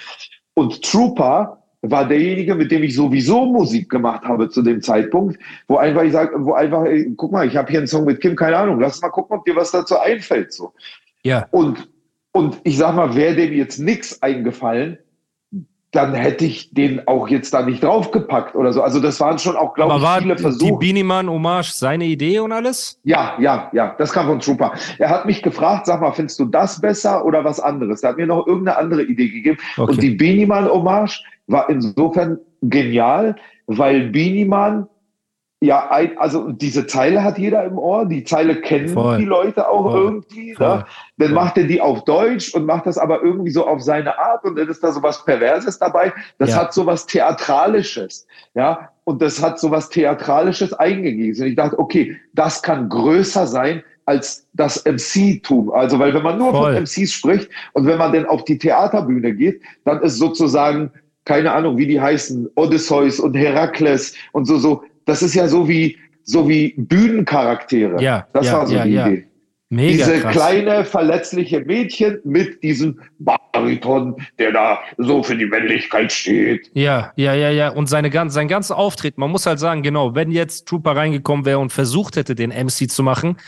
Und 0.54 0.82
Trooper 0.82 1.65
war 1.90 2.07
derjenige, 2.07 2.55
mit 2.55 2.70
dem 2.70 2.83
ich 2.83 2.94
sowieso 2.94 3.46
Musik 3.46 3.88
gemacht 3.90 4.25
habe 4.25 4.49
zu 4.49 4.62
dem 4.62 4.83
Zeitpunkt, 4.83 5.38
wo 5.68 5.77
einfach 5.77 6.03
ich 6.03 6.12
sage, 6.12 6.33
wo 6.38 6.53
einfach, 6.55 6.85
ey, 6.85 7.12
guck 7.16 7.33
mal, 7.33 7.46
ich 7.46 7.57
habe 7.57 7.70
hier 7.70 7.81
einen 7.81 7.87
Song 7.87 8.05
mit 8.05 8.20
Kim, 8.20 8.37
keine 8.37 8.57
Ahnung, 8.57 8.81
lass 8.81 9.01
mal 9.01 9.11
gucken, 9.11 9.37
ob 9.38 9.44
dir 9.44 9.57
was 9.57 9.70
dazu 9.70 9.99
einfällt. 9.99 10.53
So. 10.53 10.72
Ja. 11.22 11.46
Und, 11.51 11.88
und 12.33 12.61
ich 12.64 12.79
sag 12.79 12.94
mal, 12.94 13.14
wäre 13.14 13.35
dem 13.35 13.53
jetzt 13.53 13.79
nichts 13.79 14.22
eingefallen, 14.22 14.99
dann 15.96 16.14
hätte 16.14 16.44
ich 16.44 16.75
den 16.75 17.09
auch 17.09 17.29
jetzt 17.29 17.55
da 17.55 17.62
nicht 17.62 17.83
draufgepackt 17.83 18.55
oder 18.55 18.72
so. 18.72 18.83
Also 18.83 19.01
das 19.01 19.18
waren 19.18 19.38
schon 19.38 19.57
auch, 19.57 19.72
glaube 19.72 19.96
ich, 19.96 20.22
viele 20.22 20.37
Versuche. 20.37 20.72
Die 20.72 20.77
Biniman-Hommage 20.79 21.72
seine 21.72 22.05
Idee 22.05 22.40
und 22.40 22.53
alles? 22.53 23.01
Ja, 23.05 23.35
ja, 23.40 23.70
ja, 23.72 23.94
das 23.96 24.12
kam 24.12 24.27
von 24.27 24.40
Trooper. 24.40 24.75
Er 24.99 25.09
hat 25.09 25.25
mich 25.25 25.42
gefragt, 25.42 25.87
sag 25.87 26.03
mal, 26.03 26.12
findest 26.12 26.38
du 26.38 26.44
das 26.44 26.81
besser 26.81 27.25
oder 27.25 27.44
was 27.44 27.61
anderes? 27.61 28.03
Er 28.03 28.11
hat 28.11 28.18
mir 28.18 28.27
noch 28.27 28.46
irgendeine 28.46 28.77
andere 28.77 29.05
Idee 29.05 29.29
gegeben. 29.29 29.59
Okay. 29.77 29.90
Und 29.90 30.03
die 30.03 30.11
Biniman-Hommage, 30.11 31.25
war 31.46 31.68
insofern 31.70 32.38
genial, 32.62 33.37
weil 33.66 34.09
Biniman 34.09 34.88
ja, 35.62 35.90
ein, 35.90 36.18
also 36.18 36.52
diese 36.52 36.87
Zeile 36.87 37.24
hat 37.24 37.38
jeder 37.38 37.64
im 37.64 37.78
Ohr, 37.78 38.04
die 38.04 38.24
Zeile 38.24 38.61
kennen 38.61 38.88
Voll. 38.90 39.18
die 39.18 39.24
Leute 39.24 39.66
auch 39.68 39.90
Voll. 39.90 40.00
irgendwie. 40.02 40.54
Ne? 40.59 40.85
Dann 41.16 41.32
macht 41.32 41.56
er 41.56 41.64
die 41.64 41.80
auf 41.80 42.04
Deutsch 42.04 42.54
und 42.54 42.66
macht 42.66 42.85
das 42.85 42.98
aber 42.98 43.22
irgendwie 43.22 43.50
so 43.50 43.66
auf 43.66 43.80
seine 43.80 44.18
Art 44.18 44.44
und 44.44 44.59
dann 44.59 44.68
ist 44.68 44.85
da 44.85 44.92
so 44.92 45.02
was 45.02 45.24
Perverses 45.24 45.78
dabei. 45.78 46.12
Das 46.38 46.50
ja. 46.50 46.56
hat 46.56 46.74
so 46.74 46.85
was 46.85 47.06
Theatralisches, 47.06 48.26
ja, 48.54 48.90
und 49.04 49.22
das 49.22 49.42
hat 49.42 49.59
so 49.59 49.70
was 49.70 49.88
Theatralisches 49.88 50.74
eingegeben. 50.74 51.40
Und 51.40 51.48
ich 51.48 51.56
dachte, 51.56 51.78
okay, 51.78 52.16
das 52.35 52.62
kann 52.62 52.90
größer 52.90 53.46
sein 53.46 53.82
als 54.04 54.46
das 54.52 54.85
MC-Tum. 54.85 55.72
Also, 55.72 55.98
weil 55.98 56.12
wenn 56.12 56.22
man 56.22 56.38
nur 56.38 56.52
Voll. 56.52 56.74
von 56.74 56.82
MCs 56.82 57.12
spricht 57.12 57.48
und 57.72 57.87
wenn 57.87 57.98
man 57.98 58.12
dann 58.12 58.26
auf 58.26 58.44
die 58.44 58.59
Theaterbühne 58.59 59.35
geht, 59.35 59.62
dann 59.85 60.02
ist 60.02 60.18
sozusagen 60.18 60.92
keine 61.26 61.52
Ahnung, 61.52 61.76
wie 61.76 61.86
die 61.86 62.00
heißen, 62.00 62.48
Odysseus 62.54 63.20
und 63.20 63.34
Herakles 63.34 64.14
und 64.32 64.46
so, 64.46 64.56
so. 64.56 64.84
Das 65.04 65.22
ist 65.22 65.34
ja 65.34 65.46
so 65.46 65.68
wie, 65.68 65.98
so 66.22 66.48
wie 66.48 66.74
Bühnencharaktere. 66.78 68.02
Ja. 68.02 68.26
Das 68.32 68.46
ja, 68.46 68.52
war 68.54 68.66
so 68.66 68.74
ja, 68.74 68.84
die 68.84 68.92
ja. 68.92 69.06
Idee. 69.08 69.26
Mega 69.68 69.92
Diese 69.92 70.20
krass. 70.20 70.32
kleine, 70.32 70.84
verletzliche 70.84 71.60
Mädchen 71.60 72.20
mit 72.22 72.62
diesem 72.62 73.00
Bariton, 73.18 74.14
der 74.38 74.52
da 74.52 74.78
so 74.96 75.24
für 75.24 75.36
die 75.36 75.46
Männlichkeit 75.46 76.12
steht. 76.12 76.70
Ja, 76.74 77.12
ja, 77.16 77.34
ja, 77.34 77.50
ja. 77.50 77.70
Und 77.70 77.88
seine 77.88 78.10
ganz, 78.10 78.32
sein 78.34 78.46
ganzer 78.46 78.76
Auftritt, 78.76 79.18
man 79.18 79.28
muss 79.28 79.44
halt 79.44 79.58
sagen, 79.58 79.82
genau, 79.82 80.14
wenn 80.14 80.30
jetzt 80.30 80.68
Trooper 80.68 80.94
reingekommen 80.94 81.44
wäre 81.44 81.58
und 81.58 81.72
versucht 81.72 82.14
hätte, 82.14 82.36
den 82.36 82.50
MC 82.50 82.88
zu 82.88 83.02
machen, 83.02 83.38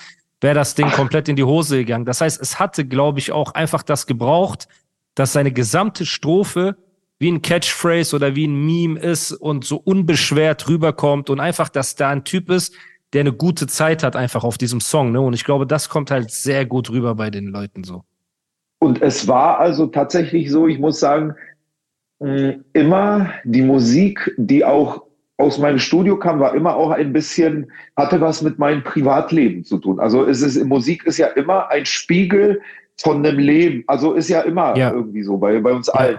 wäre 0.40 0.56
das 0.56 0.74
Ding 0.74 0.86
Ach. 0.88 0.96
komplett 0.96 1.28
in 1.28 1.36
die 1.36 1.44
Hose 1.44 1.78
gegangen. 1.78 2.04
Das 2.04 2.20
heißt, 2.20 2.40
es 2.42 2.58
hatte, 2.58 2.84
glaube 2.84 3.20
ich, 3.20 3.30
auch 3.30 3.54
einfach 3.54 3.84
das 3.84 4.08
gebraucht, 4.08 4.66
dass 5.14 5.32
seine 5.32 5.52
gesamte 5.52 6.04
Strophe 6.04 6.76
wie 7.18 7.30
ein 7.30 7.42
Catchphrase 7.42 8.14
oder 8.14 8.34
wie 8.36 8.46
ein 8.46 8.64
Meme 8.64 9.00
ist 9.00 9.32
und 9.32 9.64
so 9.64 9.76
unbeschwert 9.76 10.68
rüberkommt 10.68 11.30
und 11.30 11.40
einfach, 11.40 11.68
dass 11.68 11.96
da 11.96 12.10
ein 12.10 12.24
Typ 12.24 12.50
ist, 12.50 12.74
der 13.12 13.20
eine 13.20 13.32
gute 13.32 13.66
Zeit 13.66 14.02
hat 14.02 14.16
einfach 14.16 14.44
auf 14.44 14.58
diesem 14.58 14.80
Song. 14.80 15.12
Ne? 15.12 15.20
Und 15.20 15.32
ich 15.32 15.44
glaube, 15.44 15.66
das 15.66 15.88
kommt 15.88 16.10
halt 16.10 16.30
sehr 16.30 16.66
gut 16.66 16.90
rüber 16.90 17.14
bei 17.14 17.30
den 17.30 17.48
Leuten 17.48 17.82
so. 17.84 18.04
Und 18.80 19.02
es 19.02 19.26
war 19.26 19.58
also 19.58 19.86
tatsächlich 19.86 20.50
so, 20.50 20.68
ich 20.68 20.78
muss 20.78 21.00
sagen, 21.00 21.34
immer 22.20 23.32
die 23.44 23.62
Musik, 23.62 24.32
die 24.36 24.64
auch 24.64 25.02
aus 25.36 25.58
meinem 25.58 25.78
Studio 25.78 26.18
kam, 26.18 26.40
war 26.40 26.54
immer 26.54 26.74
auch 26.74 26.90
ein 26.90 27.12
bisschen, 27.12 27.70
hatte 27.96 28.20
was 28.20 28.42
mit 28.42 28.58
meinem 28.58 28.82
Privatleben 28.82 29.64
zu 29.64 29.78
tun. 29.78 30.00
Also 30.00 30.24
es 30.26 30.42
ist, 30.42 30.62
Musik 30.64 31.04
ist 31.04 31.18
ja 31.18 31.28
immer 31.28 31.70
ein 31.70 31.86
Spiegel 31.86 32.60
von 32.96 33.24
einem 33.24 33.38
Leben. 33.38 33.84
Also 33.86 34.14
ist 34.14 34.28
ja 34.28 34.40
immer 34.40 34.76
ja. 34.76 34.92
irgendwie 34.92 35.22
so 35.22 35.38
bei, 35.38 35.60
bei 35.60 35.72
uns 35.72 35.86
ja. 35.86 35.94
allen 35.94 36.18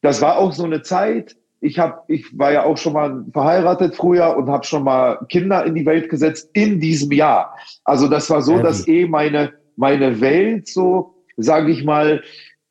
das 0.00 0.22
war 0.22 0.38
auch 0.38 0.52
so 0.52 0.64
eine 0.64 0.82
Zeit. 0.82 1.36
Ich 1.60 1.78
habe, 1.78 2.02
ich 2.06 2.38
war 2.38 2.52
ja 2.52 2.64
auch 2.64 2.76
schon 2.76 2.92
mal 2.92 3.24
verheiratet 3.32 3.96
früher 3.96 4.36
und 4.36 4.48
habe 4.48 4.64
schon 4.64 4.84
mal 4.84 5.18
Kinder 5.28 5.64
in 5.64 5.74
die 5.74 5.86
Welt 5.86 6.08
gesetzt 6.08 6.50
in 6.52 6.78
diesem 6.78 7.10
Jahr. 7.10 7.56
Also 7.84 8.06
das 8.08 8.30
war 8.30 8.42
so, 8.42 8.60
dass 8.60 8.86
eh 8.86 9.06
meine 9.06 9.52
meine 9.78 10.20
Welt 10.20 10.68
so, 10.68 11.14
sage 11.36 11.70
ich 11.70 11.84
mal, 11.84 12.22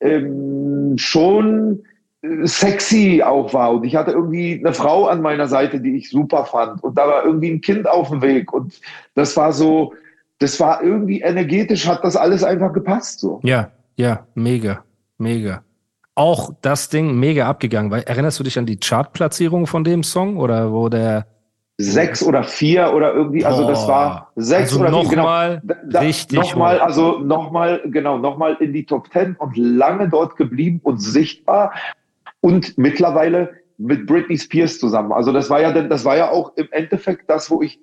ähm, 0.01 0.95
schon 0.97 1.83
äh, 2.21 2.45
sexy 2.45 3.23
auch 3.25 3.53
war 3.53 3.71
und 3.71 3.85
ich 3.85 3.95
hatte 3.95 4.11
irgendwie 4.11 4.59
eine 4.59 4.73
Frau 4.73 5.07
an 5.07 5.21
meiner 5.21 5.47
Seite, 5.47 5.79
die 5.79 5.95
ich 5.95 6.09
super 6.09 6.45
fand 6.45 6.83
und 6.83 6.97
da 6.97 7.07
war 7.07 7.25
irgendwie 7.25 7.49
ein 7.49 7.61
Kind 7.61 7.87
auf 7.87 8.09
dem 8.09 8.21
Weg 8.21 8.53
und 8.53 8.79
das 9.15 9.35
war 9.37 9.53
so, 9.53 9.93
das 10.39 10.59
war 10.59 10.83
irgendwie 10.83 11.21
energetisch, 11.21 11.87
hat 11.87 12.03
das 12.03 12.15
alles 12.15 12.43
einfach 12.43 12.73
gepasst 12.73 13.21
so. 13.21 13.39
Ja, 13.43 13.71
ja, 13.95 14.27
mega, 14.35 14.83
mega 15.17 15.63
auch 16.17 16.51
das 16.61 16.89
Ding 16.89 17.19
mega 17.19 17.47
abgegangen. 17.47 17.91
Weil, 17.91 18.03
erinnerst 18.03 18.39
du 18.39 18.43
dich 18.43 18.57
an 18.57 18.65
die 18.65 18.77
Chartplatzierung 18.77 19.67
von 19.67 19.83
dem 19.83 20.03
Song 20.03 20.37
oder 20.37 20.71
wo 20.71 20.89
der 20.89 21.27
sechs 21.79 22.23
oder 22.23 22.43
vier 22.43 22.91
oder 22.93 23.13
irgendwie, 23.13 23.41
Boah. 23.41 23.49
also 23.49 23.67
das 23.67 23.87
war 23.87 24.31
sechs 24.35 24.71
also 24.71 24.79
oder 24.79 24.89
noch 24.89 25.01
vier, 25.01 25.09
genau. 25.11 25.79
Da, 25.85 25.99
richtig 25.99 26.39
nochmal, 26.39 26.79
also 26.79 27.19
nochmal, 27.19 27.81
genau, 27.85 28.17
nochmal 28.17 28.57
in 28.59 28.73
die 28.73 28.85
Top 28.85 29.11
Ten 29.11 29.35
und 29.35 29.55
lange 29.57 30.09
dort 30.09 30.37
geblieben 30.37 30.79
und 30.83 30.99
sichtbar 30.99 31.73
und 32.41 32.77
mittlerweile 32.77 33.51
mit 33.77 34.07
Britney 34.07 34.39
Spears 34.39 34.79
zusammen. 34.79 35.11
Also 35.11 35.31
das 35.31 35.51
war 35.51 35.61
ja, 35.61 35.71
das 35.71 36.03
war 36.03 36.17
ja 36.17 36.31
auch 36.31 36.51
im 36.55 36.67
Endeffekt 36.71 37.29
das, 37.29 37.51
wo 37.51 37.61
ich 37.61 37.79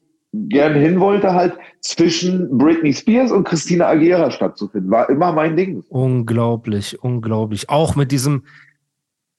gerne 0.49 0.79
hin 0.79 1.01
wollte, 1.01 1.33
halt 1.33 1.55
zwischen 1.81 2.59
Britney 2.59 2.93
Spears 2.93 3.31
und 3.31 3.45
Christina 3.45 3.87
Aguilera 3.89 4.31
stattzufinden. 4.31 4.91
War 4.91 5.09
immer 5.09 5.33
mein 5.33 5.57
Ding. 5.57 5.85
Unglaublich, 5.89 7.03
unglaublich. 7.03 7.69
Auch 7.71 7.95
mit 7.95 8.11
diesem, 8.11 8.45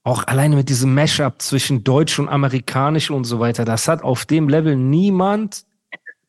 auch 0.04 0.26
alleine 0.28 0.56
mit 0.56 0.70
diesem 0.70 0.94
Mashup 0.94 1.42
zwischen 1.42 1.84
Deutsch 1.84 2.20
und 2.20 2.30
Amerikanisch 2.30 3.12
und 3.12 3.26
so 3.26 3.40
weiter. 3.40 3.66
Das 3.66 3.88
hat 3.88 4.04
auf 4.04 4.26
dem 4.26 4.48
Level 4.48 4.76
niemand 4.76 5.66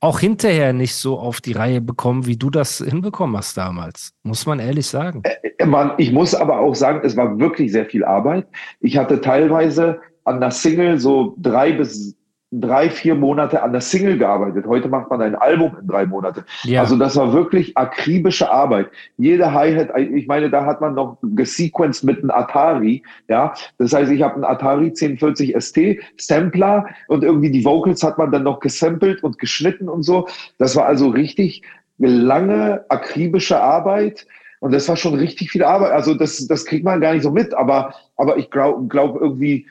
auch 0.00 0.20
hinterher 0.20 0.72
nicht 0.72 0.94
so 0.94 1.18
auf 1.18 1.40
die 1.40 1.52
Reihe 1.52 1.80
bekommen, 1.80 2.26
wie 2.26 2.36
du 2.36 2.50
das 2.50 2.78
hinbekommen 2.78 3.36
hast 3.36 3.56
damals. 3.56 4.12
Muss 4.22 4.46
man 4.46 4.58
ehrlich 4.58 4.86
sagen. 4.86 5.22
Äh, 5.24 5.48
äh 5.58 5.90
ich 5.96 6.12
muss 6.12 6.34
aber 6.34 6.60
auch 6.60 6.74
sagen, 6.74 7.00
es 7.02 7.16
war 7.16 7.38
wirklich 7.38 7.72
sehr 7.72 7.86
viel 7.86 8.04
Arbeit. 8.04 8.46
Ich 8.80 8.96
hatte 8.96 9.20
teilweise 9.20 10.00
an 10.24 10.40
der 10.40 10.50
Single 10.50 10.98
so 10.98 11.34
drei 11.38 11.72
bis 11.72 12.16
drei, 12.60 12.90
vier 12.90 13.14
Monate 13.14 13.62
an 13.62 13.72
der 13.72 13.80
Single 13.80 14.18
gearbeitet. 14.18 14.66
Heute 14.66 14.88
macht 14.88 15.10
man 15.10 15.20
ein 15.22 15.34
Album 15.34 15.76
in 15.80 15.86
drei 15.86 16.06
Monate. 16.06 16.44
Ja. 16.64 16.80
Also 16.80 16.96
das 16.96 17.16
war 17.16 17.32
wirklich 17.32 17.76
akribische 17.76 18.50
Arbeit. 18.50 18.88
Jede 19.16 19.52
Hi-Hat, 19.52 19.96
ich 19.98 20.26
meine, 20.26 20.50
da 20.50 20.64
hat 20.64 20.80
man 20.80 20.94
noch 20.94 21.18
gesequenced 21.22 22.04
mit 22.04 22.18
einem 22.18 22.30
Atari. 22.30 23.02
Ja, 23.28 23.54
das 23.78 23.92
heißt, 23.92 24.10
ich 24.10 24.22
habe 24.22 24.34
einen 24.34 24.44
Atari 24.44 24.86
1040 24.86 25.54
ST 25.58 25.78
Sampler 26.16 26.86
und 27.08 27.24
irgendwie 27.24 27.50
die 27.50 27.64
Vocals 27.64 28.02
hat 28.02 28.18
man 28.18 28.30
dann 28.30 28.44
noch 28.44 28.60
gesampelt 28.60 29.22
und 29.22 29.38
geschnitten 29.38 29.88
und 29.88 30.02
so. 30.02 30.28
Das 30.58 30.76
war 30.76 30.86
also 30.86 31.08
richtig 31.08 31.62
lange 31.98 32.84
akribische 32.88 33.60
Arbeit. 33.60 34.26
Und 34.60 34.72
das 34.72 34.88
war 34.88 34.96
schon 34.96 35.14
richtig 35.14 35.50
viel 35.50 35.62
Arbeit. 35.62 35.92
Also 35.92 36.14
das, 36.14 36.46
das 36.46 36.64
kriegt 36.64 36.84
man 36.84 37.00
gar 37.00 37.12
nicht 37.12 37.22
so 37.22 37.30
mit. 37.30 37.54
Aber, 37.54 37.94
aber 38.16 38.38
ich 38.38 38.50
glaube 38.50 38.86
glaub 38.88 39.20
irgendwie, 39.20 39.66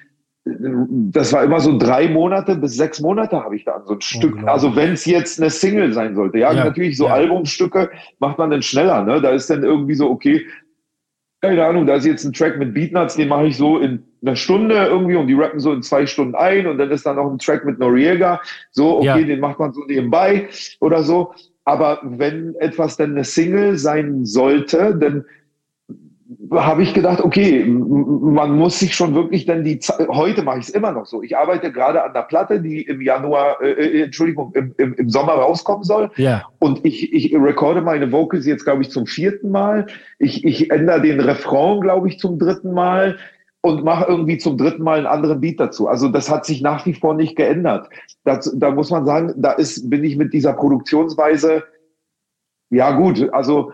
das 0.48 1.34
war 1.34 1.44
immer 1.44 1.60
so 1.60 1.76
drei 1.78 2.08
Monate 2.08 2.56
bis 2.56 2.76
sechs 2.78 3.02
Monate 3.02 3.44
habe 3.44 3.56
ich 3.56 3.66
da 3.66 3.74
an 3.74 3.86
so 3.86 3.96
ein 3.96 4.02
Stück. 4.02 4.38
Also 4.48 4.76
wenn 4.76 4.94
es 4.94 5.06
jetzt 5.06 5.42
eine 5.42 5.50
Single 5.50 5.92
sein 5.92 6.14
sollte. 6.14 6.38
Ja, 6.38 6.54
Ja, 6.54 6.66
natürlich 6.66 6.98
so 6.98 7.08
ja. 7.08 7.14
Albumstücke 7.16 7.90
macht 8.20 8.38
man 8.38 8.52
dann 8.52 8.62
schneller. 8.62 9.04
Ne? 9.04 9.20
Da 9.22 9.32
ist 9.32 9.50
dann 9.50 9.64
irgendwie 9.64 9.96
so, 9.96 10.08
okay, 10.10 10.46
keine 11.42 11.66
Ahnung, 11.66 11.88
da 11.88 11.96
ist 11.96 12.06
jetzt 12.06 12.26
ein 12.26 12.34
Track 12.34 12.60
mit 12.60 12.74
Beatnuts, 12.76 13.16
den 13.16 13.28
mache 13.28 13.48
ich 13.48 13.58
so 13.58 13.80
in 13.80 14.04
einer 14.22 14.36
Stunde 14.36 14.76
irgendwie 14.76 15.16
und 15.16 15.28
die 15.28 15.34
rappen 15.34 15.60
so 15.60 15.74
in 15.74 15.82
zwei 15.82 16.06
Stunden 16.06 16.36
ein 16.36 16.68
und 16.68 16.78
dann 16.78 16.92
ist 16.92 17.06
da 17.06 17.14
noch 17.14 17.30
ein 17.32 17.40
Track 17.40 17.66
mit 17.66 17.80
Noriega. 17.80 18.40
So, 18.72 18.98
okay, 18.98 19.06
Ja. 19.06 19.18
den 19.18 19.40
macht 19.40 19.60
man 19.60 19.74
so 19.74 19.84
nebenbei 19.88 20.48
oder 20.80 21.02
so. 21.04 21.34
Aber 21.64 22.00
wenn 22.04 22.54
etwas 22.60 22.98
dann 22.98 23.12
eine 23.12 23.24
Single 23.24 23.78
sein 23.78 24.26
sollte, 24.26 24.96
dann 24.96 25.26
habe 26.52 26.82
ich 26.82 26.94
gedacht, 26.96 27.22
okay, 27.22 27.64
man 27.66 28.58
muss 28.58 28.80
sich 28.80 28.96
schon 28.96 29.14
wirklich 29.14 29.46
dann 29.46 29.64
die 29.64 29.78
Ze- 29.78 30.08
heute 30.10 30.42
mache 30.42 30.58
ich 30.58 30.70
es 30.70 30.70
immer 30.72 30.92
noch 30.92 31.06
so. 31.06 31.22
Ich 31.22 31.38
arbeite 31.38 31.72
gerade 31.72 32.04
an 32.04 32.14
der 32.14 32.24
Platte, 32.24 32.60
die 32.62 32.82
im 32.82 33.00
Januar, 33.00 33.62
äh, 33.62 33.72
äh, 33.72 34.02
Entschuldigung, 34.04 34.52
im, 34.56 34.74
im, 34.78 34.96
im 34.96 35.10
Sommer 35.10 35.34
rauskommen 35.34 35.84
soll. 35.84 36.10
Ja. 36.16 36.44
Und 36.58 36.84
ich, 36.84 37.14
ich 37.14 37.36
recorde 37.36 37.82
meine 37.82 38.12
Vocals 38.12 38.48
jetzt, 38.48 38.64
glaube 38.64 38.82
ich, 38.82 38.90
zum 38.90 39.06
vierten 39.06 39.52
Mal. 39.52 39.86
Ich, 40.18 40.44
ich 40.44 40.72
ändere 40.72 41.02
den 41.02 41.20
Refrain, 41.20 41.82
glaube 41.82 42.08
ich, 42.08 42.18
zum 42.18 42.40
dritten 42.40 42.74
Mal 42.74 43.18
und 43.62 43.84
mache 43.84 44.06
irgendwie 44.10 44.40
zum 44.40 44.58
dritten 44.58 44.82
Mal 44.82 44.98
einen 44.98 45.08
anderen 45.08 45.42
Beat 45.42 45.60
dazu. 45.60 45.88
Also 45.88 46.10
das 46.10 46.32
hat 46.32 46.46
sich 46.46 46.62
nach 46.62 46.86
wie 46.88 46.94
vor 46.94 47.14
nicht 47.14 47.36
geändert. 47.36 47.88
Das, 48.24 48.52
da 48.58 48.72
muss 48.72 48.90
man 48.90 49.06
sagen, 49.06 49.34
da 49.38 49.52
ist, 49.52 49.90
bin 49.92 50.04
ich 50.04 50.18
mit 50.18 50.34
dieser 50.34 50.54
Produktionsweise, 50.54 51.64
ja 52.72 52.98
gut, 52.98 53.30
also 53.32 53.72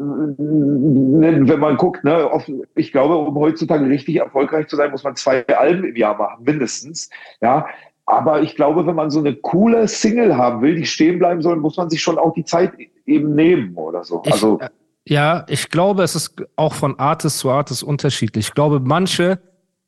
wenn 0.00 1.60
man 1.60 1.76
guckt, 1.76 2.04
ne, 2.04 2.30
auf, 2.30 2.50
ich 2.74 2.92
glaube, 2.92 3.16
um 3.16 3.34
heutzutage 3.34 3.86
richtig 3.86 4.16
erfolgreich 4.16 4.66
zu 4.68 4.76
sein, 4.76 4.90
muss 4.90 5.04
man 5.04 5.14
zwei 5.16 5.46
Alben 5.48 5.84
im 5.84 5.96
Jahr 5.96 6.16
machen, 6.16 6.42
mindestens. 6.44 7.10
Ja, 7.42 7.66
aber 8.06 8.42
ich 8.42 8.56
glaube, 8.56 8.86
wenn 8.86 8.94
man 8.94 9.10
so 9.10 9.20
eine 9.20 9.34
coole 9.34 9.86
Single 9.86 10.36
haben 10.36 10.62
will, 10.62 10.74
die 10.74 10.86
stehen 10.86 11.18
bleiben 11.18 11.42
soll, 11.42 11.56
muss 11.56 11.76
man 11.76 11.90
sich 11.90 12.00
schon 12.02 12.18
auch 12.18 12.32
die 12.32 12.44
Zeit 12.44 12.72
eben 13.06 13.34
nehmen 13.34 13.74
oder 13.74 14.02
so. 14.02 14.22
Ich, 14.24 14.32
also 14.32 14.58
äh, 14.60 14.70
ja, 15.06 15.44
ich 15.48 15.68
glaube, 15.68 16.02
es 16.02 16.14
ist 16.14 16.34
auch 16.56 16.72
von 16.72 16.98
Artist 16.98 17.38
zu 17.38 17.50
Artist 17.50 17.82
unterschiedlich. 17.82 18.48
Ich 18.48 18.54
glaube, 18.54 18.80
manche, 18.80 19.38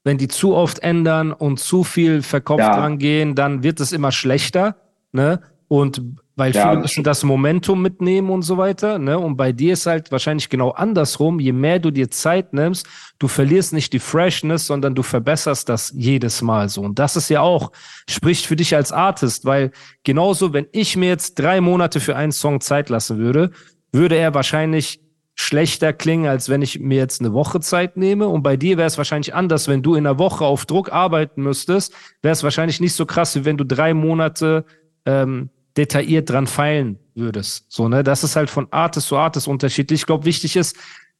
wenn 0.05 0.19
die 0.19 0.29
zu 0.29 0.55
oft 0.55 0.81
ändern 0.81 1.33
und 1.33 1.59
zu 1.59 1.85
viel 1.85 2.23
verkopft 2.23 2.61
Ja. 2.61 2.77
dran 2.77 2.99
gehen, 2.99 3.35
dann 3.35 3.63
wird 3.63 3.81
es 3.81 3.93
immer 3.93 4.13
schlechter, 4.13 4.77
ne? 5.13 5.41
Und 5.69 6.03
weil 6.35 6.53
Ja, 6.53 6.70
viele 6.70 6.83
müssen 6.83 7.05
das 7.05 7.24
Momentum 7.24 7.83
mitnehmen 7.83 8.30
und 8.30 8.43
so 8.43 8.57
weiter, 8.57 8.99
ne? 8.99 9.18
Und 9.18 9.37
bei 9.37 9.53
dir 9.53 9.74
ist 9.74 9.87
halt 9.87 10.11
wahrscheinlich 10.11 10.49
genau 10.49 10.70
andersrum. 10.70 11.41
Je 11.41 11.53
mehr 11.53 11.78
du 11.78 11.91
dir 11.91 12.11
Zeit 12.11 12.53
nimmst, 12.55 12.87
du 13.18 13.28
verlierst 13.28 13.72
nicht 13.72 13.93
die 13.93 13.99
Freshness, 13.99 14.66
sondern 14.66 14.95
du 14.95 15.03
verbesserst 15.03 15.68
das 15.68 15.93
jedes 15.95 16.41
Mal 16.41 16.68
so. 16.68 16.80
Und 16.83 16.99
das 16.99 17.16
ist 17.16 17.28
ja 17.28 17.43
auch, 17.43 17.70
spricht 18.09 18.47
für 18.47 18.57
dich 18.57 18.74
als 18.74 18.93
Artist, 18.93 19.45
weil 19.45 19.72
genauso, 20.05 20.53
wenn 20.53 20.66
ich 20.72 20.97
mir 20.97 21.09
jetzt 21.09 21.39
drei 21.39 21.61
Monate 21.61 22.01
für 22.01 22.16
einen 22.16 22.33
Song 22.33 22.61
Zeit 22.61 22.89
lassen 22.89 23.18
würde, 23.18 23.51
würde 23.93 24.16
er 24.16 24.33
wahrscheinlich 24.35 25.01
schlechter 25.35 25.93
klingen, 25.93 26.26
als 26.26 26.49
wenn 26.49 26.62
ich 26.62 26.78
mir 26.78 26.99
jetzt 26.99 27.20
eine 27.20 27.33
Woche 27.33 27.61
Zeit 27.61 27.97
nehme. 27.97 28.28
Und 28.28 28.43
bei 28.43 28.57
dir 28.57 28.76
wäre 28.76 28.87
es 28.87 28.99
wahrscheinlich 28.99 29.35
anders, 29.35 29.68
wenn 29.68 29.83
du 29.83 29.95
in 29.95 30.07
einer 30.07 30.18
Woche 30.18 30.45
auf 30.45 30.66
Druck 30.66 30.93
arbeiten 30.93 31.43
müsstest, 31.43 31.95
wäre 32.22 32.33
es 32.33 32.43
wahrscheinlich 32.43 32.80
nicht 32.80 32.95
so 32.95 33.07
krass, 33.07 33.35
wie 33.37 33.45
wenn 33.45 33.57
du 33.57 33.64
drei 33.64 33.95
Monate 33.95 34.64
ähm, 35.05 35.51
detailliert 35.77 36.31
dran 36.31 36.47
feilen 36.47 36.99
würdest. 37.14 37.66
So, 37.68 37.89
ne? 37.89 38.03
Das 38.03 38.25
ist 38.25 38.37
halt 38.37 38.51
von 38.51 38.68
Artist 38.70 39.09
zu 39.09 39.16
Artist 39.16 39.49
unterschiedlich. 39.49 40.01
Ich 40.01 40.07
glaube, 40.07 40.25
wichtig 40.25 40.57
ist, 40.57 40.77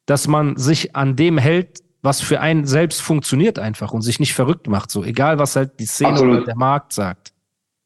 dass 0.07 0.29
man 0.29 0.57
sich 0.57 0.97
an 0.97 1.17
dem 1.17 1.39
hält, 1.39 1.81
was 2.03 2.21
für 2.21 2.41
einen 2.41 2.67
selbst 2.67 3.01
funktioniert 3.01 3.59
einfach 3.59 3.93
und 3.93 4.03
sich 4.03 4.19
nicht 4.19 4.35
verrückt 4.35 4.67
macht. 4.67 4.91
So, 4.91 5.05
egal 5.05 5.39
was 5.39 5.57
halt 5.57 5.79
die 5.79 5.87
Szene 5.87 6.11
Absolut. 6.11 6.37
oder 6.37 6.45
der 6.47 6.57
Markt 6.57 6.93
sagt. 6.93 7.33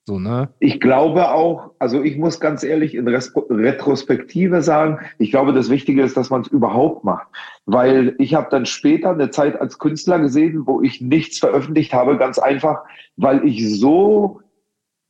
So, 0.08 0.20
ne? 0.20 0.50
Ich 0.60 0.78
glaube 0.78 1.30
auch, 1.32 1.72
also 1.80 2.00
ich 2.00 2.16
muss 2.16 2.38
ganz 2.38 2.62
ehrlich 2.62 2.94
in 2.94 3.08
Retrospektive 3.08 4.62
sagen, 4.62 5.00
ich 5.18 5.32
glaube, 5.32 5.52
das 5.52 5.68
Wichtige 5.68 6.00
ist, 6.02 6.16
dass 6.16 6.30
man 6.30 6.42
es 6.42 6.46
überhaupt 6.46 7.02
macht. 7.02 7.26
Weil 7.66 8.14
ich 8.18 8.34
habe 8.34 8.46
dann 8.48 8.66
später 8.66 9.10
eine 9.10 9.30
Zeit 9.30 9.60
als 9.60 9.80
Künstler 9.80 10.20
gesehen, 10.20 10.64
wo 10.64 10.80
ich 10.80 11.00
nichts 11.00 11.40
veröffentlicht 11.40 11.92
habe, 11.92 12.16
ganz 12.18 12.38
einfach, 12.38 12.84
weil 13.16 13.44
ich 13.44 13.68
so 13.80 14.40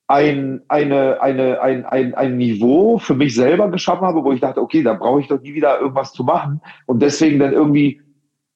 ein, 0.09 0.63
eine, 0.69 1.21
eine, 1.21 1.61
ein, 1.61 1.85
ein, 1.85 2.15
ein 2.15 2.37
Niveau 2.37 2.99
für 2.99 3.15
mich 3.15 3.35
selber 3.35 3.71
geschaffen 3.71 4.07
habe, 4.07 4.23
wo 4.23 4.33
ich 4.33 4.41
dachte, 4.41 4.61
okay, 4.61 4.83
da 4.83 4.95
brauche 4.95 5.21
ich 5.21 5.29
doch 5.29 5.41
nie 5.41 5.55
wieder 5.55 5.81
irgendwas 5.81 6.13
zu 6.13 6.23
machen. 6.23 6.61
Und 6.87 7.03
deswegen 7.03 7.41
dann 7.41 7.53
irgendwie 7.53 8.01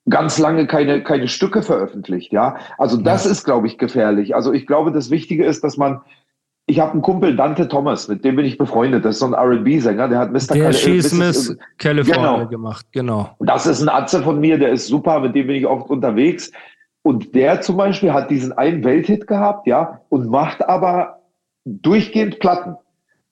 ganz 0.09 0.39
lange 0.39 0.67
keine, 0.67 1.03
keine 1.03 1.29
Stücke 1.29 1.63
veröffentlicht, 1.63 2.33
ja. 2.33 2.57
Also 2.79 2.97
das 2.97 3.27
ist, 3.27 3.45
glaube 3.45 3.67
ich, 3.67 3.79
gefährlich. 3.79 4.35
Also 4.35 4.53
ich 4.53 4.67
glaube, 4.67 4.93
das 4.93 5.11
Wichtige 5.11 5.45
ist, 5.45 5.65
dass 5.65 5.77
man 5.77 6.03
ich 6.71 6.79
habe 6.79 6.93
einen 6.93 7.03
Kumpel, 7.03 7.35
Dante 7.35 7.67
Thomas, 7.67 8.07
mit 8.07 8.25
dem 8.25 8.37
bin 8.37 8.45
ich 8.45 8.57
befreundet. 8.57 9.05
Das 9.05 9.17
ist 9.17 9.21
so 9.21 9.27
ein 9.27 9.33
R&B-Sänger, 9.33 10.09
der 10.09 10.19
hat 10.21 10.33
Mr. 10.33 10.55
Der 10.55 10.73
She's 10.73 11.13
Mrs. 11.13 11.19
Miss 11.19 11.57
California 11.79 12.37
Genau. 12.37 12.49
gemacht, 12.49 12.87
genau. 12.93 13.31
Das 13.41 13.67
ist 13.67 13.83
ein 13.83 13.89
Atze 13.89 14.23
von 14.23 14.39
mir, 14.39 14.57
der 14.57 14.71
ist 14.71 14.87
super, 14.87 15.19
mit 15.19 15.35
dem 15.35 15.49
bin 15.49 15.57
ich 15.57 15.67
oft 15.67 15.91
unterwegs. 15.91 16.53
Und 17.03 17.35
der 17.35 17.61
zum 17.61 17.77
Beispiel 17.77 18.13
hat 18.13 18.31
diesen 18.31 18.53
einen 18.53 18.85
Welthit 18.85 19.27
gehabt, 19.27 19.67
ja, 19.67 20.01
und 20.11 20.29
macht 20.29 20.69
aber 20.69 21.20
durchgehend 21.65 22.39
Platten 22.41 22.77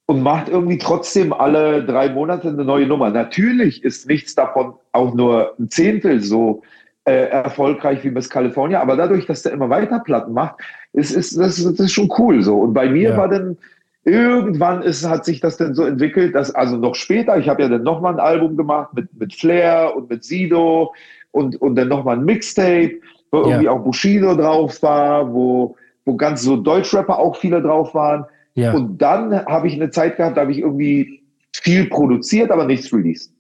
und 0.07 0.23
macht 0.23 0.49
irgendwie 0.49 0.79
trotzdem 0.79 1.33
alle 1.33 1.85
drei 1.85 2.09
Monate 2.11 2.49
eine 2.49 2.65
neue 2.65 2.87
Nummer. 2.87 3.11
Natürlich 3.11 3.85
ist 3.85 4.09
nichts 4.09 4.35
davon 4.35 4.75
auch 4.93 5.15
nur 5.15 5.55
ein 5.59 5.71
Zehntel 5.71 6.21
so 6.23 6.63
äh, 7.05 7.29
erfolgreich 7.29 8.05
wie 8.05 8.11
Miss 8.11 8.29
California, 8.31 8.81
aber 8.81 8.97
dadurch, 8.97 9.27
dass 9.27 9.43
der 9.43 9.53
immer 9.53 9.71
weiter 9.71 9.99
Platten 10.01 10.33
macht, 10.33 10.57
ist, 10.93 11.11
ist 11.11 11.37
das, 11.39 11.57
das 11.63 11.79
ist 11.81 11.93
schon 11.93 12.13
cool 12.19 12.43
so. 12.43 12.59
Und 12.59 12.75
bei 12.75 12.89
mir 12.89 13.11
Ja. 13.11 13.17
war 13.17 13.29
dann 13.29 13.57
irgendwann 14.05 14.83
ist, 14.83 15.07
hat 15.09 15.25
sich 15.25 15.41
das 15.41 15.57
dann 15.59 15.75
so 15.75 15.85
entwickelt, 15.85 16.35
dass 16.35 16.55
also 16.55 16.77
noch 16.77 16.95
später, 16.95 17.37
ich 17.39 17.49
habe 17.49 17.63
ja 17.63 17.69
dann 17.69 17.83
nochmal 17.83 18.15
ein 18.15 18.21
Album 18.21 18.57
gemacht 18.57 18.95
mit, 18.95 19.13
mit 19.19 19.35
Flair 19.35 19.95
und 19.97 20.09
mit 20.09 20.25
Sido 20.25 20.95
und, 21.31 21.61
und 21.61 21.77
dann 21.77 21.89
nochmal 21.89 22.17
ein 22.17 22.25
Mixtape, 22.25 23.01
wo 23.31 23.39
Ja. 23.39 23.45
irgendwie 23.49 23.69
auch 23.69 23.81
Bushido 23.85 24.35
drauf 24.35 24.83
war, 24.83 25.33
wo, 25.33 25.77
wo 26.09 26.17
ganz 26.17 26.43
so 26.43 26.57
Deutschrapper 26.57 27.19
auch 27.19 27.37
viele 27.37 27.63
drauf 27.63 27.95
waren. 27.95 28.25
Ja. 28.55 28.73
Und 28.73 28.99
dann 28.99 29.45
habe 29.45 29.69
ich 29.69 29.75
eine 29.75 29.91
Zeit 29.91 30.17
gehabt, 30.17 30.37
da 30.37 30.41
habe 30.41 30.53
ich 30.53 30.59
irgendwie 30.59 31.23
viel 31.53 31.89
produziert, 31.89 32.51
aber 32.51 32.65
nichts 32.65 32.93
released. 32.93 33.33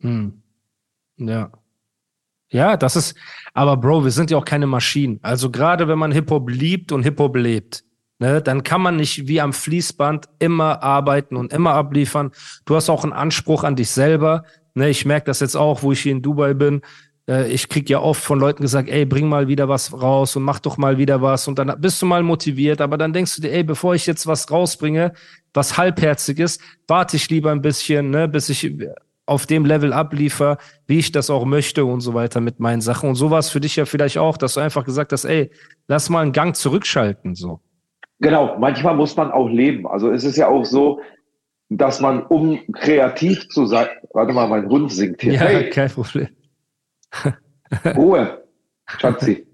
Hm. 0.00 0.42
Ja. 1.18 1.50
Ja, 2.48 2.76
das 2.76 2.96
ist, 2.96 3.14
aber 3.52 3.76
Bro, 3.76 4.04
wir 4.04 4.10
sind 4.10 4.30
ja 4.30 4.38
auch 4.38 4.44
keine 4.44 4.66
Maschinen. 4.66 5.18
Also 5.22 5.50
gerade 5.50 5.86
wenn 5.88 5.98
man 5.98 6.12
Hip-Hop 6.12 6.48
liebt 6.48 6.92
und 6.92 7.02
Hip-Hop 7.02 7.36
lebt, 7.36 7.84
ne, 8.18 8.40
dann 8.40 8.62
kann 8.62 8.80
man 8.80 8.96
nicht 8.96 9.28
wie 9.28 9.40
am 9.40 9.52
Fließband 9.52 10.28
immer 10.38 10.82
arbeiten 10.82 11.36
und 11.36 11.52
immer 11.52 11.74
abliefern. 11.74 12.30
Du 12.64 12.74
hast 12.74 12.88
auch 12.88 13.04
einen 13.04 13.12
Anspruch 13.12 13.64
an 13.64 13.76
dich 13.76 13.90
selber. 13.90 14.44
Ne, 14.74 14.88
ich 14.88 15.04
merke 15.04 15.26
das 15.26 15.40
jetzt 15.40 15.56
auch, 15.56 15.82
wo 15.82 15.92
ich 15.92 16.00
hier 16.00 16.12
in 16.12 16.22
Dubai 16.22 16.54
bin. 16.54 16.82
Äh, 17.28 17.50
ich 17.50 17.68
krieg 17.68 17.88
ja 17.90 18.00
oft 18.00 18.22
von 18.22 18.38
Leuten 18.38 18.62
gesagt, 18.62 18.88
ey, 18.88 19.04
bring 19.04 19.28
mal 19.28 19.48
wieder 19.48 19.68
was 19.68 19.92
raus 19.92 20.36
und 20.36 20.42
mach 20.42 20.60
doch 20.60 20.76
mal 20.76 20.98
wieder 20.98 21.22
was. 21.22 21.48
Und 21.48 21.58
dann 21.58 21.72
bist 21.80 22.00
du 22.02 22.06
mal 22.06 22.22
motiviert, 22.22 22.80
aber 22.80 22.98
dann 22.98 23.12
denkst 23.12 23.36
du 23.36 23.42
dir, 23.42 23.52
ey, 23.52 23.64
bevor 23.64 23.94
ich 23.94 24.06
jetzt 24.06 24.26
was 24.26 24.50
rausbringe, 24.50 25.12
was 25.54 25.76
halbherziges, 25.76 26.58
warte 26.86 27.16
ich 27.16 27.28
lieber 27.30 27.50
ein 27.50 27.62
bisschen, 27.62 28.10
ne, 28.10 28.28
bis 28.28 28.48
ich 28.48 28.72
auf 29.26 29.46
dem 29.46 29.64
Level 29.64 29.92
abliefer, 29.92 30.58
wie 30.86 30.98
ich 30.98 31.10
das 31.10 31.30
auch 31.30 31.44
möchte 31.44 31.84
und 31.84 32.00
so 32.00 32.14
weiter 32.14 32.40
mit 32.40 32.60
meinen 32.60 32.80
Sachen. 32.80 33.08
Und 33.08 33.16
so 33.16 33.30
war 33.30 33.40
es 33.40 33.50
für 33.50 33.60
dich 33.60 33.74
ja 33.74 33.84
vielleicht 33.84 34.18
auch, 34.18 34.36
dass 34.36 34.54
du 34.54 34.60
einfach 34.60 34.84
gesagt 34.84 35.12
hast, 35.12 35.24
ey, 35.24 35.50
lass 35.88 36.08
mal 36.08 36.22
einen 36.22 36.32
Gang 36.32 36.54
zurückschalten, 36.54 37.34
so. 37.34 37.60
Genau, 38.20 38.56
manchmal 38.58 38.94
muss 38.94 39.16
man 39.16 39.30
auch 39.30 39.48
leben. 39.48 39.86
Also 39.86 40.10
es 40.10 40.24
ist 40.24 40.36
ja 40.36 40.48
auch 40.48 40.64
so, 40.64 41.00
dass 41.68 42.00
man, 42.00 42.22
um 42.26 42.60
kreativ 42.72 43.48
zu 43.48 43.66
sein, 43.66 43.88
warte 44.14 44.32
mal, 44.32 44.48
mein 44.48 44.68
Hund 44.68 44.92
singt 44.92 45.20
hier. 45.20 45.34
Ja, 45.34 45.40
Hey, 45.40 45.70
kein 45.70 45.90
Problem. 45.90 46.28
Ruhe, 47.96 48.44
Schatzi. 48.86 49.46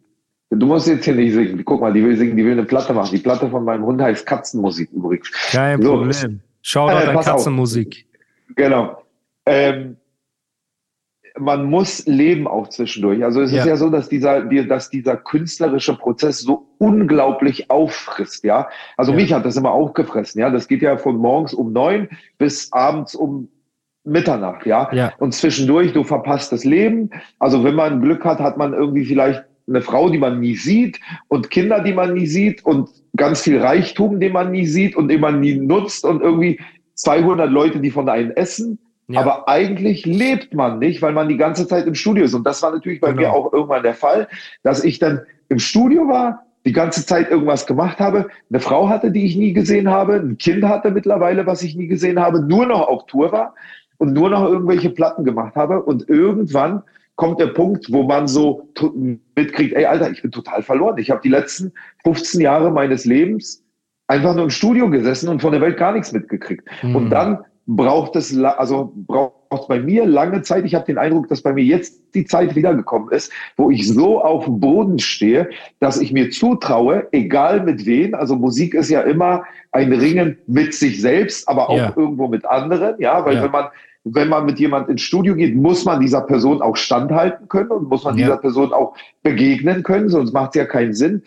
Du 0.51 0.67
musst 0.67 0.87
jetzt 0.87 1.05
hier 1.07 1.15
nicht 1.15 1.33
singen. 1.33 1.65
Guck 1.65 1.81
mal, 1.81 1.93
die 1.93 2.05
will 2.05 2.17
singen, 2.17 2.37
die 2.37 2.45
will 2.45 2.53
eine 2.53 2.65
Platte 2.65 2.93
machen. 2.93 3.15
Die 3.17 3.23
Platte 3.23 3.49
von 3.49 3.65
meinem 3.65 3.85
Hund 3.87 4.03
heißt 4.03 4.27
Katzenmusik 4.27 4.91
übrigens. 4.93 5.31
Kein 5.51 5.81
So. 5.81 5.97
Problem. 5.97 6.41
Schau 6.61 6.89
Äh, 6.91 6.93
an 6.93 7.15
pass 7.15 7.29
auf. 7.29 7.37
Katzenmusik. 7.37 8.07
Genau. 8.55 9.03
Ähm, 9.47 9.97
man 11.39 11.65
muss 11.65 12.05
leben 12.07 12.47
auch 12.47 12.69
zwischendurch. 12.69 13.25
Also 13.25 13.41
es 13.41 13.51
Ja. 13.53 13.61
ist 13.61 13.67
ja 13.67 13.77
so, 13.77 13.89
dass 13.89 14.11
dieser, 14.11 14.45
die- 14.45 14.69
dass 14.69 14.91
dieser 14.91 15.17
künstlerische 15.17 15.97
Prozess 15.97 16.41
so 16.41 16.69
unglaublich 16.77 17.71
auffrisst, 17.71 18.45
ja. 18.45 18.69
Also 18.99 19.13
Ja. 19.13 19.17
mich 19.17 19.33
hat 19.33 19.47
das 19.47 19.57
immer 19.57 19.71
aufgefressen, 19.73 20.41
ja. 20.43 20.51
Das 20.51 20.69
geht 20.69 20.83
ja 20.83 20.99
von 20.99 21.17
morgens 21.17 21.55
um 21.55 21.73
neun 21.73 22.09
bis 22.37 22.71
abends 22.75 23.15
um 23.15 23.49
Mitternacht, 24.05 24.67
ja. 24.67 24.89
Ja. 24.93 25.13
Und 25.19 25.33
zwischendurch, 25.35 25.93
du 25.93 26.03
verpasst 26.03 26.53
das 26.53 26.65
Leben. 26.65 27.11
Also 27.39 27.63
wenn 27.65 27.75
man 27.75 28.01
Glück 28.01 28.25
hat, 28.25 28.41
hat 28.41 28.57
man 28.57 28.73
irgendwie 28.73 29.05
vielleicht 29.05 29.45
eine 29.69 29.81
Frau, 29.81 30.09
die 30.09 30.19
man 30.19 30.41
nie 30.41 30.57
sieht 30.57 30.99
und 31.29 31.51
Kinder, 31.51 31.81
die 31.81 31.93
man 31.93 32.15
nie 32.15 32.27
sieht 32.27 32.65
und 32.65 32.91
ganz 33.17 33.43
viel 33.43 33.61
Reichtum, 33.61 34.19
den 34.19 34.33
man 34.33 34.51
nie 34.51 34.67
sieht 34.67 34.97
und 34.97 35.09
den 35.09 35.21
man 35.21 35.41
nie 35.41 35.55
nutzt 35.55 36.05
und 36.05 36.21
irgendwie 36.21 36.59
200 36.95 37.49
Leute, 37.51 37.79
die 37.81 37.91
von 37.91 38.09
einem 38.09 38.33
essen. 38.33 38.79
Ja. 39.09 39.21
Aber 39.21 39.49
eigentlich 39.49 40.05
lebt 40.07 40.55
man 40.55 40.79
nicht, 40.79 41.03
weil 41.03 41.13
man 41.13 41.29
die 41.29 41.37
ganze 41.37 41.67
Zeit 41.67 41.87
im 41.87 41.95
Studio 41.95 42.25
ist. 42.25 42.35
Und 42.35 42.45
das 42.47 42.63
war 42.63 42.73
natürlich 42.73 43.01
bei 43.01 43.11
Genau. 43.13 43.21
mir 43.21 43.33
auch 43.33 43.53
irgendwann 43.53 43.83
der 43.83 43.95
Fall, 43.95 44.29
dass 44.63 44.83
ich 44.83 44.99
dann 44.99 45.21
im 45.49 45.59
Studio 45.59 46.09
war, 46.09 46.45
die 46.65 46.73
ganze 46.73 47.05
Zeit 47.05 47.31
irgendwas 47.31 47.67
gemacht 47.67 47.99
habe, 47.99 48.29
eine 48.49 48.61
Frau 48.61 48.89
hatte, 48.89 49.11
die 49.11 49.27
ich 49.27 49.37
nie 49.37 49.53
gesehen 49.53 49.91
habe, 49.91 50.15
ein 50.15 50.39
Kind 50.39 50.65
hatte 50.65 50.91
mittlerweile, 50.93 51.45
was 51.47 51.63
ich 51.63 51.75
nie 51.75 51.89
gesehen 51.89 52.21
habe, 52.21 52.41
nur 52.41 52.67
noch 52.67 52.87
auf 52.89 53.07
Tour 53.07 53.33
war 53.33 53.55
und 54.03 54.15
nur 54.15 54.31
noch 54.31 54.45
irgendwelche 54.49 54.91
Platten 54.91 55.25
gemacht 55.25 55.55
habe. 55.55 55.81
Und 55.81 56.09
irgendwann 56.09 56.83
kommt 57.15 57.39
der 57.39 57.47
Punkt, 57.47 57.87
wo 57.93 58.03
man 58.03 58.27
so 58.27 58.69
mitkriegt, 59.37 59.75
ey 59.75 59.85
Alter, 59.85 60.11
ich 60.11 60.23
bin 60.23 60.33
total 60.33 60.61
verloren. 60.65 60.99
Ich 60.99 61.09
habe 61.13 61.21
die 61.23 61.29
letzten 61.29 61.73
15 62.03 62.41
Jahre 62.41 62.73
meines 62.73 63.05
Lebens 63.05 63.63
einfach 64.09 64.35
nur 64.35 64.43
im 64.43 64.51
Studio 64.51 64.91
gesessen 64.91 65.29
und 65.29 65.41
von 65.41 65.53
der 65.53 65.61
Welt 65.61 65.77
gar 65.77 65.93
nichts 65.93 66.11
mitgekriegt. 66.11 66.67
Mhm. 66.83 66.97
Und 66.97 67.11
dann 67.11 67.45
braucht 67.67 68.17
es, 68.17 68.37
also 68.37 68.93
braucht 68.95 69.35
es 69.53 69.67
bei 69.69 69.79
mir 69.81 70.07
lange 70.07 70.43
Zeit. 70.43 70.65
Ich 70.65 70.75
habe 70.75 70.87
den 70.87 70.99
Eindruck, 70.99 71.29
dass 71.29 71.43
bei 71.43 71.53
mir 71.53 71.65
jetzt 71.65 72.03
die 72.15 72.25
Zeit 72.25 72.57
wiedergekommen 72.57 73.11
ist, 73.11 73.33
wo 73.57 73.71
ich 73.71 73.89
so 73.89 74.21
auf 74.21 74.45
dem 74.47 74.61
Boden 74.61 74.99
stehe, 74.99 75.49
dass 75.79 76.01
ich 76.01 76.13
mir 76.13 76.31
zutraue, 76.31 77.07
egal 77.13 77.63
mit 77.63 77.87
wem, 77.87 78.15
also 78.15 78.35
Musik 78.37 78.75
ist 78.75 78.91
ja 78.91 79.03
immer 79.03 79.45
ein 79.71 79.93
Ringen 79.93 80.39
mit 80.47 80.75
sich 80.75 81.01
selbst, 81.01 81.49
aber 81.49 81.71
auch 81.71 81.77
Ja. 81.79 81.93
irgendwo 81.97 82.29
mit 82.29 82.45
anderen, 82.45 82.97
ja, 83.01 83.25
weil 83.25 83.37
Ja. 83.37 83.43
wenn 83.45 83.51
man 83.53 83.67
wenn 84.05 84.29
man 84.29 84.47
mit 84.47 84.59
jemand 84.59 84.89
ins 84.89 85.03
Studio 85.03 85.37
geht, 85.37 85.55
muss 85.55 85.85
man 85.85 86.01
dieser 86.01 86.23
Person 86.23 86.61
auch 86.61 86.75
standhalten 86.77 87.47
können 87.47 87.71
und 87.71 87.89
muss 87.89 88.03
man 88.03 88.19
Ja. 88.19 88.25
dieser 88.25 88.37
Person 88.37 88.73
auch 88.73 88.97
begegnen 89.23 89.85
können, 89.85 90.09
sonst 90.09 90.33
macht 90.33 90.51
es 90.51 90.55
ja 90.57 90.65
keinen 90.65 90.93
Sinn. 90.93 91.23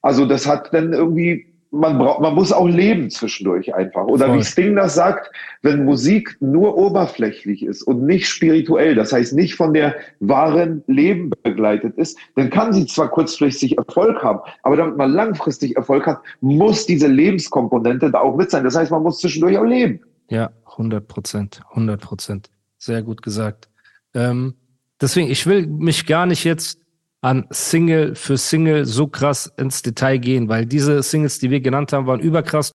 Also 0.00 0.24
das 0.24 0.46
hat 0.46 0.72
dann 0.72 0.94
irgendwie, 0.94 1.53
man 1.74 1.98
braucht, 1.98 2.20
man 2.20 2.34
muss 2.34 2.52
auch 2.52 2.68
leben 2.68 3.10
zwischendurch 3.10 3.74
einfach. 3.74 4.04
Oder 4.04 4.26
Voll. 4.26 4.38
wie 4.38 4.44
Sting 4.44 4.76
das 4.76 4.94
sagt, 4.94 5.30
wenn 5.62 5.84
Musik 5.84 6.36
nur 6.40 6.76
oberflächlich 6.76 7.64
ist 7.64 7.82
und 7.82 8.04
nicht 8.04 8.28
spirituell, 8.28 8.94
das 8.94 9.12
heißt 9.12 9.34
nicht 9.34 9.54
von 9.54 9.74
der 9.74 9.94
wahren 10.20 10.84
Leben 10.86 11.30
begleitet 11.42 11.96
ist, 11.96 12.18
dann 12.36 12.50
kann 12.50 12.72
sie 12.72 12.86
zwar 12.86 13.08
kurzfristig 13.08 13.76
Erfolg 13.76 14.22
haben, 14.22 14.40
aber 14.62 14.76
damit 14.76 14.96
man 14.96 15.10
langfristig 15.10 15.76
Erfolg 15.76 16.06
hat, 16.06 16.20
muss 16.40 16.86
diese 16.86 17.08
Lebenskomponente 17.08 18.10
da 18.10 18.20
auch 18.20 18.36
mit 18.36 18.50
sein. 18.50 18.64
Das 18.64 18.76
heißt, 18.76 18.90
man 18.90 19.02
muss 19.02 19.18
zwischendurch 19.18 19.58
auch 19.58 19.64
leben. 19.64 20.00
Ja, 20.28 20.50
100 20.72 21.06
Prozent, 21.06 21.60
100 21.70 22.00
Prozent. 22.00 22.50
Sehr 22.78 23.02
gut 23.02 23.22
gesagt. 23.22 23.68
Ähm, 24.14 24.54
deswegen, 25.00 25.30
ich 25.30 25.46
will 25.46 25.66
mich 25.66 26.06
gar 26.06 26.26
nicht 26.26 26.44
jetzt 26.44 26.83
an 27.24 27.46
Single 27.50 28.14
für 28.14 28.36
Single 28.36 28.84
so 28.84 29.06
krass 29.06 29.50
ins 29.56 29.80
Detail 29.80 30.18
gehen, 30.18 30.48
weil 30.48 30.66
diese 30.66 31.02
Singles, 31.02 31.38
die 31.38 31.50
wir 31.50 31.60
genannt 31.60 31.92
haben, 31.92 32.06
waren 32.06 32.20
überkrass. 32.20 32.72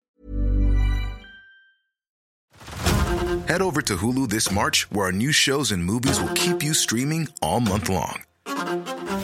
Head 3.49 3.61
over 3.61 3.83
to 3.83 3.97
Hulu 3.97 4.29
this 4.29 4.51
March, 4.51 4.87
where 4.91 5.07
our 5.07 5.13
new 5.13 5.33
shows 5.33 5.73
and 5.73 5.85
movies 5.85 6.21
will 6.21 6.33
keep 6.35 6.63
you 6.63 6.75
streaming 6.75 7.29
all 7.41 7.61
month 7.61 7.89
long. 7.89 8.23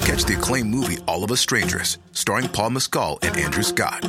Catch 0.04 0.24
the 0.26 0.34
acclaimed 0.34 0.70
movie 0.70 0.98
All 1.06 1.22
of 1.22 1.30
Us 1.30 1.40
Strangers, 1.40 1.98
starring 2.12 2.48
Paul 2.48 2.70
Mescal 2.70 3.18
and 3.22 3.36
Andrew 3.36 3.62
Scott. 3.62 4.08